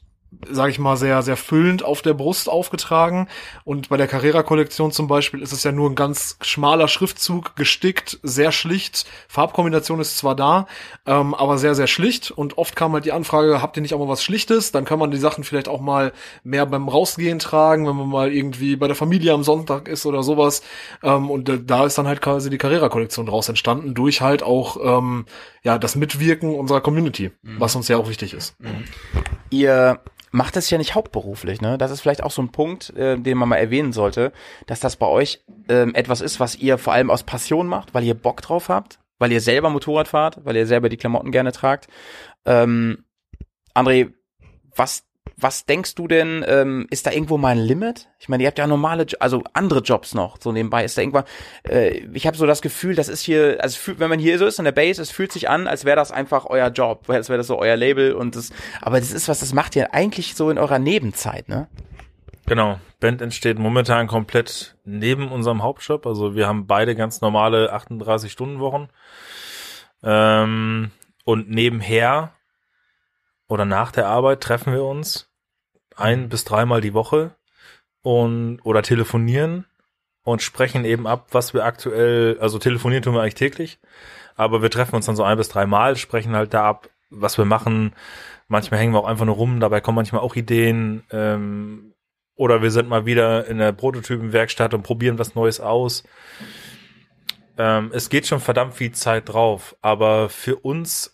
sage 0.51 0.71
ich 0.71 0.79
mal, 0.79 0.97
sehr, 0.97 1.23
sehr 1.23 1.37
füllend 1.37 1.85
auf 1.85 2.03
der 2.03 2.15
Brust 2.15 2.49
aufgetragen. 2.49 3.29
Und 3.65 3.89
bei 3.89 3.97
der 3.97 4.07
Carrera-Kollektion 4.07 4.93
zum 4.93 5.09
Beispiel 5.09 5.43
ist 5.43 5.53
es 5.53 5.65
ja 5.65 5.73
nur 5.73 5.91
ein 5.91 5.95
ganz 5.95 6.37
schmaler 6.43 6.89
Schriftzug, 6.89 7.57
gestickt, 7.57 8.19
sehr 8.23 8.53
schlicht. 8.53 9.07
Farbkombination 9.29 10.01
ist 10.01 10.19
zwar 10.19 10.35
da, 10.35 10.67
ähm, 11.07 11.35
aber 11.35 11.59
sehr, 11.59 11.75
sehr 11.75 11.87
schlicht. 11.87 12.31
Und 12.31 12.59
oft 12.59 12.77
kam 12.77 12.93
halt 12.93 13.05
die 13.05 13.13
Anfrage, 13.13 13.63
habt 13.63 13.77
ihr 13.77 13.83
nicht 13.83 13.95
auch 13.95 13.99
mal 13.99 14.09
was 14.09 14.23
Schlichtes? 14.23 14.73
Dann 14.73 14.85
kann 14.85 14.99
man 14.99 15.11
die 15.11 15.19
Sachen 15.19 15.45
vielleicht 15.45 15.69
auch 15.69 15.81
mal 15.81 16.13
mehr 16.43 16.67
beim 16.67 16.89
Rausgehen 16.89 17.39
tragen, 17.39 17.87
wenn 17.87 17.97
man 17.97 18.09
mal 18.09 18.33
irgendwie 18.33 18.77
bei 18.77 18.87
der 18.87 18.97
Familie 18.97 19.33
am 19.33 19.45
Sonntag 19.45 19.89
ist 19.89 20.07
oder 20.07 20.23
sowas. 20.23 20.63
Ähm, 21.03 21.31
und 21.31 21.49
äh, 21.49 21.61
da 21.63 21.87
ist 21.87 21.99
dann 21.99 22.07
halt 22.07 22.23
quasi 22.23 22.51
die 22.51 22.59
Carrera-Kollektion 22.59 23.27
draus 23.27 23.49
entstanden, 23.49 23.95
durch 23.95 24.21
halt 24.21 24.43
auch 24.43 24.99
ähm, 24.99 25.27
ja 25.63 25.79
das 25.79 25.97
Mitwirken 25.97 26.55
unserer 26.55 26.81
Community, 26.81 27.31
was 27.43 27.75
uns 27.75 27.89
ja 27.89 27.97
auch 27.97 28.09
wichtig 28.09 28.35
ist. 28.35 28.57
Ihr 29.51 30.01
macht 30.35 30.57
das 30.57 30.69
ja 30.69 30.79
nicht 30.79 30.97
hauptberuflich, 30.97 31.61
ne? 31.61 31.79
Das 31.79 31.93
ist 31.93 32.01
vielleicht 32.01 32.25
auch 32.25 32.33
so 32.33 32.43
ein 32.43 32.51
Punkt, 32.51 32.91
äh, 32.97 33.17
den 33.17 33.39
man 33.39 33.49
mal 33.49 33.57
erwähnen 33.57 33.93
sollte, 33.93 34.33
dass 34.67 34.81
das 34.81 34.97
bei 34.97 35.07
euch 35.07 35.45
ähm, 35.69 35.95
etwas 35.95 36.21
ist, 36.21 36.41
was 36.41 36.57
ihr 36.57 36.77
vor 36.77 36.93
allem 36.93 37.09
aus 37.09 37.23
Passion 37.23 37.69
macht, 37.69 37.95
weil 37.95 38.03
ihr 38.03 38.15
Bock 38.15 38.43
drauf 38.43 38.69
habt, 38.69 38.99
weil 39.21 39.31
ihr 39.31 39.41
selber 39.41 39.71
Motorrad 39.71 40.09
fahrt, 40.09 40.45
weil 40.45 40.57
ihr 40.57 40.67
selber 40.67 40.89
die 40.89 40.97
Klamotten 40.97 41.31
gerne 41.31 41.53
tragt. 41.53 41.87
Ähm, 42.47 43.05
André, 43.75 44.13
was 44.75 45.05
was 45.37 45.67
denkst 45.67 45.95
du 45.95 46.07
denn, 46.07 46.45
ähm, 46.47 46.87
ist 46.91 47.07
da 47.07 47.11
irgendwo 47.11 47.39
mal 47.39 47.51
ein 47.51 47.59
Limit? 47.59 48.09
Ich 48.19 48.29
meine, 48.29 48.43
ihr 48.43 48.47
habt 48.47 48.59
ja 48.59 48.67
normale, 48.67 49.07
also 49.21 49.43
andere 49.53 49.81
Jobs 49.81 50.15
noch 50.15 50.39
so 50.41 50.53
nebenbei. 50.53 50.85
Ist 50.85 50.97
da 50.97 51.03
irgendwann, 51.03 51.25
äh, 51.69 51.99
ich 52.13 52.27
habe 52.27 52.37
so 52.37 52.47
das 52.47 52.63
Gefühl, 52.63 52.95
das 52.95 53.09
ist 53.09 53.21
hier, 53.21 53.59
also 53.61 53.93
wenn 53.99 54.11
man 54.11 54.19
hier 54.19 54.39
so 54.39 54.47
ist 54.47 54.59
in 54.59 54.65
der 54.65 54.73
Base, 54.73 55.03
es 55.03 55.11
fühlt 55.11 55.33
sich 55.33 55.49
an, 55.49 55.67
als 55.67 55.85
wäre 55.85 55.97
das 55.97 56.13
einfach 56.13 56.47
euer 56.47 56.69
Job, 56.69 57.09
als 57.09 57.29
wäre 57.29 57.39
das 57.39 57.49
so 57.49 57.59
euer 57.59 57.77
Label 57.77 58.13
und 58.13 58.37
das, 58.37 58.51
aber 58.81 59.01
das 59.01 59.13
ist 59.13 59.29
was, 59.29 59.41
das 59.41 59.53
macht 59.53 59.75
ihr 59.77 59.93
eigentlich 59.93 60.35
so 60.35 60.51
in 60.51 60.59
eurer 60.59 60.79
Nebenzeit, 60.79 61.49
ne? 61.49 61.69
Genau. 62.47 62.79
Band 63.01 63.23
entsteht 63.23 63.59
momentan 63.59 64.07
komplett 64.07 64.77
neben 64.85 65.33
unserem 65.33 65.63
Hauptjob. 65.63 66.07
Also 66.07 66.35
wir 66.35 66.47
haben 66.47 66.67
beide 66.67 66.95
ganz 66.95 67.21
normale 67.23 67.75
38-Stunden-Wochen. 67.75 68.89
Ähm, 70.03 70.91
und 71.25 71.49
nebenher 71.49 72.33
oder 73.55 73.65
nach 73.65 73.93
der 73.93 74.09
Arbeit 74.09 74.41
treffen 74.41 74.73
wir 74.73 74.83
uns 74.83 75.31
ein 75.95 76.29
bis 76.29 76.45
dreimal 76.45 76.81
die 76.81 76.93
Woche 76.93 77.37
und 78.03 78.59
oder 78.65 78.83
telefonieren 78.83 79.65
und 80.25 80.43
sprechen 80.43 80.85
eben 80.85 81.07
ab, 81.07 81.29
was 81.31 81.55
wir 81.55 81.65
aktuell, 81.65 82.37
also 82.41 82.59
telefonieren 82.59 83.05
tun 83.05 83.15
wir 83.15 83.23
eigentlich 83.23 83.37
täglich, 83.37 83.79
aber 84.35 84.61
wir 84.61 84.71
treffen 84.71 84.97
uns 84.97 85.07
dann 85.07 85.15
so 85.15 85.23
ein 85.23 85.37
bis 85.37 85.49
dreimal, 85.49 85.95
sprechen 85.95 86.35
halt 86.35 86.53
da 86.53 86.65
ab, 86.65 86.91
was 87.11 87.39
wir 87.39 87.45
machen. 87.45 87.95
Manchmal 88.49 88.81
hängen 88.81 88.93
wir 88.93 88.99
auch 88.99 89.07
einfach 89.07 89.25
nur 89.25 89.37
rum, 89.37 89.61
dabei 89.61 89.81
kommen 89.81 89.97
manchmal 89.97 90.23
auch 90.23 90.35
Ideen. 90.35 91.05
Ähm, 91.13 91.95
oder 92.35 92.61
wir 92.61 92.73
sind 92.73 92.89
mal 92.89 93.07
wieder 93.07 93.47
in 93.47 93.59
der 93.59 93.71
Prototypenwerkstatt 93.71 94.75
und 94.75 94.83
probieren 94.83 95.21
was 95.21 95.37
Neues 95.37 95.61
aus. 95.61 96.03
Ähm, 97.57 97.93
es 97.95 98.09
geht 98.09 98.27
schon 98.27 98.41
verdammt 98.41 98.75
viel 98.75 98.91
Zeit 98.91 99.29
drauf, 99.29 99.77
aber 99.81 100.29
für 100.29 100.57
uns 100.57 101.14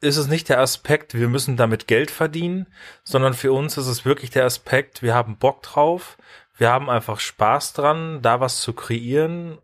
ist 0.00 0.16
es 0.16 0.28
nicht 0.28 0.48
der 0.48 0.60
Aspekt, 0.60 1.14
wir 1.14 1.28
müssen 1.28 1.56
damit 1.56 1.86
Geld 1.86 2.10
verdienen, 2.10 2.66
sondern 3.02 3.34
für 3.34 3.52
uns 3.52 3.76
ist 3.76 3.88
es 3.88 4.04
wirklich 4.04 4.30
der 4.30 4.44
Aspekt, 4.44 5.02
wir 5.02 5.14
haben 5.14 5.38
Bock 5.38 5.62
drauf, 5.62 6.18
wir 6.56 6.70
haben 6.70 6.88
einfach 6.90 7.20
Spaß 7.20 7.72
dran, 7.72 8.22
da 8.22 8.40
was 8.40 8.60
zu 8.60 8.72
kreieren, 8.72 9.58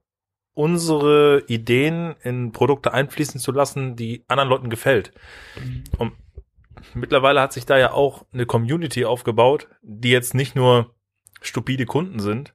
unsere 0.55 1.45
Ideen 1.47 2.15
in 2.23 2.53
Produkte 2.53 2.93
einfließen 2.93 3.41
zu 3.41 3.53
lassen, 3.53 3.97
die 3.97 4.25
anderen 4.29 4.49
Leuten 4.49 4.71
gefällt. 4.71 5.13
Und 5.99 6.13
mittlerweile 6.95 7.41
hat 7.41 7.53
sich 7.53 7.67
da 7.67 7.77
ja 7.77 7.93
auch 7.93 8.25
eine 8.33 8.47
Community 8.47 9.05
aufgebaut, 9.05 9.69
die 9.83 10.11
jetzt 10.11 10.35
nicht 10.35 10.55
nur 10.55 10.95
stupide 11.41 11.87
Kunden 11.87 12.21
sind. 12.21 12.55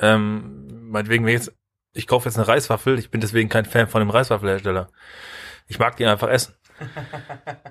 Ähm, 0.00 0.90
meinetwegen, 0.90 1.24
wenn 1.24 1.32
jetzt, 1.32 1.56
ich 1.92 2.06
kaufe 2.06 2.28
jetzt 2.28 2.36
eine 2.36 2.48
Reiswaffel, 2.48 2.98
ich 2.98 3.10
bin 3.10 3.20
deswegen 3.20 3.48
kein 3.48 3.64
Fan 3.64 3.88
von 3.88 4.00
dem 4.00 4.10
Reiswaffelhersteller. 4.10 4.90
Ich 5.66 5.78
mag 5.78 5.96
die 5.96 6.06
einfach 6.06 6.28
essen. 6.28 6.54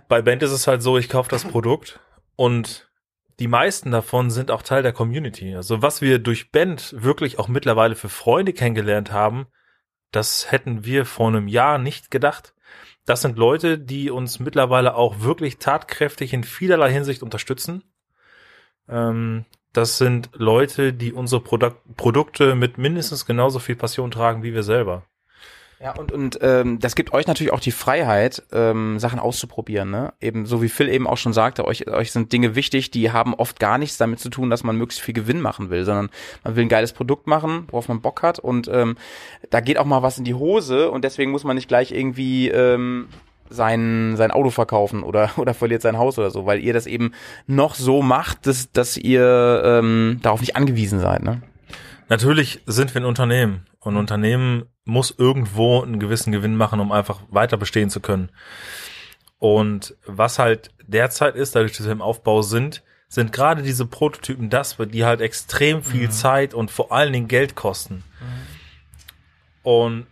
Bei 0.07 0.22
Band 0.22 0.43
ist 0.43 0.51
es 0.51 0.68
halt 0.68 0.82
so, 0.82 0.97
ich 0.97 1.10
kaufe 1.10 1.30
das 1.30 1.45
Produkt 1.45 1.99
und 2.36 2.89
die 3.39 3.47
meisten 3.47 3.91
davon 3.91 4.30
sind 4.32 4.51
auch 4.51 4.62
Teil 4.62 4.84
der 4.84 4.93
Community. 4.93 5.55
Also 5.55 5.82
was 5.82 6.01
wir 6.01 6.20
durch 6.20 6.51
Band 6.51 6.93
wirklich 6.97 7.39
auch 7.39 7.47
mittlerweile 7.47 7.95
für 7.95 8.10
Freunde 8.10 8.53
kennengelernt 8.53 9.12
haben, 9.12 9.47
das 10.12 10.51
hätten 10.51 10.86
wir 10.86 11.05
vor 11.05 11.28
einem 11.28 11.47
Jahr 11.47 11.78
nicht 11.78 12.12
gedacht. 12.12 12.53
Das 13.05 13.22
sind 13.22 13.38
Leute, 13.38 13.80
die 13.80 14.10
uns 14.12 14.39
mittlerweile 14.39 14.95
auch 14.95 15.22
wirklich 15.22 15.57
tatkräftig 15.57 16.34
in 16.34 16.43
vielerlei 16.43 16.91
Hinsicht 16.91 17.24
unterstützen. 17.24 17.84
Ähm, 18.88 19.45
das 19.74 19.97
sind 19.97 20.30
Leute, 20.34 20.93
die 20.93 21.14
unsere 21.14 21.41
Produk 21.41 21.76
Produkte 21.95 22.55
mit 22.55 22.78
mindestens 22.78 23.26
genauso 23.26 23.60
viel 23.60 23.76
Passion 23.76 24.12
tragen 24.12 24.43
wie 24.43 24.53
wir 24.53 24.64
selber. 24.64 25.05
Ja, 25.82 25.93
und, 25.93 26.11
und 26.11 26.39
ähm, 26.41 26.80
das 26.80 26.93
gibt 26.95 27.13
euch 27.13 27.25
natürlich 27.25 27.53
auch 27.53 27.61
die 27.61 27.71
Freiheit, 27.71 28.43
ähm, 28.51 28.99
Sachen 28.99 29.17
auszuprobieren. 29.17 29.89
Ne? 29.89 30.13
Eben 30.19 30.45
so 30.45 30.61
wie 30.61 30.67
Phil 30.67 30.89
eben 30.89 31.07
auch 31.07 31.15
schon 31.15 31.32
sagte, 31.32 31.63
euch, 31.63 31.88
euch 31.88 32.11
sind 32.11 32.34
Dinge 32.34 32.55
wichtig, 32.55 32.91
die 32.91 33.11
haben 33.11 33.34
oft 33.34 33.61
gar 33.61 33.77
nichts 33.77 33.97
damit 33.97 34.19
zu 34.19 34.30
tun, 34.30 34.49
dass 34.49 34.63
man 34.63 34.75
möglichst 34.75 35.01
viel 35.01 35.13
Gewinn 35.13 35.39
machen 35.39 35.69
will, 35.69 35.86
sondern 35.86 36.09
man 36.43 36.57
will 36.57 36.65
ein 36.65 36.69
geiles 36.69 36.91
Produkt 36.91 37.27
machen, 37.27 37.65
worauf 37.71 37.88
man 37.88 38.01
Bock 38.01 38.23
hat. 38.23 38.39
Und 38.39 38.67
ähm, 38.67 38.97
da 39.51 39.61
geht 39.61 39.77
auch 39.77 39.86
mal 39.86 40.03
was 40.03 40.17
in 40.17 40.25
die 40.25 40.34
Hose 40.34 40.91
und 40.91 41.05
deswegen 41.05 41.32
muss 41.32 41.45
man 41.45 41.55
nicht 41.55 41.69
gleich 41.69 41.93
irgendwie 41.93 42.49
ähm, 42.49 43.07
sein, 43.49 44.15
sein 44.17 44.32
Auto 44.32 44.49
verkaufen 44.49 45.01
oder, 45.01 45.32
oder 45.38 45.53
verliert 45.53 45.82
sein 45.82 45.97
Haus 45.97 46.19
oder 46.19 46.30
so, 46.30 46.45
weil 46.45 46.59
ihr 46.59 46.73
das 46.73 46.88
eben 46.88 47.13
noch 47.47 47.75
so 47.75 48.01
macht, 48.01 48.47
dass, 48.47 48.69
dass 48.73 48.97
ihr 48.97 49.61
ähm, 49.63 50.19
darauf 50.21 50.41
nicht 50.41 50.57
angewiesen 50.57 50.99
seid. 50.99 51.23
Ne? 51.23 51.41
Natürlich 52.09 52.59
sind 52.65 52.93
wir 52.93 53.01
ein 53.01 53.05
Unternehmen 53.05 53.65
und 53.80 53.95
Unternehmen 53.95 54.65
muss 54.89 55.13
irgendwo 55.17 55.81
einen 55.81 55.99
gewissen 55.99 56.31
Gewinn 56.31 56.55
machen, 56.55 56.79
um 56.79 56.91
einfach 56.91 57.21
weiter 57.29 57.57
bestehen 57.57 57.89
zu 57.89 57.99
können. 57.99 58.29
Und 59.39 59.95
was 60.05 60.37
halt 60.39 60.71
derzeit 60.85 61.35
ist, 61.35 61.55
dadurch, 61.55 61.77
dass 61.77 61.85
wir 61.85 61.93
im 61.93 62.01
Aufbau 62.01 62.41
sind, 62.41 62.83
sind 63.07 63.31
gerade 63.31 63.63
diese 63.63 63.85
Prototypen 63.85 64.49
das, 64.49 64.77
die 64.77 65.05
halt 65.05 65.21
extrem 65.21 65.81
viel 65.81 66.09
Zeit 66.11 66.53
und 66.53 66.69
vor 66.69 66.91
allen 66.91 67.13
Dingen 67.13 67.27
Geld 67.27 67.55
kosten. 67.55 68.03
Und 69.63 70.05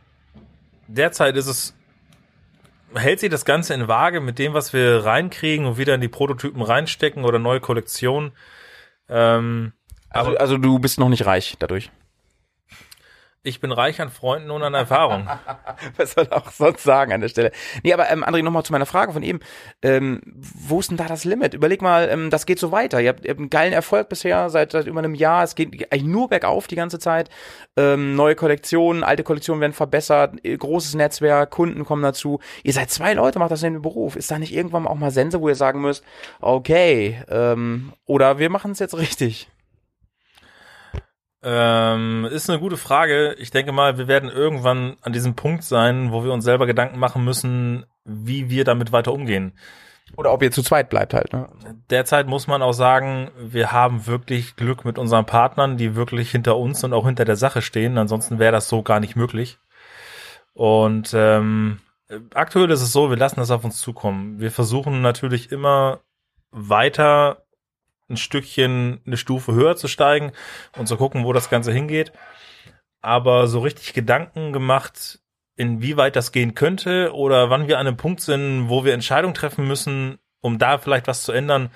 derzeit 0.88 1.36
ist 1.36 1.48
es, 1.48 1.76
hält 2.96 3.20
sich 3.20 3.30
das 3.30 3.46
Ganze 3.46 3.74
in 3.74 3.88
Waage 3.88 4.22
mit 4.22 4.40
dem, 4.40 4.54
was 4.54 4.74
wir 4.74 5.04
reinkriegen 5.06 5.66
und 5.66 5.78
wieder 5.78 5.94
in 5.94 6.02
die 6.02 6.08
Prototypen 6.08 6.62
reinstecken 6.62 7.26
oder 7.26 7.38
neue 7.38 7.60
Kollektionen. 7.60 8.32
Ähm, 9.10 9.74
Also, 10.10 10.38
also 10.38 10.58
du 10.58 10.80
bist 10.80 11.00
noch 11.00 11.10
nicht 11.10 11.26
reich 11.26 11.56
dadurch. 11.60 11.92
Ich 13.48 13.62
bin 13.62 13.72
reich 13.72 14.02
an 14.02 14.10
Freunden 14.10 14.52
und 14.52 14.62
an 14.62 14.74
Erfahrung. 14.74 15.28
Was 15.98 16.12
soll 16.12 16.28
auch 16.32 16.52
sonst 16.52 16.84
sagen 16.84 17.14
an 17.14 17.22
der 17.22 17.30
Stelle? 17.30 17.52
Nee, 17.84 17.94
aber 17.94 18.10
ähm, 18.12 18.24
André, 18.24 18.44
nochmal 18.44 18.64
zu 18.64 18.74
meiner 18.74 18.86
Frage 18.86 19.14
von 19.14 19.24
eben. 19.24 19.40
Ähm, 19.82 20.22
wo 20.26 20.80
ist 20.80 20.90
denn 20.90 20.98
da 20.98 21.06
das 21.06 21.24
Limit? 21.24 21.54
Überleg 21.54 21.82
mal, 21.82 22.10
ähm, 22.10 22.30
das 22.30 22.46
geht 22.46 22.60
so 22.60 22.72
weiter. 22.72 23.00
Ihr 23.00 23.10
habt, 23.10 23.26
ihr 23.26 23.32
habt 23.32 23.40
einen 23.40 23.50
geilen 23.50 23.74
Erfolg 23.74 24.10
bisher, 24.10 24.50
seit, 24.50 24.74
seit 24.74 24.88
über 24.88 25.00
einem 25.00 25.16
Jahr. 25.16 25.44
Es 25.44 25.56
geht 25.56 25.92
eigentlich 25.92 26.04
nur 26.04 26.28
bergauf 26.28 26.68
die 26.68 26.76
ganze 26.76 27.00
Zeit. 27.00 27.30
Ähm, 27.78 28.16
neue 28.16 28.36
Kollektionen, 28.36 29.04
alte 29.04 29.24
Kollektionen 29.24 29.62
werden 29.62 29.74
verbessert, 29.74 30.36
äh, 30.44 30.58
großes 30.58 30.96
Netzwerk, 30.96 31.50
Kunden 31.52 31.86
kommen 31.86 32.04
dazu. 32.04 32.40
Ihr 32.64 32.74
seid 32.74 32.92
zwei 32.92 33.14
Leute, 33.14 33.40
macht 33.40 33.52
das 33.52 33.64
in 33.64 33.74
den 33.74 33.82
Beruf. 33.82 34.16
Ist 34.16 34.30
da 34.30 34.40
nicht 34.40 34.54
irgendwann 34.54 34.88
auch 34.88 34.96
mal 34.96 35.12
Sense, 35.12 35.40
wo 35.40 35.48
ihr 35.48 35.56
sagen 35.56 35.82
müsst, 35.82 36.04
okay, 36.42 37.22
ähm, 37.30 37.94
oder 38.06 38.40
wir 38.40 38.50
machen 38.50 38.72
es 38.72 38.80
jetzt 38.80 38.98
richtig? 38.98 39.48
Ähm, 41.50 42.26
ist 42.26 42.50
eine 42.50 42.60
gute 42.60 42.76
Frage. 42.76 43.34
Ich 43.40 43.52
denke 43.52 43.72
mal, 43.72 43.98
wir 43.98 44.10
werden 44.10 44.30
irgendwann 44.30 44.98
an 45.02 45.14
diesem 45.14 45.36
Punkt 45.36 45.64
sein, 45.64 46.12
wo 46.12 46.26
wir 46.26 46.34
uns 46.34 46.44
selber 46.44 46.66
Gedanken 46.66 47.00
machen 47.00 47.24
müssen, 47.24 47.86
wie 48.04 48.50
wir 48.50 48.66
damit 48.66 48.92
weiter 48.92 49.14
umgehen. 49.14 49.58
Oder 50.18 50.34
ob 50.34 50.44
ihr 50.44 50.52
zu 50.52 50.62
zweit 50.62 50.90
bleibt 50.90 51.14
halt. 51.14 51.32
Ne? 51.32 51.48
Derzeit 51.90 52.28
muss 52.28 52.48
man 52.48 52.62
auch 52.62 52.74
sagen, 52.74 53.32
wir 53.40 53.72
haben 53.72 54.08
wirklich 54.08 54.58
Glück 54.58 54.84
mit 54.84 54.98
unseren 54.98 55.26
Partnern, 55.26 55.78
die 55.78 55.96
wirklich 55.96 56.32
hinter 56.32 56.58
uns 56.58 56.84
und 56.84 56.92
auch 56.92 57.06
hinter 57.06 57.24
der 57.24 57.38
Sache 57.38 57.62
stehen. 57.62 57.98
Ansonsten 57.98 58.40
wäre 58.40 58.52
das 58.52 58.68
so 58.68 58.84
gar 58.84 59.00
nicht 59.00 59.16
möglich. 59.16 59.58
Und 60.54 61.14
ähm, 61.14 61.80
aktuell 62.34 62.70
ist 62.72 62.82
es 62.82 62.92
so, 62.92 63.10
wir 63.10 63.18
lassen 63.18 63.40
das 63.40 63.52
auf 63.52 63.64
uns 63.64 63.80
zukommen. 63.80 64.42
Wir 64.42 64.52
versuchen 64.52 65.02
natürlich 65.02 65.50
immer 65.54 66.02
weiter 66.52 67.47
ein 68.10 68.18
Stückchen 68.18 69.02
eine 69.06 69.18
Stufe 69.18 69.54
höher 69.54 69.76
zu 69.76 69.88
steigen 69.88 70.32
und 70.78 70.88
zu 70.88 70.98
gucken, 70.98 71.26
wo 71.26 71.34
das 71.34 71.50
Ganze 71.50 71.72
hingeht. 71.72 72.12
Aber 73.02 73.48
so 73.48 73.60
richtig 73.60 73.94
Gedanken 73.94 74.54
gemacht, 74.54 75.20
inwieweit 75.56 76.16
das 76.16 76.32
gehen 76.32 76.56
könnte 76.56 77.14
oder 77.14 77.50
wann 77.50 77.68
wir 77.68 77.80
an 77.80 77.88
einem 77.88 77.98
Punkt 77.98 78.22
sind, 78.22 78.70
wo 78.70 78.86
wir 78.86 78.94
Entscheidungen 78.94 79.34
treffen 79.34 79.68
müssen, 79.68 80.20
um 80.42 80.58
da 80.58 80.78
vielleicht 80.78 81.08
was 81.08 81.24
zu 81.24 81.32
ändern, 81.32 81.72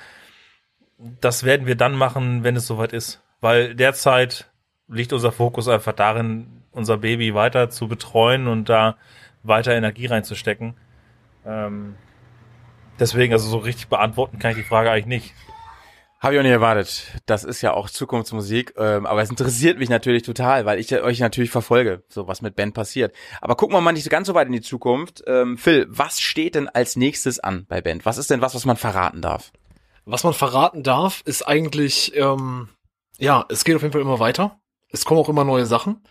das 1.19 1.43
werden 1.43 1.67
wir 1.67 1.75
dann 1.75 1.95
machen, 1.95 2.43
wenn 2.43 2.55
es 2.55 2.67
soweit 2.67 2.93
ist. 2.93 3.21
Weil 3.39 3.75
derzeit 3.75 4.51
liegt 4.87 5.13
unser 5.13 5.31
Fokus 5.31 5.67
einfach 5.67 5.93
darin, 5.93 6.63
unser 6.71 6.97
Baby 6.97 7.33
weiter 7.33 7.69
zu 7.69 7.87
betreuen 7.87 8.47
und 8.47 8.69
da 8.69 8.97
weiter 9.43 9.73
Energie 9.73 10.05
reinzustecken. 10.05 10.75
Ähm, 11.45 11.95
deswegen, 12.99 13.33
also 13.33 13.49
so 13.49 13.57
richtig 13.57 13.87
beantworten 13.87 14.37
kann 14.37 14.51
ich 14.51 14.57
die 14.57 14.63
Frage 14.63 14.91
eigentlich 14.91 15.05
nicht. 15.07 15.33
Habe 16.21 16.35
ich 16.35 16.39
auch 16.39 16.43
nicht 16.43 16.51
erwartet. 16.51 17.07
Das 17.25 17.43
ist 17.43 17.63
ja 17.63 17.73
auch 17.73 17.89
Zukunftsmusik, 17.89 18.75
ähm, 18.77 19.07
aber 19.07 19.23
es 19.23 19.31
interessiert 19.31 19.79
mich 19.79 19.89
natürlich 19.89 20.21
total, 20.21 20.67
weil 20.67 20.79
ich 20.79 20.93
euch 20.93 21.19
natürlich 21.19 21.49
verfolge, 21.49 22.03
so 22.09 22.27
was 22.27 22.43
mit 22.43 22.55
Ben 22.55 22.73
passiert. 22.73 23.15
Aber 23.41 23.55
gucken 23.55 23.75
wir 23.75 23.81
mal 23.81 23.91
nicht 23.91 24.07
ganz 24.07 24.27
so 24.27 24.35
weit 24.35 24.45
in 24.45 24.53
die 24.53 24.61
Zukunft. 24.61 25.23
Ähm, 25.25 25.57
Phil, 25.57 25.87
was 25.89 26.21
steht 26.21 26.53
denn 26.53 26.69
als 26.69 26.95
nächstes 26.95 27.39
an 27.39 27.65
bei 27.67 27.81
Ben? 27.81 28.01
Was 28.03 28.19
ist 28.19 28.29
denn 28.29 28.39
was, 28.39 28.53
was 28.53 28.65
man 28.65 28.77
verraten 28.77 29.23
darf? 29.23 29.51
Was 30.05 30.23
man 30.23 30.35
verraten 30.35 30.83
darf, 30.83 31.23
ist 31.25 31.47
eigentlich, 31.47 32.15
ähm, 32.15 32.69
ja, 33.17 33.43
es 33.49 33.63
geht 33.63 33.75
auf 33.75 33.81
jeden 33.81 33.91
Fall 33.91 34.01
immer 34.01 34.19
weiter. 34.19 34.59
Es 34.89 35.05
kommen 35.05 35.19
auch 35.19 35.29
immer 35.29 35.43
neue 35.43 35.65
Sachen. 35.65 36.03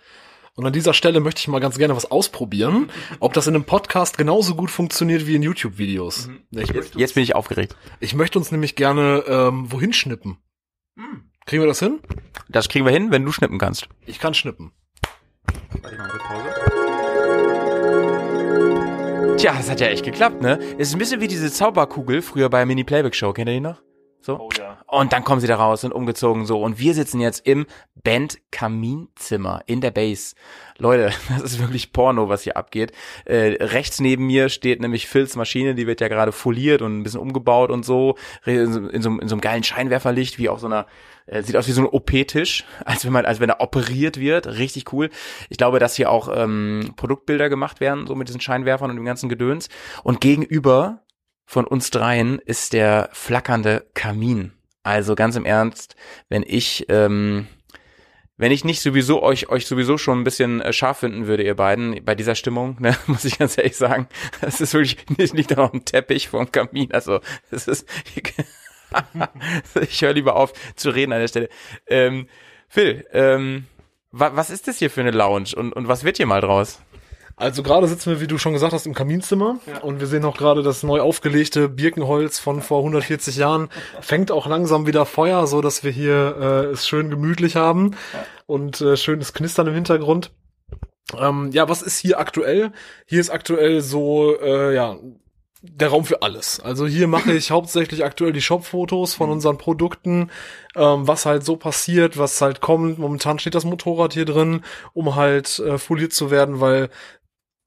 Und 0.60 0.66
an 0.66 0.74
dieser 0.74 0.92
Stelle 0.92 1.20
möchte 1.20 1.38
ich 1.38 1.48
mal 1.48 1.58
ganz 1.58 1.78
gerne 1.78 1.96
was 1.96 2.10
ausprobieren, 2.10 2.90
ob 3.18 3.32
das 3.32 3.46
in 3.46 3.54
einem 3.54 3.64
Podcast 3.64 4.18
genauso 4.18 4.54
gut 4.54 4.70
funktioniert 4.70 5.26
wie 5.26 5.34
in 5.34 5.42
YouTube-Videos. 5.42 6.26
Mhm. 6.26 6.40
Jetzt, 6.50 6.94
jetzt 6.96 7.14
bin 7.14 7.22
ich 7.22 7.34
aufgeregt. 7.34 7.76
ich 7.98 8.14
möchte 8.14 8.38
uns 8.38 8.52
nämlich 8.52 8.76
gerne 8.76 9.24
wohin 9.26 9.72
wohin 9.72 9.92
schnippen. 9.94 10.36
Kriegen 11.46 11.62
wir 11.62 11.66
das 11.66 11.78
hin? 11.78 12.00
Das 12.50 12.68
kriegen 12.68 12.84
wir 12.84 12.92
hin, 12.92 13.10
wenn 13.10 13.24
du 13.24 13.32
schnippen 13.32 13.58
kannst. 13.58 13.88
Ich 14.04 14.18
kann 14.18 14.34
schnippen. 14.34 14.72
Tja, 19.38 19.54
das 19.56 19.70
hat 19.70 19.80
ja 19.80 19.86
echt 19.86 20.04
geklappt, 20.04 20.42
ne? 20.42 20.58
Es 20.76 20.88
ist 20.88 20.94
ein 20.94 20.98
bisschen 20.98 21.22
wie 21.22 21.28
diese 21.28 21.50
Zauberkugel 21.50 22.20
früher 22.20 22.50
bei 22.50 22.66
Mini 22.66 22.84
Playback 22.84 23.14
Show. 23.14 23.32
Kennt 23.32 23.48
ihr 23.48 23.54
die 23.54 23.60
noch? 23.60 23.80
So? 24.20 24.38
Oh 24.38 24.50
ja. 24.58 24.69
Und 24.90 25.12
dann 25.12 25.22
kommen 25.22 25.40
sie 25.40 25.46
da 25.46 25.54
raus 25.54 25.84
und 25.84 25.92
umgezogen 25.92 26.46
so. 26.46 26.60
Und 26.60 26.80
wir 26.80 26.94
sitzen 26.94 27.20
jetzt 27.20 27.46
im 27.46 27.66
Band-Kaminzimmer 28.02 29.62
in 29.66 29.80
der 29.80 29.92
Base. 29.92 30.34
Leute, 30.78 31.12
das 31.28 31.42
ist 31.42 31.60
wirklich 31.60 31.92
Porno, 31.92 32.28
was 32.28 32.42
hier 32.42 32.56
abgeht. 32.56 32.90
Äh, 33.24 33.56
rechts 33.60 34.00
neben 34.00 34.26
mir 34.26 34.48
steht 34.48 34.80
nämlich 34.80 35.06
Phils 35.06 35.36
Maschine, 35.36 35.76
die 35.76 35.86
wird 35.86 36.00
ja 36.00 36.08
gerade 36.08 36.32
foliert 36.32 36.82
und 36.82 36.98
ein 36.98 37.02
bisschen 37.04 37.20
umgebaut 37.20 37.70
und 37.70 37.84
so. 37.84 38.16
In 38.44 38.72
so, 38.72 38.88
in 38.88 39.00
so, 39.00 39.10
in 39.10 39.28
so 39.28 39.34
einem 39.36 39.40
geilen 39.40 39.62
Scheinwerferlicht, 39.62 40.38
wie 40.38 40.48
auf 40.48 40.58
so 40.58 40.66
einer, 40.66 40.86
äh, 41.26 41.44
sieht 41.44 41.56
aus 41.56 41.68
wie 41.68 41.72
so 41.72 41.82
ein 41.82 41.88
OP-Tisch, 41.88 42.64
als 42.84 43.04
wenn 43.04 43.12
man, 43.12 43.26
als 43.26 43.38
wenn 43.38 43.48
er 43.48 43.60
operiert 43.60 44.18
wird. 44.18 44.48
Richtig 44.48 44.92
cool. 44.92 45.08
Ich 45.50 45.56
glaube, 45.56 45.78
dass 45.78 45.94
hier 45.94 46.10
auch 46.10 46.28
ähm, 46.34 46.94
Produktbilder 46.96 47.48
gemacht 47.48 47.78
werden, 47.78 48.08
so 48.08 48.16
mit 48.16 48.26
diesen 48.26 48.40
Scheinwerfern 48.40 48.90
und 48.90 48.96
dem 48.96 49.04
ganzen 49.04 49.28
Gedöns. 49.28 49.68
Und 50.02 50.20
gegenüber 50.20 51.04
von 51.46 51.64
uns 51.64 51.90
dreien 51.90 52.40
ist 52.40 52.72
der 52.72 53.08
flackernde 53.12 53.86
Kamin. 53.94 54.52
Also 54.82 55.14
ganz 55.14 55.36
im 55.36 55.44
Ernst, 55.44 55.94
wenn 56.28 56.42
ich, 56.46 56.86
ähm, 56.88 57.46
wenn 58.36 58.52
ich 58.52 58.64
nicht 58.64 58.80
sowieso 58.80 59.22
euch, 59.22 59.50
euch 59.50 59.66
sowieso 59.66 59.98
schon 59.98 60.20
ein 60.20 60.24
bisschen 60.24 60.62
äh, 60.62 60.72
scharf 60.72 60.98
finden 60.98 61.26
würde, 61.26 61.42
ihr 61.42 61.54
beiden, 61.54 62.02
bei 62.04 62.14
dieser 62.14 62.34
Stimmung, 62.34 62.76
ne, 62.80 62.96
muss 63.06 63.24
ich 63.24 63.38
ganz 63.38 63.58
ehrlich 63.58 63.76
sagen, 63.76 64.08
es 64.40 64.60
ist 64.60 64.72
wirklich, 64.72 65.34
nicht 65.34 65.50
da 65.50 65.56
noch 65.56 65.74
ein 65.74 65.84
Teppich 65.84 66.28
vorm 66.28 66.50
Kamin, 66.50 66.92
also, 66.92 67.20
es 67.50 67.68
ist, 67.68 67.86
ich 69.80 70.02
höre 70.02 70.14
lieber 70.14 70.36
auf 70.36 70.52
zu 70.76 70.90
reden 70.90 71.12
an 71.12 71.20
der 71.20 71.28
Stelle. 71.28 71.48
Ähm, 71.86 72.26
Phil, 72.68 73.04
ähm, 73.12 73.66
wa 74.10 74.32
was 74.34 74.48
ist 74.48 74.66
das 74.66 74.78
hier 74.78 74.90
für 74.90 75.00
eine 75.00 75.10
Lounge 75.10 75.50
und, 75.56 75.72
und 75.72 75.88
was 75.88 76.04
wird 76.04 76.16
hier 76.16 76.26
mal 76.26 76.40
draus? 76.40 76.80
Also 77.40 77.62
gerade 77.62 77.88
sitzen 77.88 78.10
wir, 78.10 78.20
wie 78.20 78.26
du 78.26 78.36
schon 78.36 78.52
gesagt 78.52 78.74
hast, 78.74 78.84
im 78.84 78.92
Kaminzimmer 78.92 79.60
und 79.80 79.98
wir 79.98 80.06
sehen 80.06 80.26
auch 80.26 80.36
gerade 80.36 80.62
das 80.62 80.82
neu 80.82 81.00
aufgelegte 81.00 81.70
Birkenholz 81.70 82.38
von 82.38 82.60
vor 82.60 82.80
140 82.80 83.36
Jahren. 83.36 83.70
Fängt 84.02 84.30
auch 84.30 84.46
langsam 84.46 84.86
wieder 84.86 85.06
Feuer, 85.06 85.46
so 85.46 85.62
dass 85.62 85.82
wir 85.82 85.90
hier 85.90 86.36
äh, 86.38 86.64
es 86.66 86.86
schön 86.86 87.08
gemütlich 87.08 87.56
haben 87.56 87.96
und 88.44 88.82
äh, 88.82 88.94
schönes 88.98 89.32
Knistern 89.32 89.68
im 89.68 89.74
Hintergrund. 89.74 90.32
Ähm, 91.18 91.48
ja, 91.52 91.66
was 91.66 91.80
ist 91.80 91.98
hier 91.98 92.20
aktuell? 92.20 92.72
Hier 93.06 93.20
ist 93.20 93.30
aktuell 93.30 93.80
so, 93.80 94.38
äh, 94.38 94.74
ja, 94.74 94.98
der 95.62 95.88
Raum 95.88 96.04
für 96.04 96.22
alles. 96.22 96.60
Also 96.60 96.86
hier 96.86 97.06
mache 97.06 97.32
ich 97.32 97.50
hauptsächlich 97.50 98.04
aktuell 98.04 98.32
die 98.32 98.40
Shop-Fotos 98.40 99.14
von 99.14 99.30
unseren 99.30 99.58
Produkten, 99.58 100.30
ähm, 100.74 101.06
was 101.06 101.26
halt 101.26 101.44
so 101.44 101.56
passiert, 101.56 102.16
was 102.16 102.40
halt 102.40 102.60
kommt. 102.60 102.98
Momentan 102.98 103.38
steht 103.38 103.54
das 103.54 103.64
Motorrad 103.64 104.14
hier 104.14 104.24
drin, 104.24 104.62
um 104.94 105.16
halt 105.16 105.58
äh, 105.58 105.78
foliert 105.78 106.12
zu 106.12 106.30
werden, 106.30 106.60
weil 106.60 106.88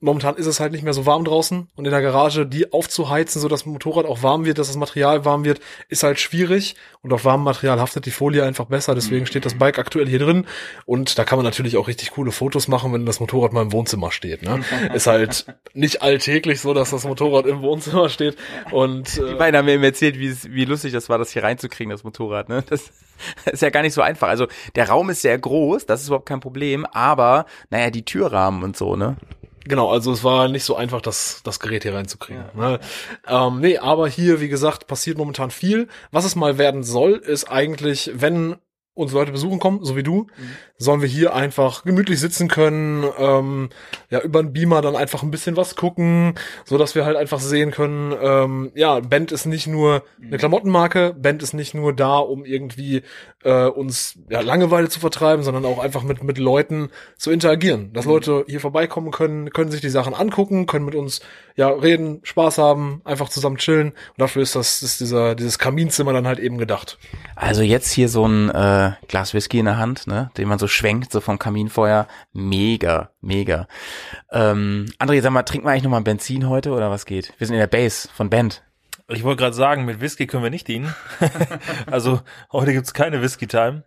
momentan 0.03 0.35
ist 0.35 0.45
es 0.45 0.59
halt 0.59 0.71
nicht 0.73 0.83
mehr 0.83 0.93
so 0.93 1.05
warm 1.05 1.23
draußen 1.25 1.67
und 1.75 1.85
in 1.85 1.91
der 1.91 2.01
Garage 2.01 2.45
die 2.45 2.71
aufzuheizen, 2.73 3.41
so 3.41 3.47
dass 3.47 3.61
das 3.61 3.65
Motorrad 3.65 4.05
auch 4.05 4.21
warm 4.21 4.45
wird, 4.45 4.57
dass 4.59 4.67
das 4.67 4.75
Material 4.77 5.25
warm 5.25 5.45
wird, 5.45 5.59
ist 5.89 6.03
halt 6.03 6.19
schwierig 6.19 6.75
und 7.01 7.13
auf 7.13 7.25
warmem 7.25 7.43
Material 7.45 7.79
haftet 7.79 8.05
die 8.05 8.11
Folie 8.11 8.43
einfach 8.43 8.65
besser, 8.65 8.95
deswegen 8.95 9.25
steht 9.25 9.45
das 9.45 9.55
Bike 9.57 9.79
aktuell 9.79 10.07
hier 10.07 10.19
drin 10.19 10.45
und 10.85 11.17
da 11.17 11.23
kann 11.23 11.37
man 11.37 11.45
natürlich 11.45 11.77
auch 11.77 11.87
richtig 11.87 12.11
coole 12.11 12.31
Fotos 12.31 12.67
machen, 12.67 12.91
wenn 12.93 13.05
das 13.05 13.19
Motorrad 13.19 13.53
mal 13.53 13.61
im 13.61 13.71
Wohnzimmer 13.71 14.11
steht, 14.11 14.43
ne? 14.43 14.61
Ist 14.93 15.07
halt 15.07 15.45
nicht 15.73 16.01
alltäglich 16.01 16.59
so, 16.61 16.73
dass 16.73 16.91
das 16.91 17.05
Motorrad 17.05 17.45
im 17.45 17.61
Wohnzimmer 17.61 18.09
steht 18.09 18.35
und 18.71 19.15
Die 19.15 19.21
äh, 19.21 19.35
beiden 19.35 19.57
haben 19.57 19.65
mir 19.65 19.73
eben 19.73 19.83
erzählt, 19.83 20.19
wie, 20.19 20.27
es- 20.27 20.49
wie 20.51 20.65
lustig 20.65 20.91
das 20.93 21.09
war, 21.09 21.17
das 21.17 21.31
hier 21.31 21.43
reinzukriegen, 21.43 21.89
das 21.91 22.03
Motorrad. 22.03 22.49
Ne? 22.49 22.63
Das 22.69 22.91
ist 23.51 23.61
ja 23.61 23.69
gar 23.69 23.83
nicht 23.83 23.93
so 23.93 24.01
einfach. 24.01 24.27
Also 24.27 24.47
der 24.75 24.89
Raum 24.89 25.09
ist 25.09 25.21
sehr 25.21 25.37
groß, 25.37 25.85
das 25.85 26.01
ist 26.01 26.07
überhaupt 26.07 26.27
kein 26.27 26.39
Problem, 26.41 26.85
aber 26.85 27.45
naja, 27.69 27.89
die 27.89 28.03
Türrahmen 28.03 28.63
und 28.63 28.75
so, 28.75 28.95
ne? 28.97 29.15
Genau, 29.65 29.89
also 29.91 30.11
es 30.11 30.23
war 30.23 30.47
nicht 30.47 30.63
so 30.63 30.75
einfach, 30.75 31.01
das, 31.01 31.41
das 31.43 31.59
Gerät 31.59 31.83
hier 31.83 31.93
reinzukriegen. 31.93 32.43
Ne? 32.55 32.79
Ähm, 33.27 33.59
nee, 33.61 33.77
aber 33.77 34.07
hier, 34.07 34.41
wie 34.41 34.49
gesagt, 34.49 34.87
passiert 34.87 35.17
momentan 35.17 35.51
viel. 35.51 35.87
Was 36.11 36.25
es 36.25 36.35
mal 36.35 36.57
werden 36.57 36.83
soll, 36.83 37.13
ist 37.13 37.45
eigentlich, 37.45 38.11
wenn 38.13 38.57
uns 38.93 39.11
Leute 39.11 39.31
besuchen 39.31 39.59
kommen, 39.59 39.83
so 39.83 39.95
wie 39.95 40.03
du, 40.03 40.27
sollen 40.83 41.01
wir 41.01 41.07
hier 41.07 41.33
einfach 41.33 41.83
gemütlich 41.83 42.19
sitzen 42.19 42.47
können, 42.47 43.05
ähm, 43.17 43.69
ja, 44.09 44.19
über 44.21 44.39
einen 44.39 44.53
Beamer 44.53 44.81
dann 44.81 44.95
einfach 44.95 45.23
ein 45.23 45.31
bisschen 45.31 45.57
was 45.57 45.75
gucken, 45.75 46.35
so 46.65 46.77
dass 46.77 46.93
wir 46.95 47.05
halt 47.05 47.17
einfach 47.17 47.39
sehen 47.39 47.71
können, 47.71 48.13
ähm, 48.21 48.71
ja, 48.75 48.99
Band 48.99 49.31
ist 49.31 49.45
nicht 49.45 49.67
nur 49.67 50.03
eine 50.21 50.37
Klamottenmarke, 50.37 51.13
Band 51.17 51.41
ist 51.41 51.53
nicht 51.53 51.73
nur 51.73 51.93
da, 51.93 52.17
um 52.17 52.45
irgendwie 52.45 53.03
äh, 53.43 53.65
uns 53.65 54.19
ja, 54.29 54.41
Langeweile 54.41 54.89
zu 54.89 54.99
vertreiben, 54.99 55.43
sondern 55.43 55.65
auch 55.65 55.79
einfach 55.79 56.03
mit, 56.03 56.23
mit 56.23 56.37
Leuten 56.37 56.89
zu 57.17 57.31
interagieren. 57.31 57.93
Dass 57.93 58.05
Leute 58.05 58.45
hier 58.47 58.59
vorbeikommen 58.59 59.11
können, 59.11 59.49
können 59.51 59.71
sich 59.71 59.81
die 59.81 59.89
Sachen 59.89 60.13
angucken, 60.13 60.65
können 60.65 60.85
mit 60.85 60.95
uns 60.95 61.21
ja 61.55 61.69
reden, 61.69 62.19
Spaß 62.23 62.57
haben, 62.57 63.01
einfach 63.03 63.29
zusammen 63.29 63.57
chillen. 63.57 63.89
Und 63.89 64.17
dafür 64.17 64.41
ist 64.41 64.55
das 64.55 64.81
ist 64.81 64.99
dieser, 64.99 65.35
dieses 65.35 65.59
Kaminzimmer 65.59 66.13
dann 66.13 66.27
halt 66.27 66.39
eben 66.39 66.57
gedacht. 66.57 66.97
Also 67.35 67.61
jetzt 67.61 67.91
hier 67.91 68.09
so 68.09 68.25
ein 68.27 68.49
äh, 68.49 68.91
Glas 69.07 69.33
Whisky 69.33 69.59
in 69.59 69.65
der 69.65 69.77
Hand, 69.77 70.07
ne, 70.07 70.31
den 70.37 70.47
man 70.47 70.59
so 70.59 70.67
schwenkt, 70.73 71.11
so 71.11 71.21
vom 71.21 71.39
Kaminfeuer. 71.39 72.07
Mega, 72.33 73.11
mega. 73.21 73.67
Ähm, 74.31 74.87
André, 74.99 75.21
sag 75.21 75.31
mal, 75.31 75.43
trinken 75.43 75.67
wir 75.67 75.71
eigentlich 75.71 75.83
noch 75.83 75.91
mal 75.91 76.01
Benzin 76.01 76.49
heute 76.49 76.71
oder 76.71 76.91
was 76.91 77.05
geht? 77.05 77.33
Wir 77.37 77.47
sind 77.47 77.55
in 77.55 77.59
der 77.59 77.67
Base 77.67 78.09
von 78.13 78.29
Band. 78.29 78.63
Ich 79.09 79.23
wollte 79.23 79.41
gerade 79.41 79.55
sagen, 79.55 79.85
mit 79.85 80.01
Whisky 80.01 80.27
können 80.27 80.43
wir 80.43 80.49
nicht 80.49 80.67
dienen. 80.67 80.93
also 81.91 82.21
heute 82.51 82.73
gibt's 82.73 82.93
keine 82.93 83.21
Whisky-Time. 83.21 83.83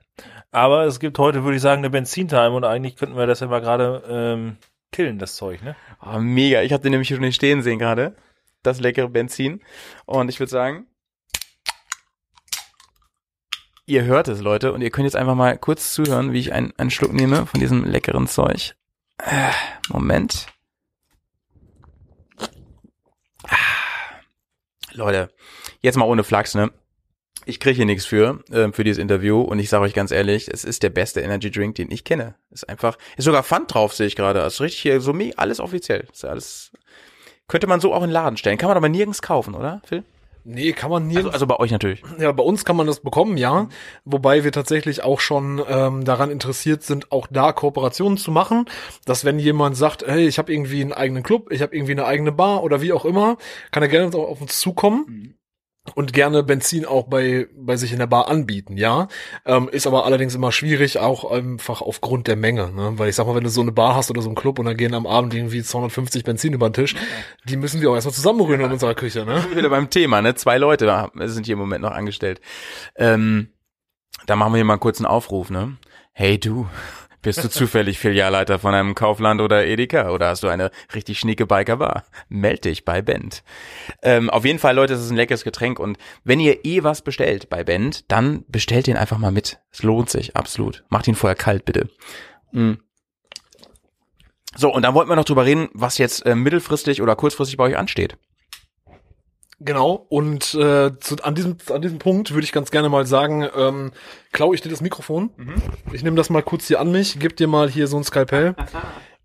Aber 0.50 0.84
es 0.84 1.00
gibt 1.00 1.18
heute, 1.18 1.42
würde 1.42 1.56
ich 1.56 1.62
sagen, 1.62 1.80
eine 1.80 1.90
Benzin-Time 1.90 2.52
und 2.52 2.64
eigentlich 2.64 2.96
könnten 2.96 3.16
wir 3.16 3.26
das 3.26 3.40
ja 3.40 3.46
mal 3.46 3.60
gerade 3.60 4.02
ähm, 4.08 4.56
killen, 4.92 5.18
das 5.18 5.36
Zeug, 5.36 5.62
ne? 5.62 5.74
Oh, 6.04 6.18
mega. 6.18 6.62
Ich 6.62 6.72
habe 6.72 6.82
den 6.82 6.92
nämlich 6.92 7.08
schon 7.08 7.22
hier 7.22 7.32
stehen 7.32 7.62
sehen 7.62 7.78
gerade. 7.78 8.14
Das 8.62 8.80
leckere 8.80 9.08
Benzin. 9.08 9.60
Und 10.04 10.28
ich 10.28 10.38
würde 10.38 10.50
sagen, 10.50 10.86
ihr 13.86 14.04
hört 14.04 14.28
es, 14.28 14.40
Leute. 14.40 14.72
Und 14.72 14.82
ihr 14.82 14.90
könnt 14.90 15.04
jetzt 15.04 15.16
einfach 15.16 15.34
mal 15.34 15.56
kurz 15.56 15.94
zuhören, 15.94 16.32
wie 16.32 16.40
ich 16.40 16.52
einen, 16.52 16.72
einen 16.76 16.90
Schluck 16.90 17.12
nehme 17.12 17.46
von 17.46 17.60
diesem 17.60 17.84
leckeren 17.84 18.26
Zeug. 18.26 18.74
Äh, 19.18 19.50
Moment. 19.88 20.46
Ah. 23.48 23.56
Leute, 24.92 25.30
jetzt 25.80 25.96
mal 25.96 26.04
ohne 26.04 26.24
Flachs, 26.24 26.54
ne? 26.54 26.70
Ich 27.48 27.60
kriege 27.60 27.76
hier 27.76 27.86
nichts 27.86 28.04
für, 28.04 28.42
ähm, 28.50 28.72
für 28.72 28.82
dieses 28.82 29.00
Interview 29.00 29.40
und 29.40 29.60
ich 29.60 29.68
sage 29.68 29.84
euch 29.84 29.94
ganz 29.94 30.10
ehrlich, 30.10 30.48
es 30.52 30.64
ist 30.64 30.82
der 30.82 30.90
beste 30.90 31.20
Energy 31.20 31.48
Drink, 31.50 31.76
den 31.76 31.92
ich 31.92 32.02
kenne. 32.02 32.34
Ist 32.50 32.68
einfach, 32.68 32.98
ist 33.16 33.24
sogar 33.24 33.44
Pfand 33.44 33.72
drauf, 33.72 33.94
sehe 33.94 34.08
ich 34.08 34.16
gerade. 34.16 34.40
Ist 34.40 34.60
richtig 34.60 34.82
hier, 34.82 35.00
so 35.00 35.14
alles 35.36 35.60
offiziell. 35.60 36.08
Ist 36.12 36.24
alles, 36.24 36.72
könnte 37.46 37.68
man 37.68 37.78
so 37.78 37.94
auch 37.94 38.02
in 38.02 38.08
den 38.08 38.14
Laden 38.14 38.36
stellen. 38.36 38.58
Kann 38.58 38.68
man 38.68 38.76
aber 38.76 38.88
nirgends 38.88 39.22
kaufen, 39.22 39.54
oder, 39.54 39.80
Phil? 39.84 40.02
Nee, 40.48 40.72
kann 40.72 40.90
man 40.90 41.08
nie. 41.08 41.16
Also, 41.16 41.30
also 41.30 41.46
bei 41.48 41.56
euch 41.56 41.72
natürlich. 41.72 42.02
Ja, 42.20 42.30
bei 42.30 42.42
uns 42.44 42.64
kann 42.64 42.76
man 42.76 42.86
das 42.86 43.00
bekommen, 43.00 43.36
ja. 43.36 43.68
Wobei 44.04 44.44
wir 44.44 44.52
tatsächlich 44.52 45.02
auch 45.02 45.18
schon 45.18 45.60
ähm, 45.68 46.04
daran 46.04 46.30
interessiert 46.30 46.84
sind, 46.84 47.10
auch 47.10 47.26
da 47.28 47.52
Kooperationen 47.52 48.16
zu 48.16 48.30
machen. 48.30 48.66
Dass 49.04 49.24
wenn 49.24 49.40
jemand 49.40 49.76
sagt, 49.76 50.06
hey, 50.06 50.28
ich 50.28 50.38
habe 50.38 50.52
irgendwie 50.52 50.82
einen 50.82 50.92
eigenen 50.92 51.24
Club, 51.24 51.50
ich 51.50 51.62
habe 51.62 51.74
irgendwie 51.74 51.92
eine 51.92 52.04
eigene 52.04 52.30
Bar 52.30 52.62
oder 52.62 52.80
wie 52.80 52.92
auch 52.92 53.04
immer, 53.04 53.38
kann 53.72 53.82
er 53.82 53.88
gerne 53.88 54.16
auf 54.16 54.40
uns 54.40 54.60
zukommen. 54.60 55.34
Und 55.94 56.12
gerne 56.12 56.42
Benzin 56.42 56.84
auch 56.84 57.04
bei, 57.04 57.46
bei 57.56 57.76
sich 57.76 57.92
in 57.92 57.98
der 57.98 58.06
Bar 58.06 58.28
anbieten, 58.28 58.76
ja. 58.76 59.08
Ähm, 59.44 59.68
ist 59.68 59.86
aber 59.86 60.04
allerdings 60.04 60.34
immer 60.34 60.52
schwierig, 60.52 60.98
auch 60.98 61.30
einfach 61.30 61.82
aufgrund 61.82 62.26
der 62.26 62.36
Menge, 62.36 62.72
ne? 62.72 62.92
Weil 62.96 63.08
ich 63.08 63.16
sag 63.16 63.26
mal, 63.26 63.34
wenn 63.34 63.44
du 63.44 63.50
so 63.50 63.60
eine 63.60 63.72
Bar 63.72 63.94
hast 63.94 64.10
oder 64.10 64.22
so 64.22 64.28
einen 64.28 64.36
Club 64.36 64.58
und 64.58 64.66
dann 64.66 64.76
gehen 64.76 64.94
am 64.94 65.06
Abend 65.06 65.34
irgendwie 65.34 65.62
250 65.62 66.24
Benzin 66.24 66.52
über 66.52 66.68
den 66.68 66.74
Tisch, 66.74 66.94
die 67.44 67.56
müssen 67.56 67.80
wir 67.80 67.90
auch 67.90 67.94
erstmal 67.94 68.14
zusammenrühren 68.14 68.60
in 68.60 68.72
unserer 68.72 68.94
Küche, 68.94 69.24
ne? 69.24 69.44
Wieder 69.54 69.70
beim 69.70 69.90
Thema, 69.90 70.22
ne? 70.22 70.34
Zwei 70.34 70.58
Leute 70.58 71.10
sind 71.24 71.46
hier 71.46 71.54
im 71.54 71.60
Moment 71.60 71.82
noch 71.82 71.92
angestellt. 71.92 72.40
Ähm, 72.96 73.48
da 74.26 74.36
machen 74.36 74.52
wir 74.52 74.58
hier 74.58 74.64
mal 74.64 74.78
kurz 74.78 74.98
einen 74.98 75.06
Aufruf, 75.06 75.50
ne? 75.50 75.76
Hey 76.12 76.38
du, 76.38 76.66
bist 77.26 77.42
du 77.42 77.50
zufällig 77.50 77.98
Filialleiter 77.98 78.60
von 78.60 78.72
einem 78.72 78.94
Kaufland 78.94 79.40
oder 79.40 79.66
Edeka 79.66 80.10
oder 80.10 80.28
hast 80.28 80.44
du 80.44 80.48
eine 80.48 80.70
richtig 80.94 81.18
schnieke 81.18 81.44
Biker-Bar? 81.44 82.04
Meld 82.28 82.64
dich 82.64 82.84
bei 82.84 83.02
Bent. 83.02 83.42
Ähm, 84.00 84.30
auf 84.30 84.44
jeden 84.44 84.60
Fall, 84.60 84.76
Leute, 84.76 84.94
es 84.94 85.02
ist 85.02 85.10
ein 85.10 85.16
leckeres 85.16 85.42
Getränk 85.42 85.80
und 85.80 85.98
wenn 86.22 86.38
ihr 86.38 86.64
eh 86.64 86.84
was 86.84 87.02
bestellt 87.02 87.50
bei 87.50 87.64
Bent, 87.64 88.10
dann 88.12 88.44
bestellt 88.46 88.86
ihn 88.86 88.96
einfach 88.96 89.18
mal 89.18 89.32
mit. 89.32 89.58
Es 89.72 89.82
lohnt 89.82 90.08
sich, 90.08 90.36
absolut. 90.36 90.84
Macht 90.88 91.08
ihn 91.08 91.16
vorher 91.16 91.34
kalt, 91.34 91.64
bitte. 91.64 91.88
Mm. 92.52 92.74
So, 94.56 94.72
und 94.72 94.82
dann 94.82 94.94
wollten 94.94 95.10
wir 95.10 95.16
noch 95.16 95.24
drüber 95.24 95.44
reden, 95.44 95.68
was 95.74 95.98
jetzt 95.98 96.24
äh, 96.24 96.36
mittelfristig 96.36 97.02
oder 97.02 97.16
kurzfristig 97.16 97.56
bei 97.56 97.64
euch 97.64 97.76
ansteht. 97.76 98.16
Genau, 99.58 100.06
und 100.10 100.52
äh, 100.54 100.98
zu, 100.98 101.16
an, 101.22 101.34
diesem, 101.34 101.56
an 101.72 101.80
diesem 101.80 101.98
Punkt 101.98 102.32
würde 102.32 102.44
ich 102.44 102.52
ganz 102.52 102.70
gerne 102.70 102.90
mal 102.90 103.06
sagen, 103.06 103.48
ähm, 103.56 103.92
klaue 104.32 104.54
ich 104.54 104.60
dir 104.60 104.68
das 104.68 104.82
Mikrofon. 104.82 105.30
Ich 105.92 106.02
nehme 106.02 106.16
das 106.16 106.28
mal 106.28 106.42
kurz 106.42 106.66
hier 106.66 106.78
an 106.78 106.92
mich, 106.92 107.18
gib 107.18 107.36
dir 107.36 107.48
mal 107.48 107.70
hier 107.70 107.86
so 107.86 107.96
ein 107.96 108.04
Skalpell. 108.04 108.54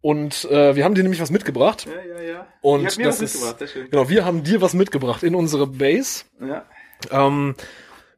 Und 0.01 0.45
äh, 0.45 0.75
wir 0.75 0.83
haben 0.83 0.95
dir 0.95 1.03
nämlich 1.03 1.21
was 1.21 1.29
mitgebracht. 1.29 1.85
Ja, 1.85 2.15
ja, 2.15 2.21
ja. 2.21 2.47
Und 2.61 2.85
habt 2.85 2.97
mir 2.97 3.05
das 3.05 3.21
was 3.21 3.35
ist, 3.35 3.45
mitgebracht, 3.45 3.71
schön. 3.71 3.89
genau, 3.91 4.09
wir 4.09 4.25
haben 4.25 4.43
dir 4.43 4.61
was 4.61 4.73
mitgebracht 4.73 5.21
in 5.21 5.35
unsere 5.35 5.67
Base. 5.67 6.23
Ja. 6.39 6.65
Ähm, 7.11 7.55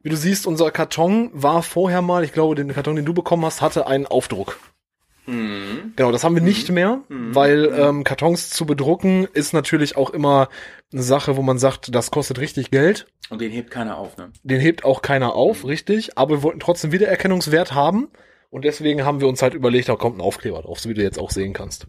wie 0.02 0.08
du 0.08 0.16
siehst, 0.16 0.46
unser 0.46 0.70
Karton 0.70 1.30
war 1.32 1.62
vorher 1.62 2.00
mal, 2.00 2.24
ich 2.24 2.32
glaube, 2.32 2.54
den 2.54 2.72
Karton, 2.72 2.96
den 2.96 3.04
du 3.04 3.12
bekommen 3.12 3.44
hast, 3.44 3.60
hatte 3.60 3.86
einen 3.86 4.06
Aufdruck. 4.06 4.58
Mhm. 5.26 5.92
Genau, 5.96 6.12
das 6.12 6.24
haben 6.24 6.34
wir 6.34 6.42
nicht 6.42 6.70
mehr, 6.70 7.00
weil 7.08 7.72
ähm, 7.76 8.04
Kartons 8.04 8.50
zu 8.50 8.66
bedrucken 8.66 9.26
ist 9.32 9.52
natürlich 9.52 9.96
auch 9.96 10.10
immer 10.10 10.48
eine 10.92 11.02
Sache, 11.02 11.36
wo 11.36 11.42
man 11.42 11.58
sagt, 11.58 11.94
das 11.94 12.10
kostet 12.10 12.38
richtig 12.38 12.70
Geld. 12.70 13.06
Und 13.30 13.40
den 13.40 13.50
hebt 13.50 13.70
keiner 13.70 13.96
auf, 13.96 14.16
ne? 14.16 14.30
Den 14.42 14.60
hebt 14.60 14.84
auch 14.84 15.02
keiner 15.02 15.34
auf, 15.34 15.64
richtig. 15.64 16.18
Aber 16.18 16.36
wir 16.36 16.42
wollten 16.42 16.60
trotzdem 16.60 16.92
Wiedererkennungswert 16.92 17.74
haben. 17.74 18.08
Und 18.50 18.64
deswegen 18.64 19.04
haben 19.04 19.20
wir 19.20 19.26
uns 19.26 19.42
halt 19.42 19.54
überlegt, 19.54 19.88
da 19.88 19.96
kommt 19.96 20.18
ein 20.18 20.20
Aufkleber 20.20 20.62
drauf, 20.62 20.78
so 20.78 20.88
wie 20.88 20.94
du 20.94 21.02
jetzt 21.02 21.18
auch 21.18 21.30
sehen 21.30 21.54
kannst. 21.54 21.86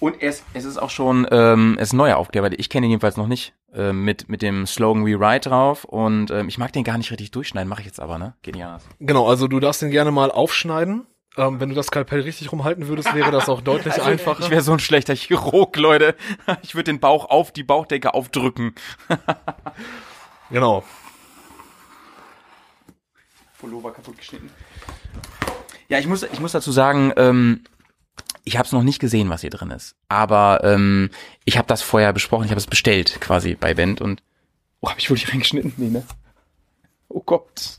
Und 0.00 0.22
es, 0.22 0.42
es 0.54 0.64
ist 0.64 0.78
auch 0.78 0.90
schon 0.90 1.26
ähm, 1.30 1.76
es 1.78 1.88
ist 1.88 1.92
ein 1.92 1.98
neuer 1.98 2.16
Aufkleber, 2.16 2.50
ich 2.58 2.68
kenne 2.68 2.86
ihn 2.86 2.90
jedenfalls 2.90 3.16
noch 3.16 3.26
nicht, 3.26 3.54
ähm, 3.74 4.04
mit, 4.04 4.28
mit 4.28 4.42
dem 4.42 4.66
Slogan 4.66 5.04
We 5.06 5.18
Ride 5.18 5.48
drauf. 5.48 5.84
Und 5.84 6.30
ähm, 6.30 6.48
ich 6.48 6.58
mag 6.58 6.72
den 6.72 6.84
gar 6.84 6.98
nicht 6.98 7.10
richtig 7.10 7.30
durchschneiden, 7.32 7.68
mache 7.68 7.80
ich 7.80 7.86
jetzt 7.86 8.00
aber, 8.00 8.18
ne? 8.18 8.34
Geht 8.42 8.54
nicht 8.54 8.64
anders. 8.64 8.86
Genau, 9.00 9.26
also 9.28 9.48
du 9.48 9.60
darfst 9.60 9.82
den 9.82 9.90
gerne 9.90 10.10
mal 10.10 10.30
aufschneiden. 10.30 11.06
Ähm, 11.36 11.58
wenn 11.58 11.68
du 11.68 11.74
das 11.74 11.86
Skalpell 11.86 12.20
richtig 12.20 12.52
rumhalten 12.52 12.86
würdest, 12.86 13.12
wäre 13.14 13.32
das 13.32 13.48
auch 13.48 13.60
deutlich 13.60 14.00
einfacher. 14.02 14.40
Ich 14.44 14.50
wäre 14.50 14.62
so 14.62 14.72
ein 14.72 14.78
schlechter 14.78 15.14
Chirurg, 15.14 15.76
Leute. 15.76 16.14
Ich 16.62 16.74
würde 16.74 16.92
den 16.92 17.00
Bauch 17.00 17.28
auf 17.28 17.52
die 17.52 17.64
Bauchdecke 17.64 18.14
aufdrücken. 18.14 18.74
genau. 20.50 20.84
Pullover 23.58 23.92
kaputt 23.92 24.18
geschnitten. 24.18 24.50
Ja, 25.88 25.98
ich 25.98 26.06
muss, 26.06 26.22
ich 26.22 26.40
muss 26.40 26.52
dazu 26.52 26.70
sagen, 26.70 27.12
ähm, 27.16 27.64
ich 28.44 28.56
habe 28.56 28.66
es 28.66 28.72
noch 28.72 28.82
nicht 28.82 29.00
gesehen, 29.00 29.28
was 29.28 29.40
hier 29.40 29.50
drin 29.50 29.70
ist. 29.70 29.96
Aber 30.08 30.60
ähm, 30.62 31.10
ich 31.44 31.58
habe 31.58 31.66
das 31.66 31.82
vorher 31.82 32.12
besprochen, 32.12 32.44
ich 32.44 32.50
habe 32.50 32.60
es 32.60 32.66
bestellt 32.66 33.20
quasi 33.20 33.54
bei 33.54 33.74
Band 33.74 34.00
und 34.00 34.22
oh, 34.80 34.90
habe 34.90 35.00
ich 35.00 35.10
wohl 35.10 35.16
nicht 35.16 35.32
reingeschnitten? 35.32 35.72
Nee, 35.78 35.88
ne? 35.88 36.04
Oh 37.08 37.22
Gott. 37.24 37.78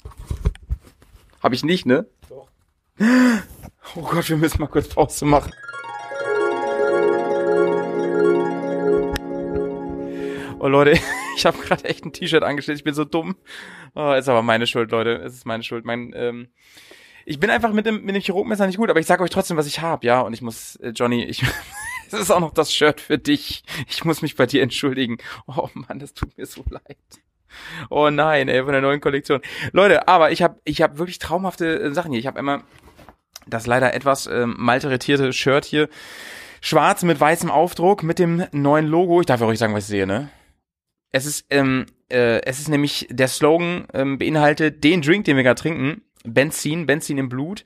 Habe 1.41 1.55
ich 1.55 1.63
nicht, 1.63 1.85
ne? 1.85 2.07
Oh 2.99 4.01
Gott, 4.01 4.29
wir 4.29 4.37
müssen 4.37 4.61
mal 4.61 4.67
kurz 4.67 4.87
Pause 4.87 5.25
machen. 5.25 5.51
Oh 10.59 10.67
Leute, 10.67 10.97
ich 11.35 11.45
habe 11.45 11.57
gerade 11.57 11.83
echt 11.85 12.05
ein 12.05 12.13
T-Shirt 12.13 12.43
angestellt. 12.43 12.77
Ich 12.77 12.83
bin 12.83 12.93
so 12.93 13.03
dumm. 13.03 13.35
Oh, 13.95 14.13
ist 14.13 14.29
aber 14.29 14.41
meine 14.41 14.65
Schuld, 14.65 14.91
Leute. 14.91 15.15
Es 15.15 15.33
ist 15.33 15.45
meine 15.45 15.63
Schuld. 15.63 15.83
Mein, 15.83 16.13
ähm, 16.15 16.47
ich 17.25 17.39
bin 17.39 17.49
einfach 17.49 17.73
mit 17.73 17.85
dem, 17.85 18.03
mit 18.03 18.15
dem 18.15 18.21
Chirurgmesser 18.21 18.65
nicht 18.65 18.77
gut, 18.77 18.89
aber 18.89 18.99
ich 18.99 19.05
sage 19.07 19.23
euch 19.23 19.29
trotzdem, 19.29 19.57
was 19.57 19.67
ich 19.67 19.81
habe, 19.81 20.05
ja. 20.07 20.21
Und 20.21 20.33
ich 20.33 20.41
muss, 20.41 20.77
äh, 20.77 20.89
Johnny, 20.89 21.23
ich, 21.25 21.43
es 22.07 22.13
ist 22.13 22.31
auch 22.31 22.39
noch 22.39 22.53
das 22.53 22.73
Shirt 22.73 23.01
für 23.01 23.17
dich. 23.17 23.63
Ich 23.89 24.05
muss 24.05 24.21
mich 24.21 24.35
bei 24.35 24.45
dir 24.45 24.63
entschuldigen. 24.63 25.17
Oh 25.47 25.69
Mann, 25.73 25.99
das 25.99 26.13
tut 26.13 26.37
mir 26.37 26.45
so 26.45 26.63
leid. 26.69 26.97
Oh 27.89 28.09
nein, 28.09 28.47
ey, 28.47 28.63
von 28.63 28.71
der 28.71 28.81
neuen 28.81 29.01
Kollektion. 29.01 29.41
Leute, 29.71 30.07
aber 30.07 30.31
ich 30.31 30.41
habe 30.41 30.59
ich 30.63 30.81
hab 30.81 30.97
wirklich 30.97 31.19
traumhafte 31.19 31.79
äh, 31.79 31.93
Sachen 31.93 32.11
hier. 32.11 32.19
Ich 32.19 32.27
habe 32.27 32.39
einmal 32.39 32.63
das 33.47 33.67
leider 33.67 33.93
etwas 33.93 34.27
ähm, 34.27 34.55
malträtierte 34.57 35.33
Shirt 35.33 35.65
hier. 35.65 35.89
Schwarz 36.61 37.03
mit 37.03 37.19
weißem 37.19 37.51
Aufdruck, 37.51 38.03
mit 38.03 38.17
dem 38.17 38.45
neuen 38.51 38.87
Logo. 38.87 39.19
Ich 39.19 39.27
darf 39.27 39.39
ja 39.39 39.45
ruhig 39.45 39.59
sagen, 39.59 39.73
was 39.73 39.83
ich 39.83 39.89
sehe, 39.89 40.07
ne? 40.07 40.29
Es 41.11 41.25
ist, 41.25 41.45
ähm, 41.49 41.85
äh, 42.09 42.41
es 42.41 42.59
ist 42.59 42.69
nämlich, 42.69 43.07
der 43.09 43.27
Slogan 43.27 43.85
ähm, 43.93 44.17
beinhaltet 44.17 44.83
den 44.83 45.01
Drink, 45.01 45.25
den 45.25 45.37
wir 45.37 45.43
gerade 45.43 45.61
trinken. 45.61 46.01
Benzin, 46.23 46.85
Benzin 46.87 47.17
im 47.17 47.29
Blut. 47.29 47.63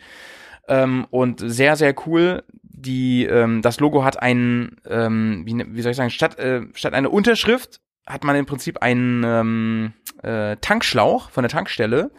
Ähm, 0.67 1.07
und 1.09 1.41
sehr, 1.43 1.75
sehr 1.75 1.95
cool. 2.05 2.43
Die, 2.61 3.25
ähm, 3.25 3.61
das 3.61 3.79
Logo 3.79 4.03
hat 4.03 4.21
einen, 4.21 4.77
ähm, 4.87 5.43
wie, 5.45 5.55
wie 5.75 5.81
soll 5.81 5.91
ich 5.91 5.97
sagen, 5.97 6.11
statt, 6.11 6.37
äh, 6.37 6.61
statt 6.73 6.93
eine 6.93 7.09
Unterschrift 7.09 7.81
hat 8.05 8.23
man 8.23 8.35
im 8.35 8.45
Prinzip 8.45 8.81
einen 8.81 9.23
ähm, 9.23 9.93
äh, 10.23 10.57
Tankschlauch 10.57 11.29
von 11.29 11.43
der 11.43 11.49
Tankstelle 11.49 12.11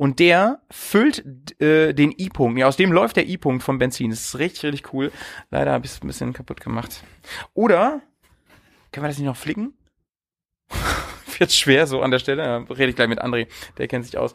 und 0.00 0.18
der 0.18 0.62
füllt 0.70 1.60
äh, 1.60 1.92
den 1.92 2.14
I-Punkt. 2.18 2.58
Ja, 2.58 2.68
aus 2.68 2.78
dem 2.78 2.90
läuft 2.90 3.16
der 3.16 3.28
I-Punkt 3.28 3.62
vom 3.62 3.78
Benzin. 3.78 4.08
Das 4.08 4.20
ist 4.20 4.38
richtig, 4.38 4.64
richtig 4.64 4.94
cool. 4.94 5.12
Leider 5.50 5.72
habe 5.72 5.84
ich 5.84 5.92
es 5.92 6.02
ein 6.02 6.06
bisschen 6.06 6.32
kaputt 6.32 6.62
gemacht. 6.62 7.04
Oder 7.52 8.00
können 8.92 9.04
wir 9.04 9.08
das 9.08 9.18
nicht 9.18 9.26
noch 9.26 9.36
flicken? 9.36 9.74
Wird 11.38 11.52
schwer 11.52 11.86
so 11.86 12.00
an 12.00 12.10
der 12.10 12.18
Stelle. 12.18 12.42
Ja, 12.42 12.56
rede 12.74 12.88
ich 12.88 12.96
gleich 12.96 13.10
mit 13.10 13.22
André, 13.22 13.46
der 13.76 13.88
kennt 13.88 14.06
sich 14.06 14.16
aus. 14.16 14.32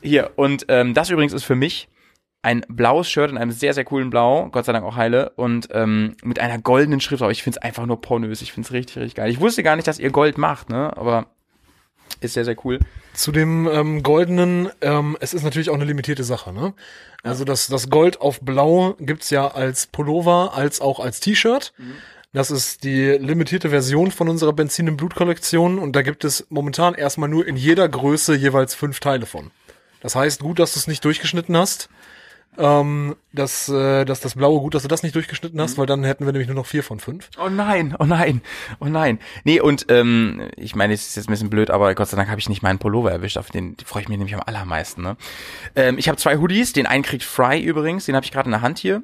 Hier, 0.00 0.30
und 0.36 0.64
ähm, 0.68 0.94
das 0.94 1.10
übrigens 1.10 1.34
ist 1.34 1.44
für 1.44 1.54
mich 1.54 1.90
ein 2.40 2.64
blaues 2.70 3.10
Shirt 3.10 3.30
in 3.30 3.36
einem 3.36 3.52
sehr, 3.52 3.74
sehr 3.74 3.84
coolen 3.84 4.08
Blau, 4.08 4.48
Gott 4.52 4.64
sei 4.64 4.72
Dank 4.72 4.86
auch 4.86 4.96
heile, 4.96 5.32
und 5.36 5.68
ähm, 5.72 6.16
mit 6.22 6.38
einer 6.38 6.58
goldenen 6.58 7.02
Schrift, 7.02 7.22
aber 7.22 7.32
ich 7.32 7.42
find's 7.42 7.58
einfach 7.58 7.84
nur 7.84 8.00
pornös, 8.00 8.40
ich 8.40 8.52
find's 8.54 8.72
richtig, 8.72 8.96
richtig 8.96 9.16
geil. 9.16 9.30
Ich 9.30 9.40
wusste 9.40 9.62
gar 9.62 9.76
nicht, 9.76 9.86
dass 9.86 9.98
ihr 9.98 10.10
Gold 10.10 10.38
macht, 10.38 10.70
ne, 10.70 10.96
aber 10.96 11.33
ist 12.20 12.34
sehr, 12.34 12.44
sehr 12.44 12.56
cool. 12.64 12.78
Zu 13.12 13.32
dem 13.32 13.68
ähm, 13.68 14.02
goldenen, 14.02 14.70
ähm, 14.80 15.16
es 15.20 15.34
ist 15.34 15.42
natürlich 15.42 15.70
auch 15.70 15.74
eine 15.74 15.84
limitierte 15.84 16.24
Sache, 16.24 16.52
ne? 16.52 16.74
Also 17.22 17.44
das, 17.44 17.68
das 17.68 17.88
Gold 17.88 18.20
auf 18.20 18.40
Blau 18.40 18.96
gibt's 18.98 19.30
ja 19.30 19.48
als 19.48 19.86
Pullover, 19.86 20.52
als 20.54 20.80
auch 20.80 21.00
als 21.00 21.20
T-Shirt. 21.20 21.72
Das 22.34 22.50
ist 22.50 22.82
die 22.82 23.12
limitierte 23.12 23.70
Version 23.70 24.10
von 24.10 24.28
unserer 24.28 24.52
Benzin 24.52 24.88
im 24.88 24.96
Blut 24.96 25.14
Kollektion 25.14 25.78
und 25.78 25.94
da 25.94 26.02
gibt 26.02 26.24
es 26.24 26.46
momentan 26.50 26.94
erstmal 26.94 27.28
nur 27.28 27.46
in 27.46 27.56
jeder 27.56 27.88
Größe 27.88 28.34
jeweils 28.34 28.74
fünf 28.74 28.98
Teile 28.98 29.24
von. 29.24 29.52
Das 30.00 30.16
heißt, 30.16 30.40
gut, 30.40 30.58
dass 30.58 30.74
du 30.74 30.80
es 30.80 30.88
nicht 30.88 31.04
durchgeschnitten 31.04 31.56
hast. 31.56 31.88
Ähm, 32.56 33.16
dass, 33.32 33.68
äh, 33.68 34.04
dass 34.04 34.20
das 34.20 34.34
blaue 34.34 34.60
gut, 34.60 34.74
dass 34.74 34.82
du 34.82 34.88
das 34.88 35.02
nicht 35.02 35.14
durchgeschnitten 35.14 35.60
hast, 35.60 35.76
weil 35.76 35.86
dann 35.86 36.04
hätten 36.04 36.24
wir 36.24 36.32
nämlich 36.32 36.46
nur 36.46 36.56
noch 36.56 36.66
vier 36.66 36.84
von 36.84 37.00
fünf. 37.00 37.30
Oh 37.36 37.48
nein, 37.48 37.96
oh 37.98 38.04
nein, 38.04 38.42
oh 38.80 38.86
nein. 38.86 39.18
Nee, 39.42 39.60
und 39.60 39.86
ähm, 39.88 40.48
ich 40.56 40.76
meine, 40.76 40.94
es 40.94 41.08
ist 41.08 41.16
jetzt 41.16 41.28
ein 41.28 41.32
bisschen 41.32 41.50
blöd, 41.50 41.70
aber 41.70 41.94
Gott 41.94 42.08
sei 42.08 42.16
Dank 42.16 42.28
habe 42.28 42.38
ich 42.38 42.48
nicht 42.48 42.62
meinen 42.62 42.78
Pullover 42.78 43.10
erwischt, 43.10 43.38
auf 43.38 43.50
den 43.50 43.76
freue 43.84 44.02
ich 44.02 44.08
mich 44.08 44.18
nämlich 44.18 44.34
am 44.34 44.42
allermeisten. 44.44 45.02
Ne? 45.02 45.16
Ähm, 45.74 45.98
ich 45.98 46.08
habe 46.08 46.16
zwei 46.16 46.36
Hoodies, 46.36 46.72
den 46.72 46.86
einen 46.86 47.02
kriegt 47.02 47.24
Fry 47.24 47.60
übrigens, 47.60 48.06
den 48.06 48.14
habe 48.14 48.24
ich 48.24 48.30
gerade 48.30 48.46
in 48.46 48.52
der 48.52 48.62
Hand 48.62 48.78
hier. 48.78 49.02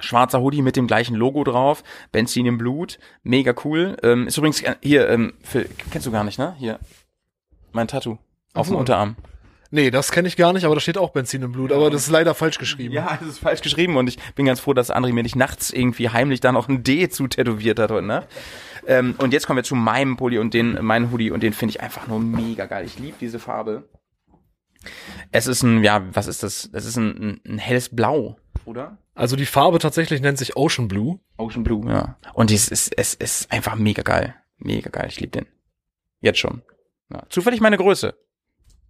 Schwarzer 0.00 0.40
Hoodie 0.40 0.62
mit 0.62 0.76
dem 0.76 0.86
gleichen 0.86 1.14
Logo 1.14 1.42
drauf, 1.42 1.82
Benzin 2.12 2.46
im 2.46 2.58
Blut, 2.58 2.98
mega 3.22 3.54
cool. 3.64 3.96
Ähm, 4.02 4.26
ist 4.26 4.36
übrigens 4.36 4.62
äh, 4.62 4.76
hier, 4.82 5.08
ähm, 5.08 5.32
für, 5.42 5.66
kennst 5.90 6.06
du 6.06 6.12
gar 6.12 6.24
nicht, 6.24 6.38
ne? 6.38 6.54
Hier, 6.58 6.78
mein 7.72 7.88
Tattoo 7.88 8.18
auf 8.52 8.68
dem. 8.68 8.76
Unterarm. 8.76 9.16
Nee, 9.70 9.90
das 9.90 10.12
kenne 10.12 10.28
ich 10.28 10.36
gar 10.36 10.52
nicht, 10.52 10.64
aber 10.64 10.74
da 10.74 10.80
steht 10.80 10.98
auch 10.98 11.10
Benzin 11.10 11.42
im 11.42 11.52
Blut, 11.52 11.72
aber 11.72 11.90
das 11.90 12.02
ist 12.02 12.10
leider 12.10 12.34
falsch 12.34 12.58
geschrieben. 12.58 12.94
Ja, 12.94 13.18
das 13.20 13.30
ist 13.30 13.38
falsch 13.38 13.62
geschrieben 13.62 13.96
und 13.96 14.08
ich 14.08 14.18
bin 14.34 14.46
ganz 14.46 14.60
froh, 14.60 14.74
dass 14.74 14.92
André 14.92 15.12
mir 15.12 15.22
nicht 15.22 15.36
nachts 15.36 15.70
irgendwie 15.70 16.10
heimlich 16.10 16.40
da 16.40 16.52
noch 16.52 16.68
ein 16.68 16.82
D 16.82 17.08
zu 17.08 17.26
tätowiert 17.26 17.78
hat 17.78 17.90
heute 17.90 18.06
Nacht. 18.06 18.28
Ähm, 18.86 19.14
und 19.18 19.32
jetzt 19.32 19.46
kommen 19.46 19.56
wir 19.56 19.64
zu 19.64 19.74
meinem 19.74 20.16
Pulli 20.16 20.38
und 20.38 20.54
den, 20.54 20.84
meinen 20.84 21.10
Hoodie 21.10 21.30
und 21.30 21.42
den 21.42 21.52
finde 21.52 21.70
ich 21.70 21.80
einfach 21.80 22.06
nur 22.06 22.20
mega 22.20 22.66
geil. 22.66 22.84
Ich 22.86 22.98
liebe 22.98 23.16
diese 23.20 23.38
Farbe. 23.38 23.88
Es 25.32 25.46
ist 25.46 25.62
ein, 25.62 25.82
ja, 25.82 26.04
was 26.14 26.28
ist 26.28 26.42
das? 26.42 26.70
Es 26.72 26.84
ist 26.84 26.96
ein, 26.96 27.40
ein, 27.44 27.54
ein 27.54 27.58
helles 27.58 27.94
Blau, 27.94 28.36
oder? 28.64 28.98
Also 29.14 29.34
die 29.34 29.46
Farbe 29.46 29.78
tatsächlich 29.78 30.20
nennt 30.20 30.38
sich 30.38 30.56
Ocean 30.56 30.88
Blue. 30.88 31.18
Ocean 31.38 31.64
Blue, 31.64 31.90
ja. 31.90 32.16
Und 32.34 32.50
es 32.52 32.68
ist, 32.68 32.96
es 32.96 33.14
ist 33.14 33.50
einfach 33.50 33.74
mega 33.74 34.02
geil. 34.02 34.34
Mega 34.58 34.90
geil. 34.90 35.06
Ich 35.08 35.18
liebe 35.20 35.32
den. 35.32 35.46
Jetzt 36.20 36.38
schon. 36.38 36.62
Ja. 37.12 37.22
Zufällig 37.28 37.60
meine 37.60 37.76
Größe. 37.76 38.14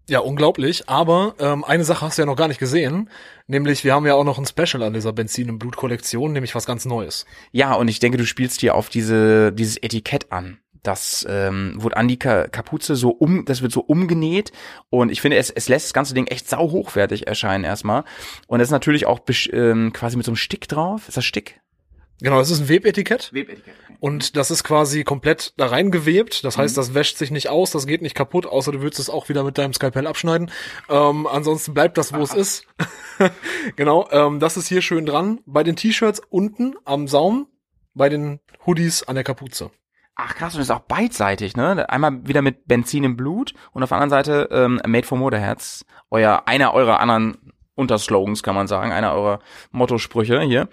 Ja, 0.08 0.20
unglaublich. 0.20 0.88
Aber 0.88 1.34
ähm, 1.40 1.64
eine 1.64 1.84
Sache 1.84 2.06
hast 2.06 2.16
du 2.16 2.22
ja 2.22 2.26
noch 2.26 2.36
gar 2.36 2.46
nicht 2.46 2.60
gesehen, 2.60 3.10
nämlich 3.48 3.82
wir 3.82 3.92
haben 3.92 4.06
ja 4.06 4.14
auch 4.14 4.24
noch 4.24 4.38
ein 4.38 4.46
Special 4.46 4.82
an 4.84 4.92
dieser 4.94 5.12
Benzin 5.12 5.48
im 5.48 5.58
Blut 5.58 5.76
Kollektion, 5.76 6.32
nämlich 6.32 6.54
was 6.54 6.64
ganz 6.64 6.84
Neues. 6.84 7.26
Ja, 7.50 7.74
und 7.74 7.88
ich 7.88 7.98
denke, 7.98 8.16
du 8.16 8.24
spielst 8.24 8.60
hier 8.60 8.76
auf 8.76 8.88
diese 8.88 9.52
dieses 9.52 9.76
Etikett 9.78 10.30
an. 10.30 10.58
das 10.86 11.26
ähm, 11.28 11.74
wurde 11.76 11.96
an 11.96 12.08
die 12.08 12.18
Ka 12.18 12.46
Kapuze 12.48 12.94
so 12.96 13.10
um, 13.10 13.44
das 13.44 13.62
wird 13.62 13.72
so 13.72 13.80
umgenäht 13.80 14.52
und 14.90 15.10
ich 15.10 15.20
finde, 15.20 15.36
es, 15.36 15.50
es 15.50 15.68
lässt 15.68 15.86
das 15.86 15.92
ganze 15.92 16.14
Ding 16.14 16.26
echt 16.28 16.48
sau 16.48 16.70
hochwertig 16.70 17.26
erscheinen 17.26 17.64
erstmal. 17.64 18.04
Und 18.46 18.60
es 18.60 18.68
ist 18.68 18.72
natürlich 18.72 19.06
auch 19.06 19.20
ähm, 19.52 19.92
quasi 19.92 20.16
mit 20.16 20.24
so 20.24 20.30
einem 20.30 20.36
Stick 20.36 20.68
drauf. 20.68 21.08
Ist 21.08 21.16
das 21.16 21.24
Stick? 21.24 21.60
Genau, 22.20 22.38
das 22.38 22.50
ist 22.50 22.60
ein 22.60 22.68
Webetikett. 22.68 23.32
Webetikett. 23.32 23.74
Und 24.00 24.36
das 24.36 24.50
ist 24.50 24.64
quasi 24.64 25.04
komplett 25.04 25.52
da 25.56 25.66
reingewebt. 25.66 26.44
Das 26.44 26.56
Mhm. 26.56 26.62
heißt, 26.62 26.76
das 26.76 26.94
wäscht 26.94 27.18
sich 27.18 27.30
nicht 27.30 27.48
aus, 27.48 27.70
das 27.70 27.86
geht 27.86 28.02
nicht 28.02 28.14
kaputt, 28.14 28.46
außer 28.46 28.72
du 28.72 28.80
würdest 28.80 29.00
es 29.00 29.10
auch 29.10 29.28
wieder 29.28 29.42
mit 29.44 29.58
deinem 29.58 29.72
Skalpell 29.72 30.06
abschneiden. 30.06 30.50
Ähm, 30.88 31.26
ansonsten 31.26 31.74
bleibt 31.74 31.98
das, 31.98 32.12
wo 32.12 32.22
es 32.22 32.34
ist. 32.34 32.66
genau, 33.76 34.08
ähm, 34.10 34.40
das 34.40 34.56
ist 34.56 34.68
hier 34.68 34.82
schön 34.82 35.06
dran. 35.06 35.40
Bei 35.46 35.62
den 35.62 35.76
T-Shirts 35.76 36.20
unten 36.30 36.74
am 36.84 37.08
Saum, 37.08 37.48
bei 37.94 38.08
den 38.08 38.40
Hoodies 38.66 39.02
an 39.04 39.14
der 39.14 39.24
Kapuze. 39.24 39.70
Ach 40.14 40.34
krass, 40.34 40.54
und 40.54 40.60
das 40.60 40.68
ist 40.68 40.74
auch 40.74 40.80
beidseitig, 40.80 41.56
ne? 41.56 41.88
Einmal 41.90 42.26
wieder 42.26 42.40
mit 42.40 42.66
Benzin 42.66 43.04
im 43.04 43.16
Blut 43.16 43.52
und 43.72 43.82
auf 43.82 43.90
der 43.90 43.98
anderen 43.98 44.10
Seite 44.24 44.48
ähm, 44.50 44.80
Made 44.86 45.06
for 45.06 45.18
Motorheads. 45.18 45.84
Euer, 46.10 46.44
einer 46.46 46.72
eurer 46.72 47.00
anderen 47.00 47.52
Unterslogans, 47.76 48.42
kann 48.42 48.56
man 48.56 48.66
sagen, 48.66 48.90
einer 48.90 49.12
eurer 49.12 49.38
Mottosprüche 49.70 50.40
hier. 50.40 50.68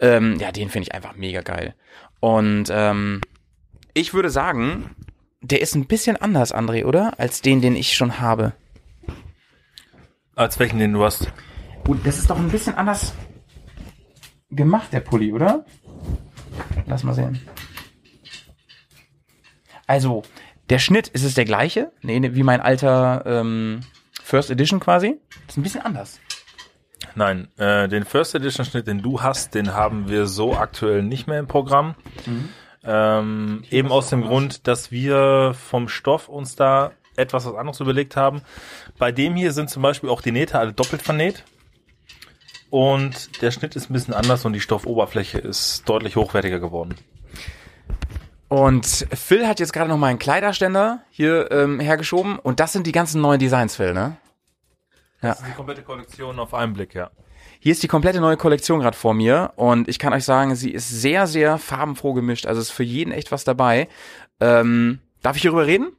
Ähm, 0.00 0.36
ja, 0.40 0.50
den 0.50 0.68
finde 0.68 0.88
ich 0.88 0.94
einfach 0.94 1.14
mega 1.14 1.42
geil. 1.42 1.74
Und 2.18 2.66
ähm, 2.70 3.20
ich 3.94 4.12
würde 4.14 4.30
sagen, 4.30 4.96
der 5.40 5.60
ist 5.60 5.76
ein 5.76 5.86
bisschen 5.86 6.16
anders, 6.16 6.52
André, 6.52 6.84
oder? 6.84 7.12
Als 7.18 7.42
den, 7.42 7.60
den 7.60 7.76
ich 7.76 7.94
schon 7.94 8.18
habe. 8.18 8.54
Als 10.34 10.58
welchen, 10.58 10.78
den 10.78 10.92
du 10.92 11.04
hast. 11.04 11.30
Gut, 11.84 12.04
das 12.04 12.18
ist 12.18 12.28
doch 12.28 12.38
ein 12.38 12.50
bisschen 12.50 12.74
anders 12.74 13.14
gemacht, 14.50 14.92
der 14.92 15.00
Pulli, 15.00 15.32
oder? 15.32 15.64
Lass 16.86 17.04
mal 17.04 17.14
sehen. 17.14 17.40
Also, 19.86 20.22
der 20.68 20.78
Schnitt, 20.78 21.08
ist 21.08 21.22
es 21.22 21.34
der 21.34 21.44
gleiche? 21.44 21.92
Nee, 22.02 22.18
nee, 22.18 22.34
wie 22.34 22.42
mein 22.42 22.60
alter 22.60 23.22
ähm, 23.24 23.80
First 24.22 24.50
Edition 24.50 24.80
quasi? 24.80 25.20
Das 25.46 25.54
ist 25.54 25.56
ein 25.58 25.62
bisschen 25.62 25.82
anders. 25.82 26.18
Nein, 27.16 27.48
äh, 27.56 27.88
den 27.88 28.04
First 28.04 28.34
Edition 28.34 28.66
Schnitt, 28.66 28.86
den 28.86 29.00
du 29.00 29.22
hast, 29.22 29.54
den 29.54 29.72
haben 29.72 30.08
wir 30.10 30.26
so 30.26 30.54
aktuell 30.54 31.02
nicht 31.02 31.26
mehr 31.26 31.38
im 31.38 31.46
Programm. 31.46 31.94
Ähm, 32.84 33.64
eben 33.70 33.90
aus 33.90 34.10
dem 34.10 34.22
Grund, 34.22 34.66
dass 34.68 34.92
wir 34.92 35.54
vom 35.54 35.88
Stoff 35.88 36.28
uns 36.28 36.56
da 36.56 36.92
etwas 37.16 37.46
was 37.46 37.54
anderes 37.54 37.80
überlegt 37.80 38.16
haben. 38.16 38.42
Bei 38.98 39.12
dem 39.12 39.34
hier 39.34 39.52
sind 39.52 39.70
zum 39.70 39.82
Beispiel 39.82 40.10
auch 40.10 40.20
die 40.20 40.30
Nähte 40.30 40.58
alle 40.58 40.74
doppelt 40.74 41.00
vernäht. 41.00 41.44
Und 42.68 43.40
der 43.40 43.50
Schnitt 43.50 43.76
ist 43.76 43.88
ein 43.88 43.94
bisschen 43.94 44.12
anders 44.12 44.44
und 44.44 44.52
die 44.52 44.60
Stoffoberfläche 44.60 45.38
ist 45.38 45.88
deutlich 45.88 46.16
hochwertiger 46.16 46.60
geworden. 46.60 46.96
Und 48.48 49.06
Phil 49.10 49.48
hat 49.48 49.58
jetzt 49.58 49.72
gerade 49.72 49.88
noch 49.88 49.96
mal 49.96 50.08
einen 50.08 50.18
Kleiderständer 50.18 51.00
hier 51.10 51.50
ähm, 51.50 51.80
hergeschoben 51.80 52.38
und 52.38 52.60
das 52.60 52.74
sind 52.74 52.86
die 52.86 52.92
ganzen 52.92 53.22
neuen 53.22 53.40
Designs, 53.40 53.76
Phil, 53.76 53.94
ne? 53.94 54.18
Das 55.30 55.40
ist 55.40 55.48
die 55.48 55.54
komplette 55.54 55.82
Kollektion 55.82 56.38
auf 56.38 56.54
einen 56.54 56.72
Blick, 56.72 56.94
ja. 56.94 57.10
Hier 57.58 57.72
ist 57.72 57.82
die 57.82 57.88
komplette 57.88 58.20
neue 58.20 58.36
Kollektion 58.36 58.80
gerade 58.80 58.96
vor 58.96 59.14
mir 59.14 59.52
und 59.56 59.88
ich 59.88 59.98
kann 59.98 60.12
euch 60.12 60.24
sagen, 60.24 60.54
sie 60.54 60.70
ist 60.70 60.88
sehr, 60.88 61.26
sehr 61.26 61.58
farbenfroh 61.58 62.12
gemischt. 62.12 62.46
Also 62.46 62.60
ist 62.60 62.70
für 62.70 62.82
jeden 62.82 63.12
echt 63.12 63.32
was 63.32 63.44
dabei. 63.44 63.88
Ähm, 64.40 65.00
darf 65.22 65.36
ich 65.36 65.42
hierüber 65.42 65.66
reden? 65.66 65.92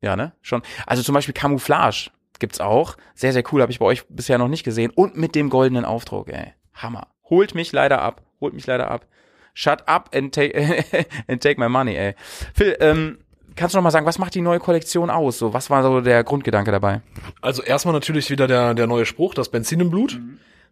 Ja, 0.00 0.16
ne? 0.16 0.32
Schon. 0.42 0.62
Also 0.86 1.02
zum 1.02 1.14
Beispiel 1.14 1.34
Camouflage 1.34 2.10
gibt's 2.38 2.60
auch. 2.60 2.96
Sehr, 3.14 3.32
sehr 3.32 3.42
cool, 3.52 3.62
habe 3.62 3.72
ich 3.72 3.78
bei 3.78 3.86
euch 3.86 4.06
bisher 4.08 4.38
noch 4.38 4.48
nicht 4.48 4.64
gesehen. 4.64 4.90
Und 4.94 5.16
mit 5.16 5.34
dem 5.34 5.50
goldenen 5.50 5.84
Aufdruck, 5.84 6.28
ey. 6.28 6.54
Hammer. 6.74 7.08
Holt 7.24 7.54
mich 7.54 7.72
leider 7.72 8.00
ab. 8.00 8.22
Holt 8.40 8.54
mich 8.54 8.66
leider 8.66 8.90
ab. 8.90 9.06
Shut 9.54 9.88
up 9.88 10.14
and 10.14 10.32
take, 10.32 10.54
and 11.26 11.42
take 11.42 11.58
my 11.58 11.68
money, 11.68 11.96
ey. 11.96 12.14
Phil, 12.54 12.76
ähm, 12.80 13.18
kannst 13.58 13.74
du 13.74 13.78
noch 13.78 13.82
mal 13.82 13.90
sagen, 13.90 14.06
was 14.06 14.18
macht 14.18 14.34
die 14.34 14.40
neue 14.40 14.60
Kollektion 14.60 15.10
aus? 15.10 15.38
So, 15.38 15.52
was 15.52 15.68
war 15.68 15.82
so 15.82 16.00
der 16.00 16.24
Grundgedanke 16.24 16.70
dabei? 16.70 17.02
Also 17.42 17.62
erstmal 17.62 17.92
natürlich 17.92 18.30
wieder 18.30 18.46
der, 18.46 18.74
der 18.74 18.86
neue 18.86 19.04
Spruch, 19.04 19.34
das 19.34 19.50
Benzin 19.50 19.80
im 19.80 19.90
Blut. 19.90 20.20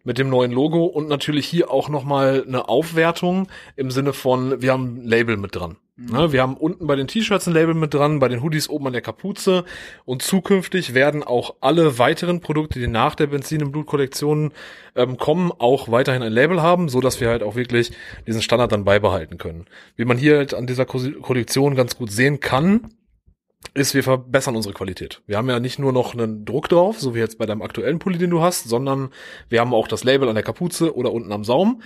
Mit 0.03 0.17
dem 0.17 0.29
neuen 0.29 0.53
Logo 0.53 0.85
und 0.85 1.09
natürlich 1.09 1.45
hier 1.45 1.69
auch 1.69 1.89
nochmal 1.89 2.45
eine 2.47 2.69
Aufwertung 2.69 3.49
im 3.75 3.91
Sinne 3.91 4.13
von, 4.13 4.61
wir 4.61 4.71
haben 4.71 4.99
ein 4.99 5.05
Label 5.05 5.35
mit 5.35 5.53
dran. 5.53 5.75
Ne, 5.99 6.31
wir 6.31 6.43
haben 6.43 6.55
unten 6.55 6.85
bei 6.85 6.95
den 6.95 7.07
T-Shirts 7.07 7.47
ein 7.47 7.55
Label 7.55 7.73
mit 7.73 7.91
dran, 7.91 8.19
bei 8.19 8.27
den 8.27 8.43
Hoodies 8.43 8.69
oben 8.69 8.85
an 8.85 8.93
der 8.93 9.01
Kapuze 9.01 9.65
und 10.05 10.21
zukünftig 10.21 10.93
werden 10.93 11.23
auch 11.23 11.55
alle 11.59 11.97
weiteren 11.97 12.39
Produkte, 12.39 12.79
die 12.79 12.85
nach 12.85 13.15
der 13.15 13.25
Benzin 13.25 13.61
im 13.61 13.71
Blut 13.71 13.87
Kollektion 13.87 14.51
ähm, 14.95 15.17
kommen, 15.17 15.51
auch 15.57 15.89
weiterhin 15.89 16.21
ein 16.21 16.31
Label 16.31 16.61
haben, 16.61 16.87
so 16.87 17.01
dass 17.01 17.19
wir 17.19 17.29
halt 17.29 17.41
auch 17.41 17.55
wirklich 17.55 17.93
diesen 18.27 18.43
Standard 18.43 18.71
dann 18.71 18.83
beibehalten 18.83 19.39
können. 19.39 19.65
Wie 19.95 20.05
man 20.05 20.19
hier 20.19 20.37
halt 20.37 20.53
an 20.53 20.67
dieser 20.67 20.85
Ko- 20.85 21.19
Kollektion 21.19 21.73
ganz 21.73 21.97
gut 21.97 22.11
sehen 22.11 22.39
kann, 22.39 22.91
ist, 23.73 23.95
wir 23.95 24.03
verbessern 24.03 24.55
unsere 24.55 24.75
Qualität. 24.75 25.23
Wir 25.25 25.37
haben 25.37 25.49
ja 25.49 25.59
nicht 25.59 25.79
nur 25.79 25.93
noch 25.93 26.13
einen 26.13 26.45
Druck 26.45 26.69
drauf, 26.69 26.99
so 26.99 27.15
wie 27.15 27.19
jetzt 27.19 27.39
bei 27.39 27.47
deinem 27.47 27.63
aktuellen 27.63 27.97
Pulli, 27.97 28.19
den 28.19 28.29
du 28.29 28.41
hast, 28.41 28.69
sondern 28.69 29.09
wir 29.49 29.61
haben 29.61 29.73
auch 29.73 29.87
das 29.87 30.03
Label 30.03 30.29
an 30.29 30.35
der 30.35 30.43
Kapuze 30.43 30.95
oder 30.95 31.11
unten 31.11 31.31
am 31.31 31.43
Saum. 31.43 31.81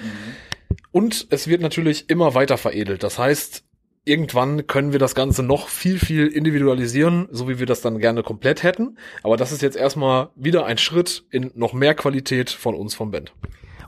Und 0.92 1.28
es 1.30 1.48
wird 1.48 1.62
natürlich 1.62 2.10
immer 2.10 2.36
weiter 2.36 2.58
veredelt. 2.58 3.04
Das 3.04 3.18
heißt, 3.18 3.64
irgendwann 4.04 4.68
können 4.68 4.92
wir 4.92 5.00
das 5.00 5.16
Ganze 5.16 5.44
noch 5.44 5.68
viel, 5.68 6.00
viel 6.00 6.28
individualisieren, 6.28 7.28
so 7.32 7.48
wie 7.48 7.60
wir 7.60 7.66
das 7.66 7.82
dann 7.82 8.00
gerne 8.00 8.24
komplett 8.24 8.64
hätten. 8.64 8.98
Aber 9.24 9.38
das 9.38 9.52
ist 9.52 9.62
jetzt 9.62 9.78
erstmal 9.78 10.30
wieder 10.36 10.66
ein 10.66 10.78
Schritt 10.78 11.24
in 11.30 11.52
noch 11.56 11.74
mehr 11.74 11.94
Qualität 11.94 12.50
von 12.50 12.76
uns 12.76 12.96
vom 12.96 13.12
Band. 13.12 13.34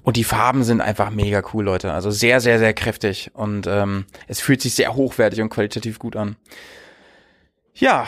Und 0.04 0.18
die 0.18 0.26
Farben 0.26 0.64
sind 0.64 0.82
einfach 0.82 1.12
mega 1.12 1.42
cool, 1.54 1.64
Leute. 1.64 1.94
Also 1.94 2.12
sehr, 2.12 2.42
sehr, 2.42 2.60
sehr 2.60 2.74
kräftig. 2.74 3.32
Und 3.34 3.68
ähm, 3.68 4.06
es 4.28 4.42
fühlt 4.42 4.62
sich 4.62 4.76
sehr 4.76 4.96
hochwertig 4.96 5.42
und 5.42 5.50
qualitativ 5.50 5.98
gut 5.98 6.16
an. 6.16 6.36
Ja, 7.74 8.06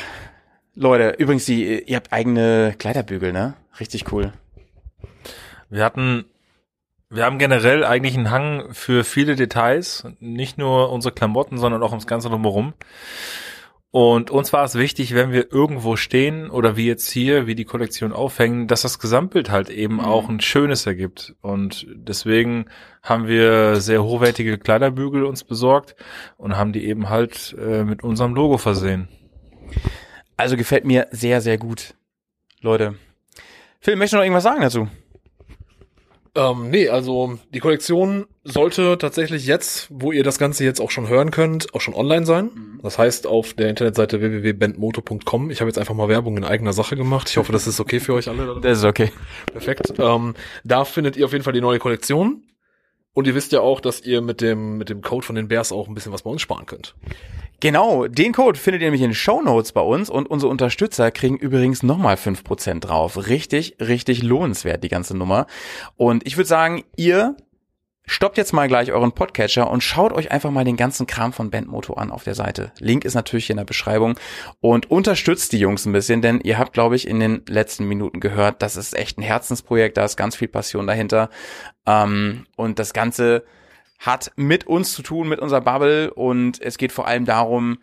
Leute, 0.76 1.16
übrigens, 1.18 1.46
die, 1.46 1.84
ihr 1.84 1.96
habt 1.96 2.12
eigene 2.12 2.76
Kleiderbügel, 2.78 3.32
ne? 3.32 3.56
Richtig 3.80 4.12
cool. 4.12 4.34
Wir 5.70 5.84
hatten, 5.84 6.26
wir 7.10 7.26
haben 7.26 7.40
generell 7.40 7.84
eigentlich 7.84 8.16
einen 8.16 8.32
Hang 8.32 8.74
für 8.74 9.04
viele 9.04 9.36
Details, 9.36 10.08
nicht 10.20 10.58
nur 10.58 10.92
unsere 10.92 11.14
Klamotten, 11.14 11.58
sondern 11.58 11.84
auch 11.84 11.92
ums 11.92 12.08
Ganze 12.08 12.30
drumherum. 12.30 12.74
Und 13.92 14.30
uns 14.30 14.52
war 14.52 14.66
es 14.66 14.76
wichtig, 14.76 15.16
wenn 15.16 15.32
wir 15.32 15.54
irgendwo 15.54 15.96
stehen 15.96 16.50
oder 16.50 16.76
wie 16.76 16.86
jetzt 16.86 17.10
hier, 17.10 17.48
wie 17.48 17.56
die 17.56 17.64
Kollektion 17.64 18.12
aufhängen, 18.12 18.68
dass 18.68 18.82
das 18.82 19.00
Gesamtbild 19.00 19.50
halt 19.50 19.70
eben 19.70 20.02
auch 20.02 20.28
ein 20.28 20.42
schönes 20.42 20.86
ergibt. 20.86 21.34
Und 21.40 21.88
deswegen 21.90 22.66
haben 23.02 23.28
wir 23.28 23.78
sehr 23.78 24.04
hochwertige 24.04 24.58
Kleiderbügel 24.58 25.24
uns 25.24 25.46
besorgt 25.46 25.96
und 26.36 26.58
haben 26.58 26.74
die 26.74 26.86
eben 26.86 27.08
halt 27.08 27.56
äh, 27.58 27.86
mit 27.86 28.04
unserem 28.04 28.36
Logo 28.36 28.58
versehen. 28.58 29.08
Also 30.36 30.58
gefällt 30.58 30.84
mir 30.84 31.08
sehr, 31.12 31.40
sehr 31.40 31.58
gut. 31.58 31.94
Leute. 32.60 32.96
Phil, 33.80 33.96
möchtest 33.96 34.14
du 34.14 34.18
noch 34.18 34.24
irgendwas 34.24 34.44
sagen 34.44 34.60
dazu? 34.60 34.90
Ähm, 36.36 36.70
nee, 36.70 36.90
also 36.90 37.40
die 37.54 37.60
Kollektion 37.60 38.26
sollte 38.44 38.98
tatsächlich 38.98 39.46
jetzt, 39.46 39.88
wo 39.90 40.12
ihr 40.12 40.24
das 40.24 40.38
Ganze 40.38 40.66
jetzt 40.66 40.82
auch 40.82 40.92
schon 40.92 41.08
hören 41.08 41.32
könnt, 41.32 41.74
auch 41.74 41.80
schon 41.80 41.94
online 41.94 42.26
sein. 42.26 42.80
Das 42.84 42.98
heißt 42.98 43.26
auf 43.26 43.54
der 43.54 43.70
Internetseite 43.70 44.20
www.bandmoto.com. 44.20 45.50
Ich 45.50 45.62
habe 45.62 45.70
jetzt 45.70 45.78
einfach 45.78 45.96
mal 45.96 46.10
Werbung 46.10 46.36
in 46.36 46.44
eigener 46.44 46.74
Sache 46.74 46.98
gemacht. 46.98 47.30
Ich 47.30 47.38
hoffe, 47.38 47.54
das 47.54 47.68
ist 47.68 47.80
okay 47.80 48.02
für 48.02 48.14
euch 48.14 48.28
alle. 48.28 48.60
Das 48.62 48.80
ist 48.80 48.84
okay. 48.84 49.12
Perfekt. 49.52 49.94
Ähm, 49.98 50.36
da 50.64 50.84
findet 50.84 51.16
ihr 51.16 51.26
auf 51.26 51.32
jeden 51.32 51.44
Fall 51.44 51.54
die 51.54 51.62
neue 51.62 51.80
Kollektion. 51.80 52.44
Und 53.14 53.28
ihr 53.28 53.36
wisst 53.36 53.54
ja 53.54 53.62
auch, 53.62 53.80
dass 53.80 54.02
ihr 54.02 54.22
mit 54.22 54.42
dem, 54.42 54.78
mit 54.78 54.90
dem 54.90 55.02
Code 55.02 55.26
von 55.26 55.36
den 55.36 55.48
Bears 55.48 55.72
auch 55.72 55.88
ein 55.88 55.94
bisschen 55.94 56.12
was 56.12 56.24
bei 56.24 56.30
uns 56.30 56.42
sparen 56.42 56.66
könnt. 56.66 56.96
Genau, 57.60 58.08
den 58.08 58.34
Code 58.34 58.60
findet 58.60 58.82
ihr 58.82 58.88
nämlich 58.88 59.02
in 59.02 59.10
den 59.10 59.16
Show 59.16 59.42
Notes 59.42 59.72
bei 59.72 59.82
uns 59.82 60.10
und 60.10 60.30
unsere 60.30 60.52
Unterstützer 60.52 61.12
kriegen 61.12 61.38
übrigens 61.38 61.84
nochmal 61.84 62.16
5% 62.16 62.82
drauf. 62.82 63.28
Richtig, 63.28 63.78
richtig 63.80 64.24
lohnenswert, 64.24 64.84
die 64.84 64.90
ganze 64.90 65.16
Nummer. 65.16 65.48
Und 65.96 66.28
ich 66.28 66.38
würde 66.38 66.48
sagen, 66.48 66.84
ihr 66.96 67.36
stoppt 68.06 68.38
jetzt 68.38 68.54
mal 68.54 68.68
gleich 68.68 68.92
euren 68.92 69.14
Podcatcher 69.14 69.70
und 69.70 69.82
schaut 69.82 70.14
euch 70.14 70.32
einfach 70.32 70.52
mal 70.52 70.64
den 70.64 70.78
ganzen 70.78 71.08
Kram 71.08 71.34
von 71.34 71.50
Bandmoto 71.50 71.94
an 71.94 72.12
auf 72.12 72.24
der 72.24 72.36
Seite. 72.36 72.72
Link 72.80 73.06
ist 73.06 73.16
natürlich 73.16 73.48
hier 73.48 73.54
in 73.54 73.58
der 73.58 73.66
Beschreibung 73.66 74.20
und 74.62 74.92
unterstützt 74.92 75.52
die 75.54 75.60
Jungs 75.60 75.86
ein 75.86 75.94
bisschen, 75.94 76.22
denn 76.22 76.40
ihr 76.42 76.58
habt, 76.58 76.74
glaube 76.74 76.96
ich, 76.96 77.08
in 77.08 77.20
den 77.20 77.44
letzten 77.48 77.88
Minuten 77.88 78.20
gehört, 78.20 78.62
das 78.62 78.76
ist 78.76 78.96
echt 78.96 79.18
ein 79.18 79.24
Herzensprojekt, 79.24 79.98
da 79.98 80.06
ist 80.06 80.18
ganz 80.18 80.36
viel 80.36 80.48
Passion 80.48 80.88
dahinter. 80.88 81.30
Ähm, 81.88 82.46
und 82.56 82.80
das 82.80 82.94
Ganze 82.94 83.44
hat 84.00 84.32
mit 84.36 84.68
uns 84.68 84.94
zu 84.94 85.02
tun, 85.02 85.28
mit 85.28 85.40
unserer 85.40 85.62
Bubble 85.62 86.14
und 86.14 86.62
es 86.62 86.78
geht 86.78 86.92
vor 86.92 87.08
allem 87.08 87.26
darum, 87.26 87.80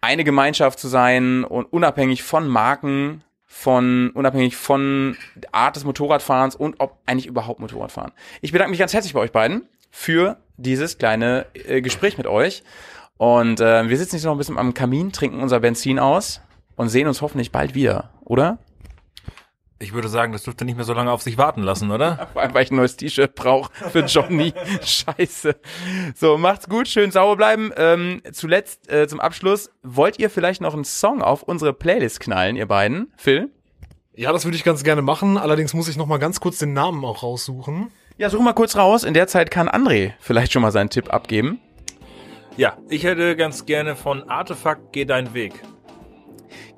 eine 0.00 0.24
Gemeinschaft 0.24 0.78
zu 0.78 0.88
sein 0.88 1.44
und 1.44 1.64
unabhängig 1.66 2.22
von 2.22 2.48
Marken, 2.48 3.24
von 3.46 4.10
unabhängig 4.10 4.56
von 4.56 5.16
Art 5.52 5.76
des 5.76 5.84
Motorradfahrens 5.84 6.54
und 6.54 6.76
ob 6.78 6.98
eigentlich 7.06 7.26
überhaupt 7.26 7.60
Motorradfahren. 7.60 8.12
Ich 8.40 8.52
bedanke 8.52 8.70
mich 8.70 8.78
ganz 8.78 8.92
herzlich 8.92 9.14
bei 9.14 9.20
euch 9.20 9.32
beiden 9.32 9.68
für 9.90 10.36
dieses 10.56 10.98
kleine 10.98 11.46
äh, 11.54 11.80
Gespräch 11.80 12.18
mit 12.18 12.26
euch 12.26 12.62
und 13.16 13.60
äh, 13.60 13.88
wir 13.88 13.98
sitzen 13.98 14.16
jetzt 14.16 14.24
noch 14.24 14.32
ein 14.32 14.38
bisschen 14.38 14.58
am 14.58 14.74
Kamin, 14.74 15.12
trinken 15.12 15.40
unser 15.40 15.60
Benzin 15.60 15.98
aus 15.98 16.40
und 16.76 16.88
sehen 16.88 17.08
uns 17.08 17.20
hoffentlich 17.20 17.50
bald 17.50 17.74
wieder, 17.74 18.10
oder? 18.24 18.58
Ich 19.80 19.92
würde 19.92 20.08
sagen, 20.08 20.32
das 20.32 20.42
dürfte 20.42 20.64
nicht 20.64 20.74
mehr 20.74 20.84
so 20.84 20.92
lange 20.92 21.12
auf 21.12 21.22
sich 21.22 21.38
warten 21.38 21.62
lassen, 21.62 21.90
oder? 21.90 22.28
Vor 22.32 22.42
allem, 22.42 22.52
weil 22.52 22.64
ich 22.64 22.72
ein 22.72 22.76
neues 22.76 22.96
T-Shirt 22.96 23.34
brauche 23.34 23.72
für 23.90 24.00
Johnny. 24.00 24.52
Scheiße. 24.82 25.54
So, 26.16 26.36
macht's 26.36 26.68
gut, 26.68 26.88
schön 26.88 27.12
sauber 27.12 27.36
bleiben. 27.36 27.70
Ähm, 27.76 28.20
zuletzt, 28.32 28.90
äh, 28.90 29.06
zum 29.06 29.20
Abschluss, 29.20 29.70
wollt 29.82 30.18
ihr 30.18 30.30
vielleicht 30.30 30.60
noch 30.60 30.74
einen 30.74 30.84
Song 30.84 31.22
auf 31.22 31.44
unsere 31.44 31.72
Playlist 31.72 32.18
knallen, 32.18 32.56
ihr 32.56 32.66
beiden? 32.66 33.12
Phil? 33.16 33.50
Ja, 34.16 34.32
das 34.32 34.44
würde 34.44 34.56
ich 34.56 34.64
ganz 34.64 34.82
gerne 34.82 35.00
machen. 35.00 35.38
Allerdings 35.38 35.74
muss 35.74 35.88
ich 35.88 35.96
noch 35.96 36.06
mal 36.06 36.18
ganz 36.18 36.40
kurz 36.40 36.58
den 36.58 36.72
Namen 36.72 37.04
auch 37.04 37.22
raussuchen. 37.22 37.92
Ja, 38.16 38.30
such 38.30 38.40
mal 38.40 38.52
kurz 38.52 38.74
raus. 38.74 39.04
In 39.04 39.14
der 39.14 39.28
Zeit 39.28 39.52
kann 39.52 39.68
André 39.68 40.14
vielleicht 40.18 40.52
schon 40.52 40.62
mal 40.62 40.72
seinen 40.72 40.90
Tipp 40.90 41.14
abgeben. 41.14 41.60
Ja, 42.56 42.76
ich 42.88 43.04
hätte 43.04 43.36
ganz 43.36 43.64
gerne 43.64 43.94
von 43.94 44.28
Artefakt 44.28 44.92
Geh 44.92 45.04
deinen 45.04 45.34
Weg. 45.34 45.62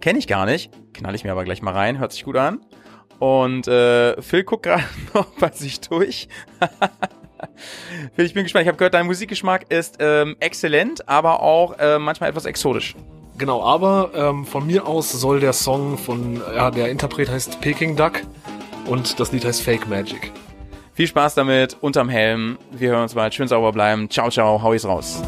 Kenne 0.03 0.19
ich 0.19 0.27
gar 0.27 0.45
nicht. 0.45 0.71
Knall 0.93 1.15
ich 1.15 1.25
mir 1.25 1.33
aber 1.33 1.45
gleich 1.45 1.63
mal 1.63 1.73
rein. 1.73 1.99
Hört 1.99 2.13
sich 2.13 2.25
gut 2.25 2.37
an. 2.37 2.61
Und 3.21 3.69
äh, 3.69 4.21
Phil 4.21 4.43
guckt 4.45 4.65
gerade 4.65 4.83
noch 5.15 5.27
bei 5.39 5.51
sich 5.51 5.81
durch. 5.81 6.29
Phil, 8.17 8.25
ich 8.25 8.35
bin 8.35 8.43
gespannt. 8.43 8.63
Ich 8.63 8.69
habe 8.69 8.79
gehört, 8.79 8.95
dein 8.95 9.07
Musikgeschmack 9.07 9.71
ist 9.71 9.99
ähm, 10.01 10.37
exzellent, 10.41 11.09
aber 11.09 11.43
auch 11.43 11.79
äh, 11.79 11.99
manchmal 11.99 12.31
etwas 12.31 12.47
exotisch. 12.47 12.97
Genau, 13.37 13.63
aber 13.63 14.11
ähm, 14.15 14.45
von 14.45 14.67
mir 14.67 14.87
aus 14.87 15.13
soll 15.13 15.41
der 15.41 15.53
Song 15.53 15.97
von, 15.97 16.43
ja, 16.55 16.71
der 16.71 16.91
Interpret 16.91 17.31
heißt 17.31 17.61
Peking 17.61 17.97
Duck 17.97 18.21
und 18.87 19.21
das 19.21 19.33
Lied 19.33 19.45
heißt 19.45 19.63
Fake 19.63 19.89
Magic. 19.89 20.33
Viel 20.95 21.07
Spaß 21.07 21.35
damit, 21.35 21.77
unterm 21.81 22.09
Helm. 22.09 22.59
Wir 22.71 22.91
hören 22.91 23.03
uns 23.03 23.15
bald. 23.15 23.33
Schön 23.35 23.49
sauber 23.49 23.73
bleiben. 23.73 24.11
Ciao, 24.11 24.31
ciao. 24.31 24.63
Hau 24.63 24.75
ich's 24.75 24.85
raus. 24.85 25.23